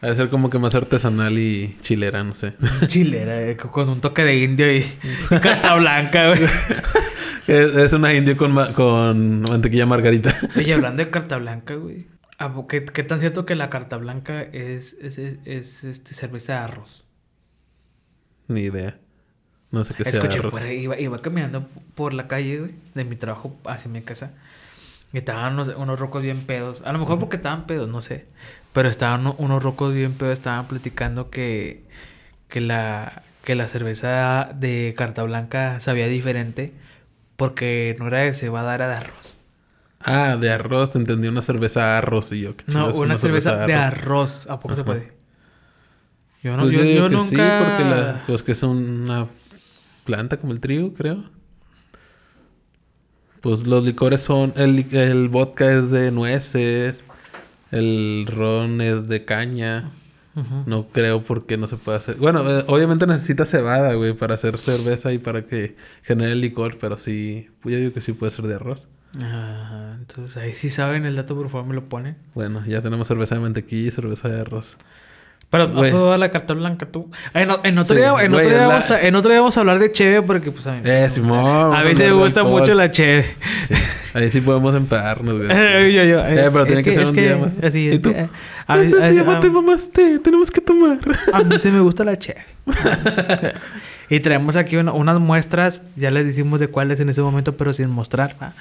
Debe 0.00 0.14
ser 0.16 0.28
como 0.30 0.50
que 0.50 0.58
más 0.58 0.74
artesanal 0.74 1.38
y 1.38 1.76
chilera, 1.82 2.24
no 2.24 2.34
sé. 2.34 2.54
Chilera, 2.88 3.40
eh, 3.50 3.56
con 3.56 3.88
un 3.88 4.00
toque 4.00 4.24
de 4.24 4.36
indio 4.42 4.74
y, 4.74 4.82
carta 5.40 5.76
blanca, 5.76 6.28
güey. 6.28 6.42
es, 7.46 7.76
es 7.76 7.92
una 7.92 8.12
indio 8.12 8.36
con, 8.36 8.50
ma- 8.52 8.72
con 8.72 9.42
mantequilla 9.42 9.86
margarita. 9.86 10.34
Oye, 10.56 10.74
hablando 10.74 11.04
de 11.04 11.10
carta 11.10 11.36
blanca, 11.38 11.74
güey. 11.76 12.06
¿a 12.38 12.52
po- 12.52 12.66
¿Qué, 12.66 12.84
qué 12.84 13.04
tan 13.04 13.20
cierto 13.20 13.46
que 13.46 13.54
la 13.54 13.70
carta 13.70 13.96
blanca 13.98 14.42
es, 14.42 14.94
es, 14.94 15.18
es, 15.18 15.36
es, 15.44 15.84
este, 15.84 16.14
cerveza 16.14 16.54
de 16.54 16.58
arroz? 16.58 17.04
Ni 18.48 18.62
idea. 18.62 18.98
No 19.72 19.84
sé 19.84 19.94
qué 19.94 20.04
sea 20.04 20.12
Escuché, 20.12 20.38
arroz. 20.38 20.62
iba, 20.72 20.98
iba 21.00 21.18
caminando 21.20 21.66
por 21.94 22.12
la 22.14 22.28
calle, 22.28 22.58
güey, 22.60 22.74
de 22.94 23.04
mi 23.04 23.16
trabajo 23.16 23.56
hacia 23.64 23.90
mi 23.90 24.02
casa. 24.02 24.32
Y 25.12 25.18
estaban 25.18 25.54
unos, 25.54 25.68
unos 25.76 26.00
rocos 26.00 26.22
bien 26.22 26.40
pedos. 26.42 26.82
A 26.84 26.92
lo 26.92 26.98
mejor 26.98 27.18
porque 27.18 27.36
estaban 27.36 27.66
pedos, 27.66 27.88
no 27.88 28.00
sé. 28.00 28.26
Pero 28.72 28.88
estaban 28.88 29.20
uno- 29.22 29.36
unos 29.38 29.62
rocos 29.62 29.94
bien 29.94 30.12
pedos, 30.14 30.34
estaban 30.34 30.66
platicando 30.68 31.30
que, 31.30 31.84
que, 32.48 32.60
la, 32.60 33.22
que 33.44 33.54
la 33.54 33.68
cerveza 33.68 34.50
de 34.54 34.94
carta 34.96 35.22
blanca 35.24 35.80
sabía 35.80 36.08
diferente 36.08 36.72
porque 37.36 37.96
no 37.98 38.08
era 38.08 38.18
de 38.20 38.34
cebada, 38.34 38.74
era 38.74 38.88
de 38.88 38.96
arroz. 38.96 39.36
Ah, 40.00 40.36
de 40.40 40.50
arroz. 40.52 40.96
Entendí 40.96 41.28
una 41.28 41.42
cerveza 41.42 41.98
arroz 41.98 42.32
y 42.32 42.40
yo. 42.40 42.56
¿qué 42.56 42.64
No, 42.68 42.88
una 42.94 43.16
cerveza 43.16 43.66
de 43.66 43.74
arroz. 43.74 44.46
¿A 44.48 44.58
poco 44.60 44.74
se 44.74 44.84
puede? 44.84 45.12
Yo 46.42 46.56
no, 46.56 46.62
Pues 46.64 46.72
yo, 46.72 46.80
yo, 46.82 46.84
yo 46.84 47.08
que 47.08 47.14
nunca... 47.16 47.28
sí, 47.28 47.36
porque 47.58 47.84
la, 47.84 48.24
pues 48.26 48.42
que 48.42 48.52
es 48.52 48.62
una 48.64 49.28
planta 50.12 50.36
como 50.36 50.52
el 50.52 50.60
trigo, 50.60 50.92
creo. 50.92 51.24
Pues 53.40 53.66
los 53.66 53.82
licores 53.82 54.20
son. 54.20 54.52
El, 54.56 54.86
el 54.94 55.30
vodka 55.30 55.72
es 55.72 55.90
de 55.90 56.10
nueces. 56.10 57.02
El 57.70 58.26
ron 58.28 58.82
es 58.82 59.08
de 59.08 59.24
caña. 59.24 59.90
No 60.66 60.88
creo 60.88 61.22
porque 61.22 61.56
no 61.56 61.66
se 61.66 61.78
puede 61.78 61.96
hacer. 61.96 62.16
Bueno, 62.16 62.46
eh, 62.46 62.64
obviamente 62.66 63.06
necesita 63.06 63.46
cebada, 63.46 63.94
güey, 63.94 64.12
para 64.12 64.34
hacer 64.34 64.58
cerveza 64.58 65.12
y 65.12 65.18
para 65.18 65.46
que 65.46 65.76
genere 66.02 66.34
licor, 66.34 66.78
pero 66.78 66.98
sí. 66.98 67.48
Pues 67.62 67.72
yo 67.72 67.78
digo 67.78 67.94
que 67.94 68.02
sí 68.02 68.12
puede 68.12 68.32
ser 68.32 68.46
de 68.46 68.56
arroz. 68.56 68.88
Ajá, 69.18 69.96
entonces 69.98 70.36
ahí 70.36 70.52
sí 70.52 70.68
saben 70.68 71.06
el 71.06 71.16
dato, 71.16 71.34
por 71.34 71.48
favor 71.48 71.68
me 71.68 71.74
lo 71.74 71.88
ponen. 71.88 72.16
Bueno, 72.34 72.64
ya 72.66 72.82
tenemos 72.82 73.08
cerveza 73.08 73.34
de 73.34 73.40
mantequilla 73.40 73.88
y 73.88 73.90
cerveza 73.90 74.28
de 74.28 74.40
arroz. 74.42 74.76
Pero 75.52 75.68
no 75.68 75.74
puedo 75.80 76.08
dar 76.08 76.18
la 76.18 76.30
carta 76.30 76.54
blanca 76.54 76.86
tú. 76.86 77.10
En, 77.34 77.50
en 77.62 77.76
otro 77.78 77.94
Sí, 77.94 78.00
día, 78.00 78.08
en, 78.22 78.32
güey, 78.32 78.46
otro 78.46 78.48
día 78.48 78.56
la- 78.62 78.66
vamos 78.68 78.90
a, 78.90 79.02
en 79.06 79.14
otro 79.14 79.30
día 79.30 79.40
vamos 79.40 79.56
a 79.58 79.60
hablar 79.60 79.78
de 79.78 79.92
cheve 79.92 80.22
porque 80.22 80.50
pues 80.50 80.66
a 80.66 80.72
mí, 80.72 80.80
Eh, 80.82 81.08
Simón. 81.10 81.74
a 81.76 81.82
mí 81.82 81.92
me 81.94 82.10
gusta 82.12 82.42
mucho 82.42 82.72
la 82.74 82.90
cheve. 82.90 83.34
Sí. 83.68 83.74
Ahí 84.14 84.30
sí 84.30 84.40
podemos 84.40 84.74
empedarnos, 84.74 85.36
güey. 85.36 85.48
Yo, 85.94 86.04
yo, 86.04 86.20
Eh, 86.24 86.44
es- 86.44 86.50
pero 86.50 86.64
tiene 86.64 86.82
que, 86.82 86.94
ser 86.94 87.06
un 87.06 87.12
día 87.14 87.36
más. 87.36 87.58
Así 87.62 87.80
¿Y 87.80 87.88
es. 87.92 88.00
tú? 88.02 88.12
que, 88.12 88.20
eh, 88.20 88.28
a, 88.66 88.76
mí, 88.76 88.86
a- 88.86 89.08
sí, 89.10 89.14
ya 89.14 89.40
te 89.40 89.50
mamaste. 89.50 90.18
Tenemos 90.20 90.50
que 90.50 90.60
tomar. 90.62 90.98
a 91.34 91.40
mí 91.44 91.54
se 91.60 91.70
me 91.70 91.80
gusta 91.80 92.02
la 92.04 92.18
cheve. 92.18 92.44
y 94.08 94.20
traemos 94.20 94.56
aquí 94.56 94.76
una- 94.76 94.92
unas 94.92 95.20
muestras, 95.20 95.80
ya 95.96 96.10
les 96.10 96.26
decimos 96.26 96.60
de 96.60 96.68
cuáles 96.68 96.98
en 97.00 97.08
ese 97.10 97.20
momento, 97.22 97.56
pero 97.58 97.72
sin 97.74 97.90
mostrar. 97.90 98.36
¿va? 98.42 98.54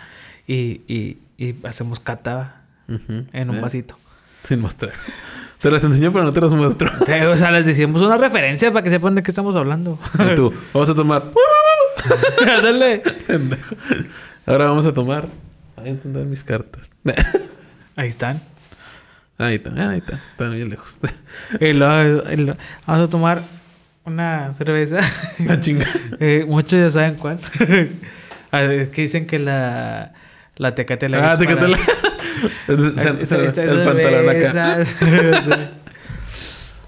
Y, 0.47 0.81
y, 0.89 1.17
y 1.37 1.55
hacemos 1.63 1.99
cata 2.01 2.35
¿va? 2.35 2.55
Ujú. 2.95 3.25
en 3.31 3.49
un 3.49 3.57
Eh, 3.57 3.61
vasito. 3.61 3.97
Sin 4.43 4.59
mostrar. 4.59 4.93
Te 5.61 5.69
las 5.69 5.83
enseño, 5.83 6.11
pero 6.11 6.25
no 6.25 6.33
te 6.33 6.41
las 6.41 6.51
muestro. 6.51 6.89
O 7.31 7.37
sea, 7.37 7.51
les 7.51 7.65
decimos 7.65 8.01
una 8.01 8.17
referencia 8.17 8.71
para 8.71 8.83
que 8.83 8.89
sepan 8.89 9.13
de 9.15 9.21
qué 9.21 9.29
estamos 9.31 9.55
hablando. 9.55 9.99
Y 10.31 10.35
tú, 10.35 10.53
vamos 10.73 10.89
a 10.89 10.95
tomar. 10.95 11.31
Dale. 12.45 13.03
Pendejo. 13.27 13.75
Ahora 14.47 14.65
vamos 14.65 14.85
a 14.87 14.93
tomar. 14.93 15.27
Voy 15.77 15.87
a 15.87 15.89
entender 15.91 16.25
mis 16.25 16.43
cartas. 16.43 16.89
Ahí 17.95 18.09
están. 18.09 18.41
Ahí 19.37 19.55
está, 19.55 19.71
ahí 19.89 19.97
está. 19.97 20.21
Están 20.31 20.53
bien 20.55 20.69
lejos. 20.69 20.99
Vamos 22.85 23.07
a 23.07 23.09
tomar 23.09 23.41
una 24.05 24.53
cerveza. 24.53 24.99
La 25.39 25.59
chinga. 25.59 25.87
Eh, 26.19 26.45
muchos 26.47 26.73
ya 26.79 26.89
saben 26.91 27.15
cuál. 27.15 27.39
Es 28.51 28.89
que 28.89 29.01
dicen 29.01 29.25
que 29.25 29.39
la, 29.39 30.13
la 30.57 30.75
tecate 30.75 31.09
la 31.09 31.31
Ah, 31.31 31.37
te 31.39 31.47
quedé 31.47 31.67
la... 31.67 31.77
Se- 32.67 33.45
esta 33.45 33.63
el 33.63 33.83
pantalón 33.83 34.29
acá. 34.29 34.85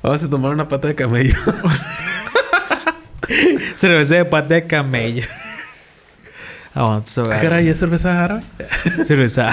Vamos 0.04 0.24
a 0.24 0.30
tomar 0.30 0.52
una 0.52 0.68
pata 0.68 0.88
de 0.90 0.96
camello. 0.96 1.36
cerveza 3.78 4.16
de 4.16 4.26
pata 4.26 4.54
de 4.56 4.68
camello. 4.68 5.26
Aguantos 6.74 7.18
Ah, 7.30 7.40
caray, 7.40 7.70
¿es 7.70 7.78
cerveza 7.80 8.24
árabe? 8.24 8.44
Cerveza. 9.06 9.52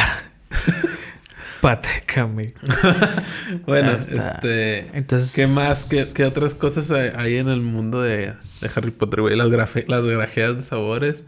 Pateca, 1.61 2.23
güey. 2.23 2.55
Bueno, 3.67 3.93
Ya 3.93 3.99
está. 3.99 4.31
este... 4.37 4.79
Entonces- 4.97 5.35
¿Qué 5.35 5.47
más? 5.47 5.89
¿Qué, 5.91 6.07
qué 6.15 6.25
otras 6.25 6.55
cosas 6.55 6.91
hay, 6.91 7.37
en 7.37 7.49
el 7.49 7.61
mundo 7.61 8.01
de, 8.01 8.33
de 8.63 8.71
Harry 8.75 8.91
Potter, 8.91 9.21
güey? 9.21 9.37
Las, 9.37 9.51
las 9.51 10.03
grajeas 10.05 10.57
de 10.57 10.63
sabores. 10.63 11.23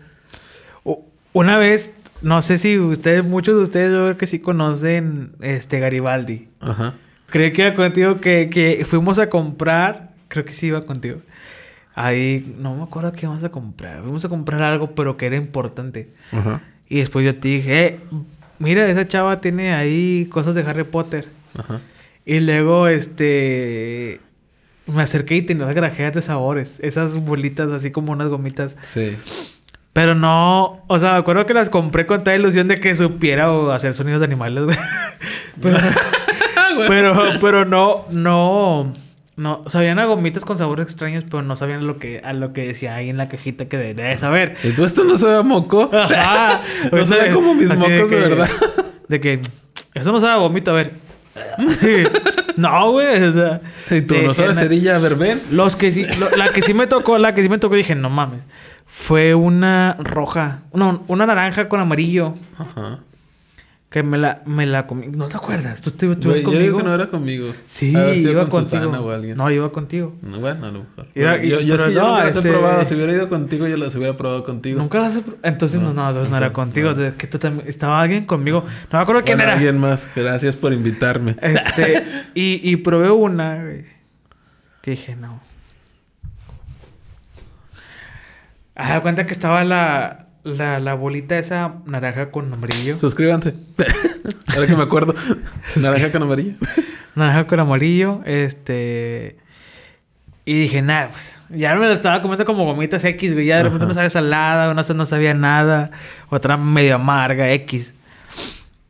Una 1.35 1.59
vez, 1.59 1.93
no 2.23 2.43
sé 2.43 2.59
si 2.59 2.79
ustedes, 2.79 3.25
muchos 3.25 3.57
de 3.57 3.63
ustedes, 3.63 3.93
yo 3.93 4.05
creo 4.05 4.19
que 4.19 4.27
sí 4.27 4.41
conocen 4.41 5.33
este 5.41 5.81
Garibaldi. 5.81 6.49
Ajá. 6.61 6.95
Creí 7.27 7.53
que 7.53 7.63
iba 7.63 7.75
contigo 7.75 8.21
que, 8.21 8.51
que 8.51 8.85
fuimos 8.85 9.19
a 9.19 9.29
comprar. 9.29 10.13
Creo 10.29 10.45
que 10.45 10.55
sí 10.55 10.67
iba 10.67 10.85
contigo. 10.85 11.21
Ahí, 11.95 12.55
no 12.59 12.75
me 12.75 12.83
acuerdo 12.83 13.13
qué 13.13 13.27
íbamos 13.27 13.43
a 13.45 13.51
comprar. 13.51 14.03
Fuimos 14.03 14.25
a 14.25 14.29
comprar 14.29 14.63
algo, 14.63 14.95
pero 14.95 15.17
que 15.17 15.27
era 15.27 15.37
importante. 15.37 16.11
Ajá. 16.31 16.63
Y 16.89 16.99
después 16.99 17.25
yo 17.25 17.35
te 17.37 17.49
dije, 17.49 17.87
eh, 17.87 18.01
mira, 18.59 18.89
esa 18.89 19.09
chava 19.09 19.41
tiene 19.41 19.73
ahí 19.73 20.29
cosas 20.31 20.55
de 20.55 20.63
Harry 20.63 20.85
Potter. 20.85 21.27
Ajá. 21.59 21.81
Y 22.25 22.41
luego, 22.41 22.87
este. 22.89 24.21
Me 24.87 25.03
acerqué 25.03 25.37
y 25.37 25.43
tenía 25.43 25.67
las 25.67 25.75
grajeas 25.75 26.15
de 26.15 26.23
sabores. 26.23 26.75
Esas 26.81 27.15
bolitas 27.17 27.71
así 27.71 27.91
como 27.91 28.13
unas 28.13 28.29
gomitas. 28.29 28.77
Sí. 28.83 29.17
Pero 29.93 30.15
no. 30.15 30.75
O 30.87 30.99
sea, 30.99 31.13
me 31.13 31.19
acuerdo 31.19 31.45
que 31.47 31.55
las 31.55 31.69
compré 31.71 32.07
con 32.07 32.25
toda 32.25 32.35
ilusión 32.37 32.67
de 32.69 32.81
que 32.81 32.95
supiera 32.95 33.51
hacer 33.75 33.95
sonidos 33.95 34.21
de 34.21 34.27
animales, 34.27 34.65
güey. 34.65 34.77
pero, 35.61 35.79
pero, 36.89 37.23
pero 37.41 37.65
no, 37.65 38.05
no. 38.11 38.95
No, 39.35 39.65
sabían 39.67 39.99
a 39.99 40.05
gomitas 40.05 40.45
con 40.45 40.59
sabores 40.59 40.87
extraños, 40.87 41.25
pero 41.25 41.43
no 41.43 41.57
sabían 41.57 41.87
lo 41.87 41.99
que, 41.99 42.21
a 42.23 42.35
lo 42.35 42.53
que 42.53 42.67
decía 42.67 42.95
ahí 42.95 43.09
en 43.09 43.17
la 43.17 43.29
cajita 43.31 43.65
que 43.65 43.79
de- 43.79 43.95
debe 43.95 44.17
saber. 44.19 44.57
¿Y 44.63 44.71
tú 44.73 44.85
esto 44.85 45.05
no 45.05 45.17
sabe 45.19 45.37
a 45.37 45.43
moco? 45.43 45.91
Ajá. 45.95 46.61
No 46.93 47.05
sabe 47.07 47.33
como 47.33 47.55
mis 47.55 47.69
mocos 47.69 47.89
de 47.89 48.09
que- 48.09 48.17
verdad. 48.17 48.49
De 49.09 49.21
que 49.21 49.41
eso 49.95 50.13
no 50.13 50.21
sabe 50.21 50.33
a 50.35 50.37
vomito, 50.37 50.71
a 50.71 50.75
ver. 50.75 50.91
no, 52.57 52.93
güey. 52.93 53.23
O 53.23 53.33
sea, 53.33 53.61
Y 53.91 54.03
tú 54.03 54.15
no 54.23 54.35
sabes 54.35 54.57
cerilla, 54.57 54.97
a 54.97 54.99
ver, 54.99 55.17
ven. 55.17 55.41
Los 55.51 55.77
que 55.77 55.93
sí, 55.93 56.05
lo- 56.19 56.31
la 56.37 56.49
que 56.49 56.63
sí 56.63 56.75
me 56.75 56.87
tocó, 56.87 57.19
la 57.19 57.35
que 57.35 57.43
sí 57.43 57.49
me 57.49 57.59
tocó, 57.59 57.75
dije, 57.75 57.95
no 57.95 58.11
mames. 58.11 58.41
Fue 58.95 59.35
una 59.35 59.97
roja. 59.99 60.61
No, 60.75 61.03
una 61.09 61.25
naranja 61.25 61.67
con 61.69 61.81
amarillo. 61.81 62.35
Ajá. 62.59 62.99
Que 63.89 64.03
me 64.03 64.17
la, 64.19 64.43
me 64.45 64.65
la 64.67 64.87
comí. 64.87 65.07
¿No 65.09 65.29
te 65.29 65.37
acuerdas? 65.37 65.81
¿Tú, 65.81 65.91
tú, 65.93 66.07
ibas 66.07 66.19
yo 66.21 66.45
conmigo? 66.45 66.51
digo 66.63 66.79
que 66.79 66.85
no 66.85 66.95
era 66.95 67.09
conmigo. 67.09 67.55
Sí, 67.67 67.91
iba 67.91 68.43
con 68.43 68.51
contigo. 68.51 68.83
Susana 68.85 69.01
o 69.01 69.11
alguien. 69.11 69.37
No, 69.37 69.51
iba 69.51 69.73
contigo. 69.73 70.15
No, 70.21 70.41
Bueno, 70.41 70.67
a 70.67 70.71
lo 70.71 70.81
mejor. 70.81 71.07
Iba- 71.15 71.37
yo, 71.43 71.61
yo 71.61 71.75
es 71.75 71.95
yo 71.95 72.03
no, 72.03 72.19
las 72.19 72.37
este- 72.37 72.49
he 72.49 72.53
probado. 72.53 72.85
Si 72.85 72.95
hubiera 72.95 73.13
ido 73.13 73.29
contigo, 73.31 73.67
yo 73.67 73.77
las 73.79 73.95
hubiera 73.95 74.17
probado 74.17 74.45
contigo. 74.45 74.79
Nunca 74.79 75.01
las 75.01 75.17
he... 75.17 75.23
Entonces, 75.43 75.81
no, 75.81 75.93
no, 75.95 76.07
entonces 76.09 76.31
no 76.31 76.37
era 76.37 76.53
contigo. 76.53 76.95
que 77.17 77.27
tú 77.27 77.39
también... 77.39 77.67
Estaba 77.69 78.01
alguien 78.01 78.25
conmigo. 78.27 78.61
No 78.93 78.99
me 78.99 79.03
acuerdo 79.03 79.23
quién 79.25 79.41
era. 79.41 79.55
alguien 79.55 79.79
más. 79.79 80.07
Gracias 80.15 80.55
por 80.55 80.73
invitarme. 80.75 81.37
Este, 81.41 82.05
y, 82.35 82.61
y 82.71 82.77
probé 82.77 83.11
una, 83.11 83.57
güey. 83.63 83.85
Que 84.83 84.93
dije, 84.93 85.17
no. 85.17 85.41
Ah, 88.85 89.01
cuenta 89.01 89.27
que 89.27 89.33
estaba 89.33 89.63
la, 89.65 90.27
la, 90.45 90.81
la 90.81 90.95
bolita 90.95 91.39
esa 91.39 91.75
naranja 91.87 92.31
con 92.31 92.53
amarillo. 92.53 92.99
Suscríbanse. 92.99 93.55
Ahora 94.55 94.67
que 94.67 94.77
me 94.77 94.83
acuerdo. 94.83 95.15
Naranja 95.77 96.11
con 96.13 96.23
amarillo. 96.23 96.55
Naranja 97.15 97.47
con 97.47 97.61
amarillo. 97.61 98.21
Este. 98.25 99.37
Y 100.45 100.55
dije, 100.59 100.83
nada, 100.83 101.11
pues. 101.11 101.37
Ya 101.51 101.75
me 101.75 101.87
lo 101.87 101.93
estaba 101.93 102.23
comiendo 102.23 102.45
como 102.47 102.65
gomitas 102.65 103.05
X, 103.05 103.35
güey. 103.35 103.47
Ya 103.47 103.59
de 103.59 103.65
repente 103.65 103.87
no 103.87 103.95
sabía 103.95 104.11
salada, 104.11 104.71
una 104.71 104.83
no 104.95 105.07
sabía 105.07 105.35
nada. 105.35 105.91
Otra 106.31 106.57
medio 106.57 106.95
amarga, 106.95 107.51
X. 107.53 107.93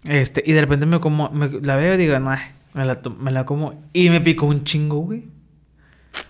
Este, 0.04 0.42
y 0.46 0.52
de 0.52 0.60
repente 0.60 0.86
me 0.86 1.00
como, 1.00 1.28
me- 1.30 1.60
la 1.60 1.76
veo 1.76 1.94
y 1.94 1.96
digo, 1.96 2.18
nah, 2.18 2.38
me 2.74 2.84
la, 2.84 3.00
me 3.18 3.30
la 3.32 3.44
como. 3.46 3.74
Y 3.92 4.10
me 4.10 4.20
picó 4.20 4.46
un 4.46 4.64
chingo, 4.64 4.98
güey. 5.00 5.24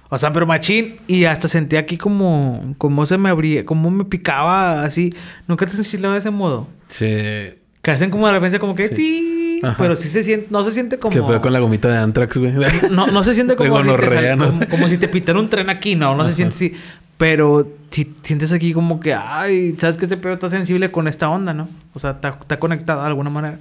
O 0.08 0.18
sea, 0.18 0.32
pero 0.32 0.46
machín. 0.46 0.96
Y 1.06 1.24
hasta 1.24 1.48
sentí 1.48 1.76
aquí 1.76 1.96
como, 1.96 2.74
como 2.78 3.06
se 3.06 3.16
me 3.18 3.30
abría, 3.30 3.64
como 3.64 3.90
me 3.90 4.04
picaba 4.04 4.84
así. 4.84 5.14
¿Nunca 5.48 5.66
te 5.66 5.72
sentiste 5.72 5.98
de 6.06 6.18
ese 6.18 6.30
modo? 6.30 6.68
Che. 6.88 7.58
Que 7.80 7.90
hacen 7.90 8.10
como 8.10 8.26
de 8.26 8.32
repente 8.32 8.58
como 8.58 8.74
que... 8.74 8.88
Sí. 8.94 9.60
Pero 9.78 9.94
sí 9.94 10.08
se 10.08 10.24
siente, 10.24 10.48
no 10.50 10.64
se 10.64 10.72
siente 10.72 10.98
como... 10.98 11.14
Que 11.14 11.22
fue 11.22 11.40
con 11.40 11.52
la 11.52 11.60
gomita 11.60 11.88
de 11.88 11.96
Antrax, 11.96 12.36
güey. 12.36 12.52
No, 12.90 13.06
no 13.06 13.22
se 13.22 13.34
siente 13.34 13.54
como, 13.56 13.78
si 13.80 13.84
te 13.96 14.36
como, 14.36 14.68
como 14.68 14.88
si 14.88 14.98
te 14.98 15.08
pitara 15.08 15.38
un 15.38 15.48
tren 15.48 15.70
aquí, 15.70 15.94
no, 15.94 16.16
no 16.16 16.26
se 16.26 16.32
siente 16.32 16.54
así. 16.54 16.74
Pero 17.16 17.68
si 17.90 18.12
sientes 18.22 18.50
aquí 18.50 18.72
como 18.72 18.98
que, 18.98 19.14
ay, 19.14 19.76
sabes 19.78 19.96
que 19.96 20.06
este 20.06 20.16
pedo 20.16 20.32
está 20.34 20.50
sensible 20.50 20.90
con 20.90 21.06
esta 21.06 21.28
onda, 21.28 21.54
¿no? 21.54 21.68
O 21.94 22.00
sea, 22.00 22.10
está, 22.10 22.38
está 22.40 22.58
conectado 22.58 23.02
de 23.02 23.06
alguna 23.06 23.30
manera. 23.30 23.58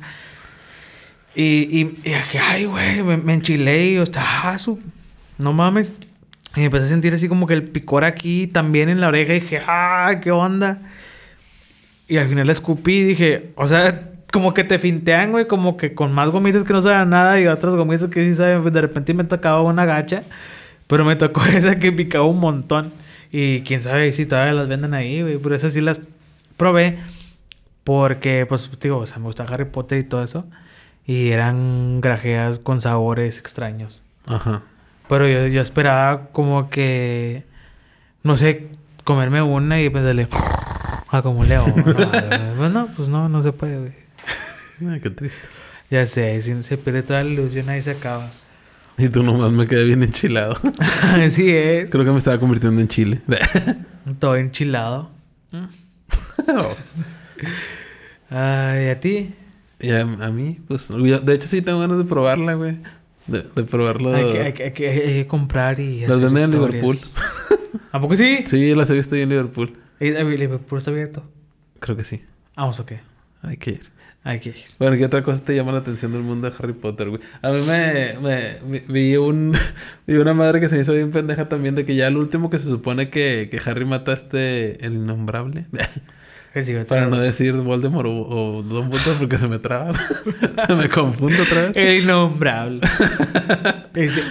Y, 1.36 1.44
y, 1.44 1.80
y 2.04 2.10
dije, 2.10 2.40
ay, 2.40 2.66
güey, 2.66 3.04
me, 3.04 3.18
me 3.18 3.34
enchilé 3.36 3.86
y 3.86 3.96
yo 3.96 4.04
estaba, 4.04 4.28
ah, 4.52 4.58
su- 4.60 4.80
no 5.38 5.54
mames. 5.54 5.94
Y 6.56 6.64
empecé 6.64 6.86
a 6.86 6.90
sentir 6.90 7.14
así 7.14 7.28
como 7.30 7.48
que 7.48 7.54
el 7.54 7.64
picor 7.64 8.04
aquí 8.04 8.48
también 8.48 8.90
en 8.90 9.00
la 9.00 9.08
oreja 9.08 9.34
y 9.34 9.40
dije, 9.40 9.62
ah, 9.66 10.20
qué 10.22 10.32
onda. 10.32 10.80
Y 12.08 12.18
al 12.18 12.28
final 12.28 12.48
la 12.48 12.54
escupí 12.54 13.00
y 13.00 13.04
dije, 13.04 13.52
o 13.56 13.68
sea, 13.68 14.10
como 14.32 14.54
que 14.54 14.64
te 14.64 14.80
fintean, 14.80 15.32
güey, 15.32 15.48
como 15.48 15.78
que 15.78 15.94
con 15.94 16.12
más 16.12 16.30
gomitas 16.30 16.64
que 16.64 16.74
no 16.74 16.82
saben 16.82 17.10
nada 17.10 17.40
y 17.40 17.48
otras 17.48 17.76
gomitas 17.76 18.10
que 18.10 18.28
sí 18.28 18.36
saben, 18.36 18.62
pues 18.62 18.74
de 18.74 18.82
repente 18.82 19.14
me 19.14 19.24
tocaba 19.24 19.62
una 19.62 19.86
gacha, 19.86 20.24
pero 20.88 21.06
me 21.06 21.16
tocó 21.16 21.44
esa 21.46 21.80
que 21.80 21.92
picaba 21.92 22.26
un 22.26 22.40
montón. 22.40 22.92
Y 23.32 23.62
quién 23.62 23.82
sabe 23.82 24.12
si 24.12 24.26
todavía 24.26 24.54
las 24.54 24.68
venden 24.68 24.94
ahí, 24.94 25.22
güey, 25.22 25.38
pero 25.38 25.56
esas 25.56 25.72
sí 25.72 25.80
las 25.80 26.02
probé 26.58 26.98
porque, 27.84 28.46
pues, 28.46 28.70
digo, 28.80 28.98
o 28.98 29.06
sea, 29.06 29.18
me 29.18 29.26
gusta 29.26 29.44
Harry 29.44 29.66
Potter 29.66 30.00
y 30.00 30.04
todo 30.04 30.24
eso. 30.24 30.46
Y 31.06 31.30
eran 31.30 32.02
grajeas 32.02 32.60
con 32.60 32.82
sabores 32.82 33.38
extraños. 33.38 34.02
Ajá. 34.28 34.64
Pero 35.12 35.28
yo, 35.28 35.45
yo 35.47 35.62
esperaba 35.62 36.30
como 36.32 36.69
que, 36.69 37.43
no 38.24 38.38
sé, 38.38 38.69
comerme 39.04 39.41
una 39.41 39.82
y 39.82 39.89
pensarle, 39.89 40.30
ah, 41.10 41.21
como 41.21 41.43
león. 41.43 41.74
No, 41.76 42.56
bueno, 42.58 42.88
pues 42.95 43.10
no, 43.10 43.28
no 43.28 43.43
se 43.43 43.52
puede, 43.52 43.78
güey. 43.78 43.91
Ay, 44.89 45.02
qué 45.02 45.10
triste. 45.10 45.50
Ya 45.89 46.06
sé, 46.06 46.41
si 46.41 46.63
se 46.63 46.78
pierde 46.78 47.04
toda 47.04 47.26
la 47.26 47.30
ilusión 47.30 47.67
ahí 47.67 47.82
se 47.82 47.91
acaba. 47.91 48.30
Y 48.97 49.10
tú 49.10 49.21
nomás 49.21 49.52
me 49.52 49.67
quedé 49.67 49.84
bien 49.84 50.02
enchilado. 50.02 50.56
Así 51.19 51.52
es. 51.52 51.89
Creo 51.89 52.06
que 52.06 52.12
me 52.12 52.17
estaba 52.17 52.39
convirtiendo 52.39 52.80
en 52.80 52.88
chile. 52.88 53.19
Todo 54.19 54.38
enchilado. 54.38 55.12
Ay, 58.30 58.88
¿a 58.88 58.97
ti? 59.02 59.34
y 59.82 59.91
a, 59.91 60.02
a 60.04 60.32
mí, 60.32 60.60
pues, 60.69 60.88
de 60.88 61.34
hecho 61.34 61.50
sí 61.50 61.62
tengo 61.62 61.80
ganas 61.80 61.97
de 61.97 62.06
probarla, 62.06 62.54
güey. 62.54 62.78
De, 63.28 63.44
de 63.44 63.64
probarlo. 63.64 64.14
Hay 64.14 64.32
que, 64.32 64.40
hay 64.42 64.54
que- 64.54 64.64
hay 64.64 64.72
que- 64.74 64.92
que 64.92 65.28
comprar 65.28 65.80
y 65.80 66.02
Las 66.08 66.20
venden 66.20 66.44
en. 66.44 66.52
Liverpool. 66.52 66.98
¿A 67.92 68.02
poco 68.02 68.16
sí? 68.16 68.44
Sí, 68.48 68.74
las 68.76 68.90
he 68.90 68.94
visto 68.94 69.16
ahí 69.16 69.22
en 69.22 69.30
Liverpool. 69.30 69.78
¿Y 70.00 70.12
Liverpool 70.12 70.80
está 70.80 70.92
abierto? 70.92 71.24
Creo 71.80 71.96
que 71.98 72.04
sí. 72.04 72.22
Vamos, 72.56 72.80
¿o 72.80 72.86
qué? 72.86 73.00
Hay 73.44 73.58
que 73.58 73.72
ir. 73.72 73.92
Hay 74.24 74.40
que 74.40 74.50
ir. 74.50 74.56
Bueno, 74.78 74.98
¿qué 74.98 75.06
otra 75.06 75.24
cosa 75.24 75.44
te 75.44 75.56
llama 75.56 75.72
la 75.72 75.80
atención 75.80 76.12
del 76.12 76.22
mundo 76.22 76.48
de 76.50 76.56
Harry 76.58 76.74
Potter, 76.74 77.10
güey? 77.10 77.22
A 77.42 77.50
mí 77.52 77.62
me, 77.62 78.14
me, 78.22 78.40
me- 78.68 78.84
vi 78.88 79.16
un 79.18 79.54
vi 80.08 80.16
una 80.16 80.34
madre 80.36 80.60
que 80.60 80.70
se 80.70 80.76
me 80.76 80.82
hizo 80.82 80.94
bien 80.94 81.12
pendeja 81.12 81.50
también 81.50 81.74
de 81.76 81.86
que 81.86 81.96
ya 81.96 82.08
el 82.08 82.18
último 82.18 82.50
que 82.50 82.60
se 82.60 82.68
supone 82.70 83.10
que, 83.10 83.48
que 83.52 83.60
Harry 83.70 83.86
mata 83.86 84.12
a 84.12 84.16
este 84.16 84.86
el 84.86 84.94
innombrable. 84.94 85.66
El 86.54 86.86
Para 86.86 87.08
no 87.08 87.18
decir 87.18 87.54
Voldemort 87.54 88.08
o, 88.08 88.12
o 88.58 88.62
Dumbledore 88.64 89.18
porque 89.20 89.38
se 89.38 89.48
me 89.48 89.58
traba. 89.60 89.94
se 90.68 90.76
me 90.76 90.90
confundo 90.90 91.42
otra 91.44 91.62
vez. 91.68 91.78
El 91.78 92.04
innombrable. 92.04 92.82
Ese- 93.94 94.24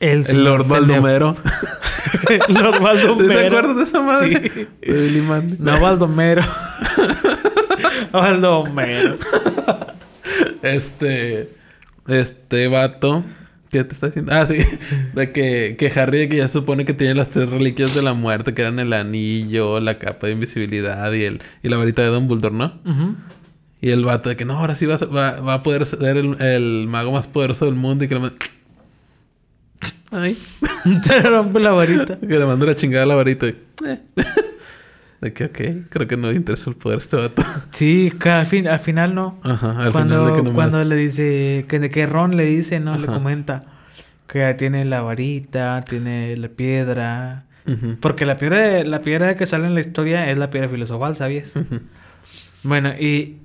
el, 0.00 0.24
El 0.28 0.44
Lord. 0.44 0.66
Baldomero. 0.66 1.36
Lord 2.48 2.80
Baldomero. 2.82 3.40
¿Te 3.40 3.46
acuerdas 3.46 3.76
de 3.76 3.82
esa 3.84 4.00
madre? 4.02 4.50
Sí. 4.54 4.66
De 4.92 5.00
Billy 5.02 5.20
Mandy. 5.22 5.56
No, 5.60 5.80
Baldomero. 5.80 6.42
Baldomero. 8.12 9.16
Este. 10.62 11.48
Este 12.08 12.68
vato. 12.68 13.24
¿Qué 13.72 13.84
te 13.84 13.94
está 13.94 14.08
diciendo? 14.08 14.32
Ah, 14.34 14.46
sí. 14.46 14.58
De 15.14 15.32
que, 15.32 15.76
que 15.78 15.98
Harry 15.98 16.18
de 16.18 16.28
que 16.28 16.36
ya 16.36 16.48
supone 16.48 16.84
que 16.84 16.92
tiene 16.92 17.14
las 17.14 17.30
tres 17.30 17.48
reliquias 17.48 17.94
de 17.94 18.02
la 18.02 18.12
muerte, 18.12 18.52
que 18.52 18.60
eran 18.60 18.78
el 18.78 18.92
anillo, 18.92 19.80
la 19.80 19.98
capa 19.98 20.26
de 20.26 20.34
invisibilidad 20.34 21.10
y 21.12 21.24
el, 21.24 21.40
y 21.62 21.70
la 21.70 21.78
varita 21.78 22.02
de 22.02 22.08
Dumbledore, 22.08 22.54
¿no? 22.54 22.78
Y 23.80 23.90
el 23.90 24.04
vato 24.04 24.28
de 24.28 24.36
que 24.36 24.44
no, 24.44 24.58
ahora 24.58 24.74
sí 24.74 24.84
va, 24.84 24.98
va, 24.98 25.40
va 25.40 25.54
a 25.54 25.62
poder 25.62 25.86
ser 25.86 26.18
el, 26.18 26.40
el 26.40 26.86
mago 26.86 27.12
más 27.12 27.26
poderoso 27.26 27.64
del 27.64 27.74
mundo 27.74 28.04
y 28.04 28.08
que 28.08 28.14
le 28.14 28.20
manda. 28.20 28.36
Ay. 30.10 30.36
Te 31.06 31.20
rompe 31.22 31.58
la 31.58 31.70
varita. 31.70 32.20
Que 32.20 32.38
le 32.38 32.44
manda 32.44 32.66
la 32.66 32.76
chingada 32.76 33.04
a 33.04 33.06
la 33.06 33.14
varita. 33.14 33.46
Eh. 33.46 33.56
De 35.22 35.32
que, 35.32 35.44
ok, 35.44 35.60
creo 35.88 36.06
que 36.06 36.16
no 36.18 36.28
le 36.30 36.34
interesa 36.36 36.68
el 36.68 36.76
poder 36.76 36.98
a 36.98 37.00
este 37.00 37.16
vato. 37.16 37.42
Sí, 37.72 38.12
que 38.20 38.28
al, 38.28 38.44
fin, 38.44 38.68
al 38.68 38.80
final 38.80 39.14
no. 39.14 39.38
Ajá, 39.42 39.84
al 39.84 39.92
cuando, 39.92 40.16
final 40.16 40.26
de 40.26 40.32
que 40.36 40.42
nomás. 40.42 40.54
cuando 40.54 40.84
le 40.84 40.96
dice, 40.96 41.64
que 41.68 41.78
de 41.78 41.88
que 41.90 42.06
Ron 42.06 42.36
le 42.36 42.44
dice, 42.44 42.80
¿no? 42.80 42.98
Le 42.98 43.04
Ajá. 43.04 43.14
comenta 43.14 43.64
que 44.26 44.52
tiene 44.54 44.84
la 44.84 45.00
varita, 45.00 45.80
tiene 45.88 46.36
la 46.36 46.48
piedra, 46.48 47.44
Ujú. 47.66 47.96
Porque 48.00 48.26
la 48.26 48.36
piedra, 48.38 48.82
la 48.82 49.02
piedra 49.02 49.36
que 49.36 49.46
sale 49.46 49.66
en 49.66 49.74
la 49.74 49.80
historia 49.80 50.28
es 50.30 50.36
la 50.36 50.50
piedra 50.50 50.68
filosofal, 50.68 51.16
¿sabías? 51.16 51.54
Ujú. 51.54 51.80
Bueno, 52.64 52.90
y. 52.98 53.36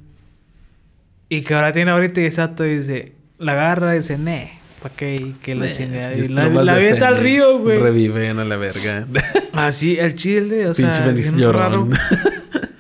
Y 1.29 1.41
que 1.41 1.53
ahora 1.53 1.73
tiene 1.73 1.91
ahorita 1.91 2.21
y 2.21 2.25
exacto, 2.25 2.63
dice. 2.63 3.13
La 3.37 3.51
agarra 3.51 3.93
y 3.95 3.99
dice, 3.99 4.17
ne, 4.17 4.56
¿pa' 4.81 4.89
qué? 4.89 5.15
Y 5.15 5.31
que 5.41 5.55
la 5.55 5.71
chingada. 5.73 6.11
la, 6.29 6.63
la 6.63 6.73
avienta 6.73 7.07
al 7.07 7.17
río, 7.17 7.59
güey. 7.59 7.79
Reviven 7.79 8.39
a 8.39 8.45
la 8.45 8.57
verga. 8.57 9.07
Así, 9.53 9.97
el 9.97 10.15
chile, 10.15 10.67
o 10.69 10.73
Pinche 10.73 10.95
sea. 10.95 11.11
Bien 11.11 11.53
raro. 11.53 11.87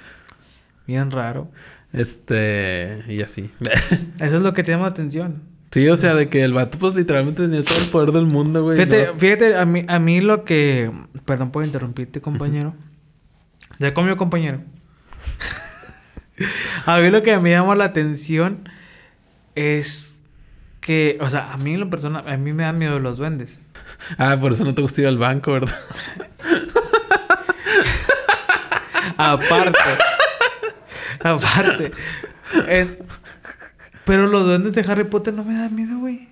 Bien 0.87 1.11
raro. 1.11 1.51
Este... 1.91 3.03
Y 3.07 3.21
así. 3.21 3.49
Eso 4.19 4.37
es 4.37 4.41
lo 4.41 4.53
que 4.53 4.63
te 4.63 4.71
llama 4.71 4.83
la 4.83 4.91
atención. 4.91 5.41
Sí, 5.71 5.87
o 5.89 5.97
sea, 5.97 6.15
de 6.15 6.29
que 6.29 6.43
el 6.43 6.53
vato, 6.53 6.77
pues, 6.77 6.95
literalmente 6.95 7.41
tenía 7.41 7.63
todo 7.63 7.77
el 7.77 7.89
poder 7.89 8.11
del 8.13 8.25
mundo, 8.25 8.63
güey. 8.63 8.77
Fíjate, 8.77 9.07
¿no? 9.07 9.15
fíjate, 9.15 9.55
a 9.57 9.65
mí, 9.65 9.83
a 9.87 9.99
mí 9.99 10.21
lo 10.21 10.45
que. 10.45 10.91
Perdón 11.25 11.51
por 11.51 11.65
interrumpirte, 11.65 12.21
compañero. 12.21 12.73
Ya 13.79 13.93
comió, 13.93 14.15
compañero. 14.15 14.61
a 16.85 16.97
mí 16.99 17.09
lo 17.09 17.21
que 17.21 17.37
me 17.37 17.51
llama 17.51 17.75
la 17.75 17.85
atención 17.85 18.69
es 19.55 20.06
que, 20.87 21.17
o 21.19 21.29
sea, 21.29 21.51
a 21.51 21.57
mí 21.57 21.75
lo 21.75 21.89
personal, 21.89 22.23
a 22.25 22.37
mí 22.37 22.53
me 22.53 22.63
dan 22.63 22.77
miedo 22.77 22.97
los 22.99 23.17
duendes. 23.17 23.59
Ah, 24.17 24.37
por 24.39 24.53
eso 24.53 24.63
no 24.63 24.73
te 24.73 24.81
gusta 24.81 25.01
ir 25.01 25.07
al 25.07 25.17
banco, 25.17 25.53
¿verdad? 25.53 25.75
Aparte. 29.17 29.79
aparte. 31.23 31.91
Eh, 32.67 32.99
pero 34.05 34.27
los 34.27 34.45
duendes 34.45 34.73
de 34.73 34.89
Harry 34.89 35.05
Potter 35.05 35.33
no 35.33 35.43
me 35.43 35.55
dan 35.55 35.75
miedo, 35.75 35.97
güey. 35.97 36.29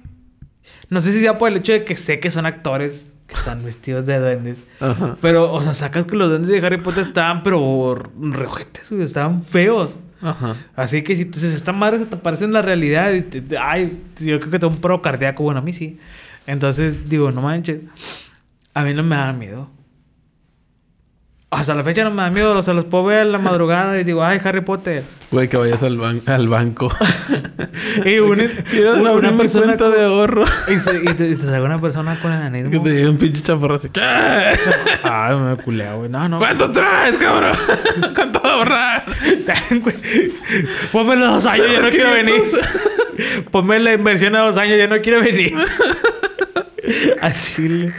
No 0.89 1.01
sé 1.01 1.11
si 1.11 1.19
sea 1.19 1.37
por 1.37 1.49
el 1.49 1.57
hecho 1.57 1.73
de 1.73 1.83
que 1.83 1.97
sé 1.97 2.19
que 2.19 2.29
son 2.29 2.45
actores 2.45 3.11
que 3.27 3.33
están 3.33 3.65
vestidos 3.65 4.05
de 4.05 4.19
duendes. 4.19 4.63
Ajá. 4.79 5.17
Pero, 5.21 5.51
o 5.51 5.63
sea, 5.63 5.73
sacas 5.73 6.05
que 6.05 6.15
los 6.15 6.29
duendes 6.29 6.51
de 6.51 6.65
Harry 6.65 6.77
Potter 6.77 7.07
estaban, 7.07 7.41
pero 7.41 7.97
reojetes, 8.19 8.91
güey, 8.91 9.03
estaban 9.03 9.43
feos. 9.43 9.95
Ajá. 10.25 10.55
Así 10.75 11.03
que 11.03 11.15
si 11.15 11.21
entonces 11.21 11.53
esta 11.53 11.71
madre 11.71 11.99
se 11.99 12.05
te 12.07 12.15
aparece 12.15 12.45
en 12.45 12.53
la 12.53 12.63
realidad, 12.63 13.13
y 13.13 13.55
ay, 13.59 14.01
yo 14.19 14.39
creo 14.39 14.51
que 14.51 14.59
tengo 14.59 14.73
un 14.73 14.81
pro 14.81 15.01
cardíaco, 15.01 15.43
bueno, 15.43 15.59
a 15.59 15.63
mí 15.63 15.71
sí. 15.71 15.99
Entonces, 16.47 17.09
digo, 17.09 17.31
no 17.31 17.41
manches, 17.41 17.81
a 18.73 18.83
mí 18.83 18.93
no 18.93 19.03
me 19.03 19.15
da 19.15 19.33
miedo. 19.33 19.69
Hasta 21.55 21.73
la 21.73 21.83
fecha 21.83 22.03
no 22.03 22.11
me 22.11 22.21
da 22.21 22.29
miedo, 22.29 22.51
o 22.57 22.63
sea, 22.63 22.73
los 22.73 22.85
puedo 22.85 23.05
ver 23.05 23.21
en 23.25 23.31
la 23.31 23.37
madrugada 23.37 23.99
y 23.99 24.03
digo, 24.03 24.23
ay, 24.23 24.39
Harry 24.43 24.61
Potter. 24.61 25.03
Güey, 25.31 25.47
que 25.47 25.57
vayas 25.57 25.81
al, 25.83 25.97
ban- 25.97 26.21
al 26.27 26.47
banco. 26.47 26.93
Y 28.05 28.19
una, 28.19 28.43
una, 28.99 29.11
una 29.11 29.37
persona 29.37 29.65
cuenta 29.65 29.85
con- 29.85 29.93
de 29.93 30.03
ahorro. 30.03 30.45
y, 30.67 30.79
se- 30.79 30.97
y 30.97 31.05
te, 31.13 31.29
y 31.29 31.35
te 31.35 31.45
salga 31.45 31.63
una 31.63 31.79
persona 31.79 32.19
con 32.21 32.31
que 32.31 32.37
enanismo. 32.37 32.83
te 32.83 32.89
llegue 32.89 33.09
un 33.09 33.17
pinche 33.17 33.41
chaparro 33.41 33.75
así. 33.75 33.89
¿Qué? 33.89 34.01
Ay, 35.03 35.35
me 35.37 35.55
culea, 35.57 35.93
güey. 35.93 36.09
No, 36.09 36.27
no. 36.29 36.39
¿Cuánto 36.39 36.71
traes, 36.71 37.17
cabrón? 37.17 37.51
¿Cuánto 38.13 38.41
va 38.41 38.49
a 38.49 38.53
ahorrar? 38.53 39.05
Ponme 40.91 41.15
los 41.15 41.33
dos 41.35 41.45
años, 41.45 41.67
ya 41.71 41.81
no 41.81 41.89
quiero 41.89 42.11
venir. 42.11 42.41
Ponme 43.51 43.79
la 43.79 43.93
inversión 43.93 44.35
a 44.35 44.39
dos 44.39 44.57
años, 44.57 44.77
ya 44.77 44.87
no 44.87 44.99
quiero 45.01 45.21
venir. 45.21 45.53
A 47.21 47.33
Chile. 47.33 47.93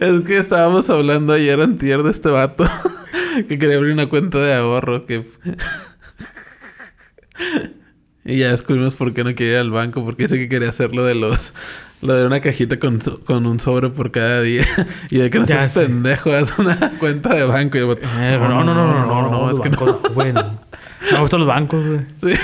Es 0.00 0.20
que 0.22 0.38
estábamos 0.38 0.88
hablando 0.90 1.32
ayer 1.32 1.60
antier 1.60 2.02
de 2.02 2.10
este 2.10 2.28
vato 2.28 2.68
que 3.48 3.58
quería 3.58 3.76
abrir 3.76 3.92
una 3.92 4.08
cuenta 4.08 4.38
de 4.38 4.54
ahorro 4.54 5.06
que... 5.06 5.28
y 8.24 8.38
ya 8.38 8.52
descubrimos 8.52 8.94
por 8.94 9.12
qué 9.12 9.24
no 9.24 9.34
quería 9.34 9.52
ir 9.54 9.58
al 9.58 9.70
banco, 9.70 10.04
porque 10.04 10.24
dice 10.24 10.36
que 10.36 10.48
quería 10.48 10.68
hacerlo 10.70 11.04
de 11.04 11.14
los... 11.14 11.52
Lo 12.02 12.12
de 12.14 12.26
una 12.26 12.40
cajita 12.42 12.78
con, 12.78 13.00
so- 13.00 13.18
con 13.20 13.46
un 13.46 13.60
sobre 13.60 13.88
por 13.88 14.10
cada 14.10 14.42
día. 14.42 14.66
Y 15.10 15.16
de 15.18 15.30
que 15.30 15.38
no 15.38 15.46
seas 15.46 15.72
pendejo, 15.72 16.32
haz 16.34 16.58
una 16.58 16.76
cuenta 16.98 17.32
de 17.34 17.44
banco. 17.44 17.78
Y 17.78 17.80
Eh, 17.80 18.36
no, 18.38 18.62
no, 18.62 18.62
no, 18.62 18.74
no, 18.74 19.06
no, 19.06 19.30
no, 19.30 19.50
es 19.50 19.58
que 19.60 19.70
no. 19.70 19.78
bancos, 19.78 20.12
güey, 20.12 20.32
no. 20.34 20.60
Me 21.12 21.20
gustan 21.20 21.40
los 21.40 21.48
bancos, 21.48 21.82
güey. 21.86 22.00
Sí. 22.20 22.38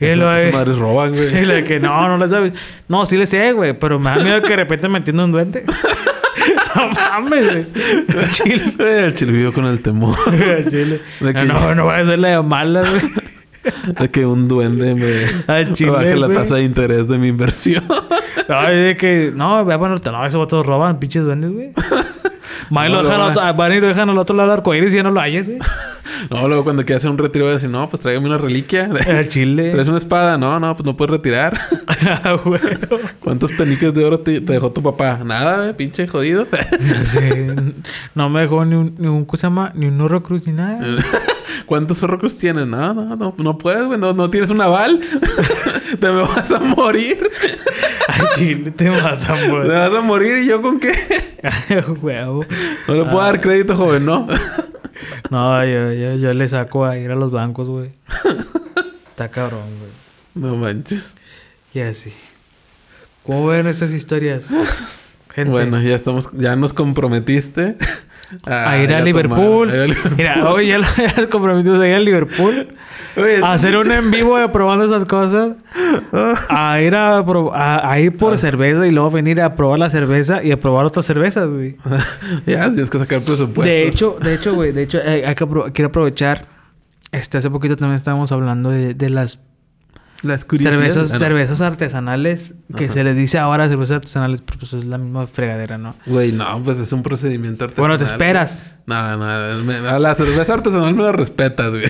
Y 0.00 0.14
lo 0.14 0.30
Esas 0.32 0.46
de- 0.46 0.52
madres 0.52 0.78
roban, 0.78 1.14
Y 1.14 1.62
que 1.64 1.80
no, 1.80 2.08
no 2.08 2.18
le 2.18 2.28
sabes. 2.28 2.52
No, 2.88 3.06
sí 3.06 3.16
le 3.16 3.26
sé, 3.26 3.52
güey, 3.52 3.72
pero 3.78 3.98
me 3.98 4.10
da 4.10 4.16
miedo 4.16 4.42
que 4.42 4.48
de 4.50 4.56
repente 4.56 4.88
me 4.88 4.98
entienda 4.98 5.24
un 5.24 5.32
duende. 5.32 5.64
no 6.74 6.88
mames, 6.90 7.52
güey. 7.52 7.66
Chile. 8.32 8.62
El 8.78 9.14
chile 9.14 9.32
vivió 9.32 9.52
con 9.52 9.64
el 9.66 9.80
temor 9.80 10.14
Chile. 10.70 11.00
Que- 11.20 11.32
No, 11.32 11.74
no 11.74 11.84
voy 11.84 11.94
a 11.94 11.98
hacer 11.98 12.18
la 12.18 12.28
de 12.28 12.42
malas, 12.42 12.88
güey. 12.90 13.02
de 13.98 14.10
que 14.10 14.24
un 14.26 14.46
duende 14.46 14.94
me, 14.94 15.24
baje 15.90 16.14
la 16.16 16.28
tasa 16.28 16.56
de 16.56 16.62
interés 16.62 17.08
de 17.08 17.18
mi 17.18 17.28
inversión. 17.28 17.84
Ay, 18.48 18.76
de 18.76 18.96
que, 18.96 19.32
no, 19.34 19.64
ve 19.64 19.74
a 19.74 19.78
ponerte, 19.78 20.10
no, 20.12 20.24
esos 20.24 20.38
vatos 20.38 20.64
roban, 20.64 21.00
pinches 21.00 21.24
duendes, 21.24 21.50
güey. 21.50 21.72
Y 22.70 22.74
No, 22.74 22.88
lo 22.88 23.02
dejan, 23.02 23.20
otro- 23.20 23.54
van 23.54 23.72
y 23.72 23.80
lo 23.80 23.88
dejan 23.88 24.10
al 24.10 24.18
otro 24.18 24.36
lado 24.36 24.50
del 24.50 24.58
arcoíris 24.58 24.92
y 24.92 24.96
ya 24.96 25.02
no 25.02 25.10
lo 25.10 25.20
hayas, 25.20 25.46
güey. 25.46 25.58
No, 26.30 26.48
luego 26.48 26.64
cuando 26.64 26.82
quieras 26.84 27.02
hacer 27.02 27.10
un 27.10 27.18
retiro 27.18 27.44
voy 27.44 27.50
a 27.52 27.54
decir, 27.56 27.68
no, 27.68 27.90
pues 27.90 28.00
tráigame 28.00 28.26
una 28.26 28.38
reliquia. 28.38 28.88
Al 29.06 29.28
chile. 29.28 29.68
¿Pero 29.70 29.82
es 29.82 29.88
una 29.88 29.98
espada? 29.98 30.38
No, 30.38 30.58
no, 30.58 30.74
pues 30.74 30.86
no 30.86 30.96
puedes 30.96 31.10
retirar. 31.10 31.60
Ah, 32.24 32.36
güey. 32.44 32.60
¿Cuántos 33.20 33.52
peniques 33.52 33.92
de 33.94 34.04
oro 34.04 34.20
te, 34.20 34.40
te 34.42 34.52
dejó 34.52 34.70
tu 34.70 34.82
papá? 34.82 35.20
Nada, 35.24 35.58
güey, 35.58 35.76
pinche 35.76 36.06
jodido. 36.06 36.46
Sí, 37.04 37.18
no 38.14 38.28
me 38.28 38.42
dejó 38.42 38.64
ni 38.66 38.74
un, 38.76 38.94
ni 38.98 39.06
un, 39.06 39.24
¿cómo 39.24 39.36
se 39.38 39.46
llama? 39.46 39.72
Ni 39.74 39.86
un 39.86 39.98
horrocruz 40.00 40.46
ni 40.46 40.52
nada. 40.52 40.78
¿Cuántos 41.64 41.98
zorrocos 41.98 42.36
tienes? 42.36 42.66
No, 42.66 42.92
no, 42.92 43.16
no, 43.16 43.34
no 43.36 43.58
puedes, 43.58 43.86
güey. 43.86 43.98
No, 43.98 44.12
no 44.12 44.28
tienes 44.30 44.50
un 44.50 44.60
aval. 44.60 45.00
te 46.00 46.06
me 46.10 46.20
vas 46.22 46.50
a 46.52 46.58
morir. 46.60 47.16
Chile, 48.34 48.70
te 48.70 48.88
vas 48.88 49.28
a 49.28 49.34
Te 49.40 49.48
morir. 49.48 49.72
vas 49.72 49.94
a 49.94 50.00
morir 50.00 50.38
y 50.38 50.46
yo 50.46 50.62
con 50.62 50.80
qué. 50.80 50.94
Huevo. 52.02 52.44
No 52.88 52.94
le 52.94 53.04
puedo 53.04 53.20
dar 53.20 53.40
crédito, 53.40 53.76
joven, 53.76 54.04
¿no? 54.04 54.26
No, 55.30 55.62
yo, 55.64 55.92
yo, 55.92 56.14
yo 56.14 56.32
le 56.32 56.48
saco 56.48 56.84
a 56.86 56.96
ir 56.96 57.10
a 57.10 57.16
los 57.16 57.30
bancos, 57.30 57.68
güey. 57.68 57.90
Está 59.10 59.28
cabrón, 59.28 59.64
güey. 59.78 59.90
no 60.34 60.56
manches. 60.56 61.12
Y 61.74 61.80
así. 61.80 62.12
¿Cómo 63.24 63.46
ven 63.48 63.66
estas 63.66 63.90
historias? 63.92 64.44
Gente. 65.34 65.50
Bueno, 65.50 65.80
ya 65.82 65.94
estamos, 65.94 66.30
ya 66.32 66.56
nos 66.56 66.72
comprometiste 66.72 67.76
a 68.44 68.78
ir 68.78 68.92
a 68.92 69.00
Liverpool. 69.00 69.70
a. 69.70 70.10
Mira, 70.16 70.50
hoy 70.50 70.68
ya 70.68 70.78
lo 70.78 70.86
ya 70.96 71.28
comprometido 71.28 71.78
de 71.78 71.88
ir 71.90 71.94
a 71.94 71.98
Liverpool. 72.00 72.68
Oye, 73.16 73.38
A 73.42 73.54
hacer 73.54 73.76
un 73.76 73.90
en 73.90 74.10
vivo 74.10 74.36
de 74.36 74.48
probando 74.48 74.84
esas 74.84 75.04
cosas. 75.06 75.54
A 76.48 76.80
ir 76.80 76.94
a, 76.94 77.18
a, 77.18 77.90
a 77.92 78.00
ir 78.00 78.12
Ah. 78.14 78.18
por 78.18 78.36
cerveza 78.38 78.86
y 78.86 78.90
luego 78.90 79.10
venir 79.10 79.40
a 79.40 79.54
probar 79.54 79.78
la 79.78 79.88
cerveza 79.90 80.42
y 80.42 80.52
a 80.52 80.60
probar 80.60 80.84
otras 80.84 81.06
cervezas, 81.06 81.48
güey. 81.48 81.76
ya 82.46 82.64
tienes 82.66 82.90
que 82.90 82.98
sacar 82.98 83.20
presupuesto. 83.22 83.62
De 83.62 83.86
hecho, 83.88 84.16
de 84.22 84.34
hecho, 84.34 84.54
güey, 84.54 84.72
de 84.72 84.82
hecho, 84.82 84.98
eh, 84.98 85.24
hay 85.26 85.34
que 85.34 85.44
apro- 85.46 85.70
quiero 85.72 85.88
aprovechar. 85.88 86.46
Este, 87.12 87.38
hace 87.38 87.48
poquito 87.50 87.76
también 87.76 87.96
estábamos 87.96 88.32
hablando 88.32 88.70
de, 88.70 88.92
de 88.94 89.08
las 89.10 89.38
las 90.22 90.46
cervezas, 90.48 91.10
Ah, 91.10 91.14
no. 91.14 91.18
cervezas 91.18 91.60
artesanales, 91.60 92.54
que 92.76 92.86
Ajá. 92.86 92.94
se 92.94 93.04
les 93.04 93.16
dice 93.16 93.38
ahora 93.38 93.68
cervezas 93.68 93.96
artesanales, 93.96 94.42
pero 94.42 94.58
pues 94.58 94.72
es 94.72 94.84
la 94.84 94.98
misma 94.98 95.26
fregadera, 95.26 95.78
¿no? 95.78 95.94
Güey, 96.06 96.32
no, 96.32 96.62
pues 96.62 96.78
es 96.78 96.92
un 96.92 97.02
procedimiento 97.02 97.64
artesanal. 97.64 97.90
Bueno, 97.90 98.04
te 98.04 98.10
esperas. 98.10 98.74
No, 98.86 99.16
no, 99.16 99.64
me- 99.64 99.74
a 99.76 99.98
la 99.98 100.14
cerveza 100.14 100.54
artesanal 100.54 100.94
me 100.94 101.02
la 101.02 101.12
respetas, 101.12 101.70
güey. 101.72 101.84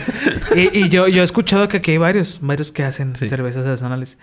Y, 0.55 0.79
y 0.85 0.89
yo, 0.89 1.09
yo 1.09 1.23
he 1.23 1.25
escuchado 1.25 1.69
que 1.69 1.79
aquí 1.79 1.93
hay 1.93 1.99
varios, 1.99 2.39
varios 2.43 2.73
que 2.73 2.85
hacen 2.85 3.15
Sí. 3.17 3.29
cervezas 3.29 3.67
artesanales. 3.67 4.19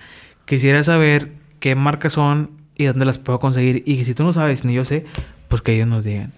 Quisiera 0.45 0.83
saber 0.83 1.31
qué 1.59 1.75
marcas 1.75 2.13
son 2.13 2.51
y 2.75 2.85
dónde 2.85 3.05
las 3.05 3.17
puedo 3.19 3.39
conseguir. 3.39 3.83
Y 3.85 4.03
si 4.05 4.13
tú 4.13 4.23
no 4.23 4.33
sabes, 4.33 4.65
ni 4.65 4.73
yo 4.73 4.83
sé, 4.85 5.05
pues 5.47 5.61
que 5.61 5.75
ellos 5.75 5.87
nos 5.87 6.03
digan. 6.03 6.33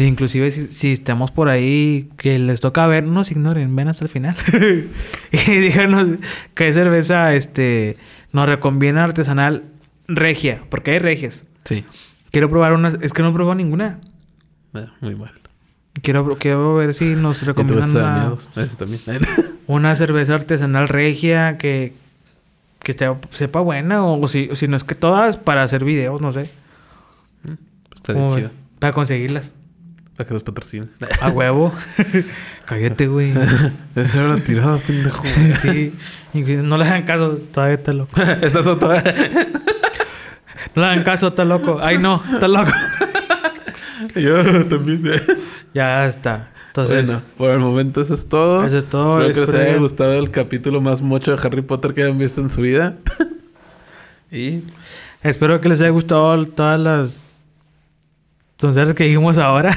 De 0.00 0.06
inclusive 0.06 0.50
si, 0.50 0.68
si 0.68 0.92
estamos 0.92 1.30
por 1.30 1.50
ahí 1.50 2.08
que 2.16 2.38
les 2.38 2.60
toca 2.60 2.86
ver, 2.86 3.04
no 3.04 3.12
nos 3.12 3.30
ignoren, 3.30 3.76
ven 3.76 3.88
hasta 3.88 4.02
el 4.02 4.08
final. 4.08 4.34
y 5.30 5.36
díganos 5.56 6.08
qué 6.54 6.72
cerveza 6.72 7.34
este 7.34 7.98
nos 8.32 8.48
recomienda 8.48 9.04
artesanal 9.04 9.64
regia, 10.08 10.62
porque 10.70 10.92
hay 10.92 11.00
regias. 11.00 11.42
Sí. 11.66 11.84
Quiero 12.30 12.48
probar 12.48 12.72
una, 12.72 12.96
es 13.02 13.12
que 13.12 13.20
no 13.20 13.28
he 13.28 13.32
probado 13.34 13.56
ninguna. 13.56 14.00
Ah, 14.72 14.86
muy 15.02 15.16
mal. 15.16 15.32
Quiero, 16.00 16.26
quiero 16.38 16.76
ver 16.76 16.94
si 16.94 17.04
nos 17.14 17.42
recomiendan 17.46 17.90
una, 17.90 18.36
también. 18.78 19.00
una 19.66 19.96
cerveza 19.96 20.34
artesanal 20.34 20.88
regia 20.88 21.58
que, 21.58 21.92
que 22.82 22.92
esté- 22.96 23.18
sepa 23.32 23.60
buena 23.60 24.02
o, 24.06 24.26
si, 24.28 24.48
o 24.50 24.56
si 24.56 24.66
no 24.66 24.78
es 24.78 24.84
que 24.84 24.94
todas 24.94 25.36
para 25.36 25.62
hacer 25.62 25.84
videos, 25.84 26.22
no 26.22 26.32
sé. 26.32 26.48
Pues 27.42 27.58
estaría 27.96 28.22
¿Cómo 28.22 28.36
chido. 28.36 28.50
Para 28.78 28.94
conseguirlas. 28.94 29.52
Para 30.20 30.28
que 30.28 30.34
los 30.34 30.42
patrocinen. 30.42 30.90
A 31.22 31.30
huevo. 31.30 31.72
Cállate, 32.66 33.06
güey. 33.06 33.32
Ese 33.96 34.22
era 34.22 34.36
tirado, 34.36 34.78
pendejo. 34.80 35.22
sí. 35.62 35.94
No 36.34 36.76
le 36.76 36.84
hagan 36.84 37.04
caso, 37.04 37.38
todavía 37.50 37.76
está 37.76 37.94
loco. 37.94 38.20
Está 38.20 38.62
todo. 38.62 38.76
todo- 38.76 38.92
No 40.74 40.82
le 40.82 40.88
hagan 40.88 41.02
caso, 41.04 41.28
está 41.28 41.46
loco. 41.46 41.78
Ay, 41.80 41.96
no, 41.96 42.22
está 42.34 42.48
loco. 42.48 42.70
Yo 44.14 44.66
también. 44.66 45.02
ya 45.72 46.04
está. 46.06 46.50
Entonces, 46.66 47.06
bueno, 47.06 47.22
por 47.38 47.50
el 47.52 47.58
momento 47.60 48.02
eso 48.02 48.12
es 48.12 48.28
todo. 48.28 48.66
eso 48.66 48.76
es 48.76 48.84
todo. 48.84 49.26
Espero 49.26 49.46
que 49.46 49.52
les 49.52 49.68
haya 49.68 49.78
gustado 49.78 50.12
el 50.18 50.30
capítulo 50.30 50.82
más 50.82 51.00
mocho 51.00 51.34
de 51.34 51.40
Harry 51.42 51.62
Potter 51.62 51.94
que 51.94 52.02
hayan 52.02 52.18
visto 52.18 52.42
en 52.42 52.50
su 52.50 52.60
vida. 52.60 52.94
y 54.30 54.64
espero 55.22 55.62
que 55.62 55.70
les 55.70 55.80
haya 55.80 55.88
gustado 55.88 56.44
todas 56.46 56.78
las 56.78 57.24
tonterías 58.58 58.94
que 58.94 59.04
dijimos 59.04 59.38
ahora. 59.38 59.76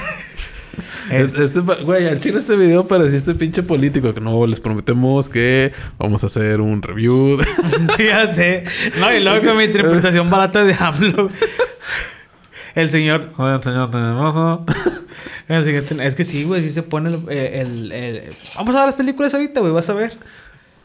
Es- 1.11 1.33
Este, 1.33 1.61
pa- 1.61 1.75
güey, 1.83 2.07
al 2.07 2.19
chile 2.21 2.39
este 2.39 2.55
video 2.55 2.87
parecía 2.87 3.17
este 3.17 3.35
pinche 3.35 3.63
político 3.63 4.13
que 4.13 4.21
no 4.21 4.45
les 4.47 4.59
prometemos 4.59 5.29
que 5.29 5.71
vamos 5.97 6.23
a 6.23 6.27
hacer 6.27 6.61
un 6.61 6.81
review. 6.81 7.37
de- 7.37 7.45
Sí, 7.97 8.03
ya 8.05 8.33
sé. 8.33 8.63
No, 8.99 9.13
y 9.13 9.21
luego 9.23 9.45
con 9.47 9.57
mi 9.57 9.65
interpretación 9.65 10.29
barata 10.29 10.63
de 10.63 10.75
AMLO. 10.79 11.27
El 12.75 12.89
señor. 12.89 13.29
Joder, 13.33 13.63
señor 13.63 13.91
tenemoso. 13.91 14.65
el 15.47 15.63
señor 15.63 15.83
ten- 15.83 16.01
Es 16.01 16.15
que 16.15 16.23
sí, 16.23 16.43
güey, 16.43 16.61
sí 16.61 16.71
se 16.71 16.83
pone 16.83 17.09
el, 17.11 17.29
el- 17.29 17.91
el- 17.91 18.23
Vamos 18.55 18.75
a 18.75 18.79
ver 18.79 18.87
las 18.87 18.95
películas 18.95 19.33
ahorita, 19.33 19.59
güey, 19.59 19.71
vas 19.71 19.89
a 19.89 19.93
ver. 19.93 20.17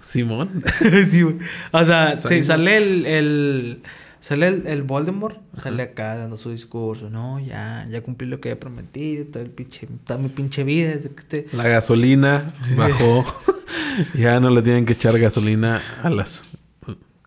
Simón. 0.00 0.62
sí, 1.10 1.22
güey. 1.22 1.36
O 1.72 1.84
sea, 1.84 2.16
sí, 2.16 2.42
sale 2.44 2.76
el, 2.78 3.06
el. 3.06 3.82
Sale 4.20 4.48
el, 4.48 4.66
el 4.66 4.82
Voldemort, 4.82 5.38
sale 5.62 5.82
acá 5.82 6.16
dando 6.16 6.36
su 6.36 6.50
discurso. 6.50 7.08
No, 7.08 7.38
ya, 7.40 7.86
ya 7.88 8.02
cumplí 8.02 8.26
lo 8.26 8.40
que 8.40 8.50
he 8.50 8.56
prometido, 8.56 9.24
todo 9.26 9.42
el 9.42 9.50
pinche, 9.50 9.86
toda 10.04 10.18
mi 10.18 10.28
pinche 10.28 10.64
vida. 10.64 10.90
Desde 10.90 11.10
que 11.10 11.20
este... 11.20 11.46
La 11.52 11.68
gasolina 11.68 12.52
bajó. 12.76 13.24
ya 14.14 14.40
no 14.40 14.50
le 14.50 14.60
tienen 14.62 14.84
que 14.86 14.94
echar 14.94 15.18
gasolina 15.18 15.82
a 16.02 16.10
las. 16.10 16.44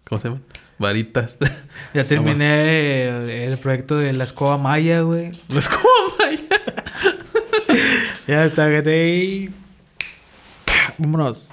¿Cómo 0.03 0.19
se 0.21 0.27
llaman? 0.27 0.43
Varitas. 0.79 1.37
Ya 1.93 2.03
terminé 2.05 3.07
el, 3.07 3.29
el 3.29 3.57
proyecto 3.57 3.95
de 3.97 4.13
la 4.13 4.23
escoba 4.25 4.57
maya, 4.57 5.01
güey. 5.01 5.31
Las 5.49 5.67
como 5.67 5.87
vaya. 6.19 6.39
Ya 8.27 8.45
está, 8.45 8.69
gente. 8.69 9.07
y- 9.15 9.49
Vámonos. 10.97 11.49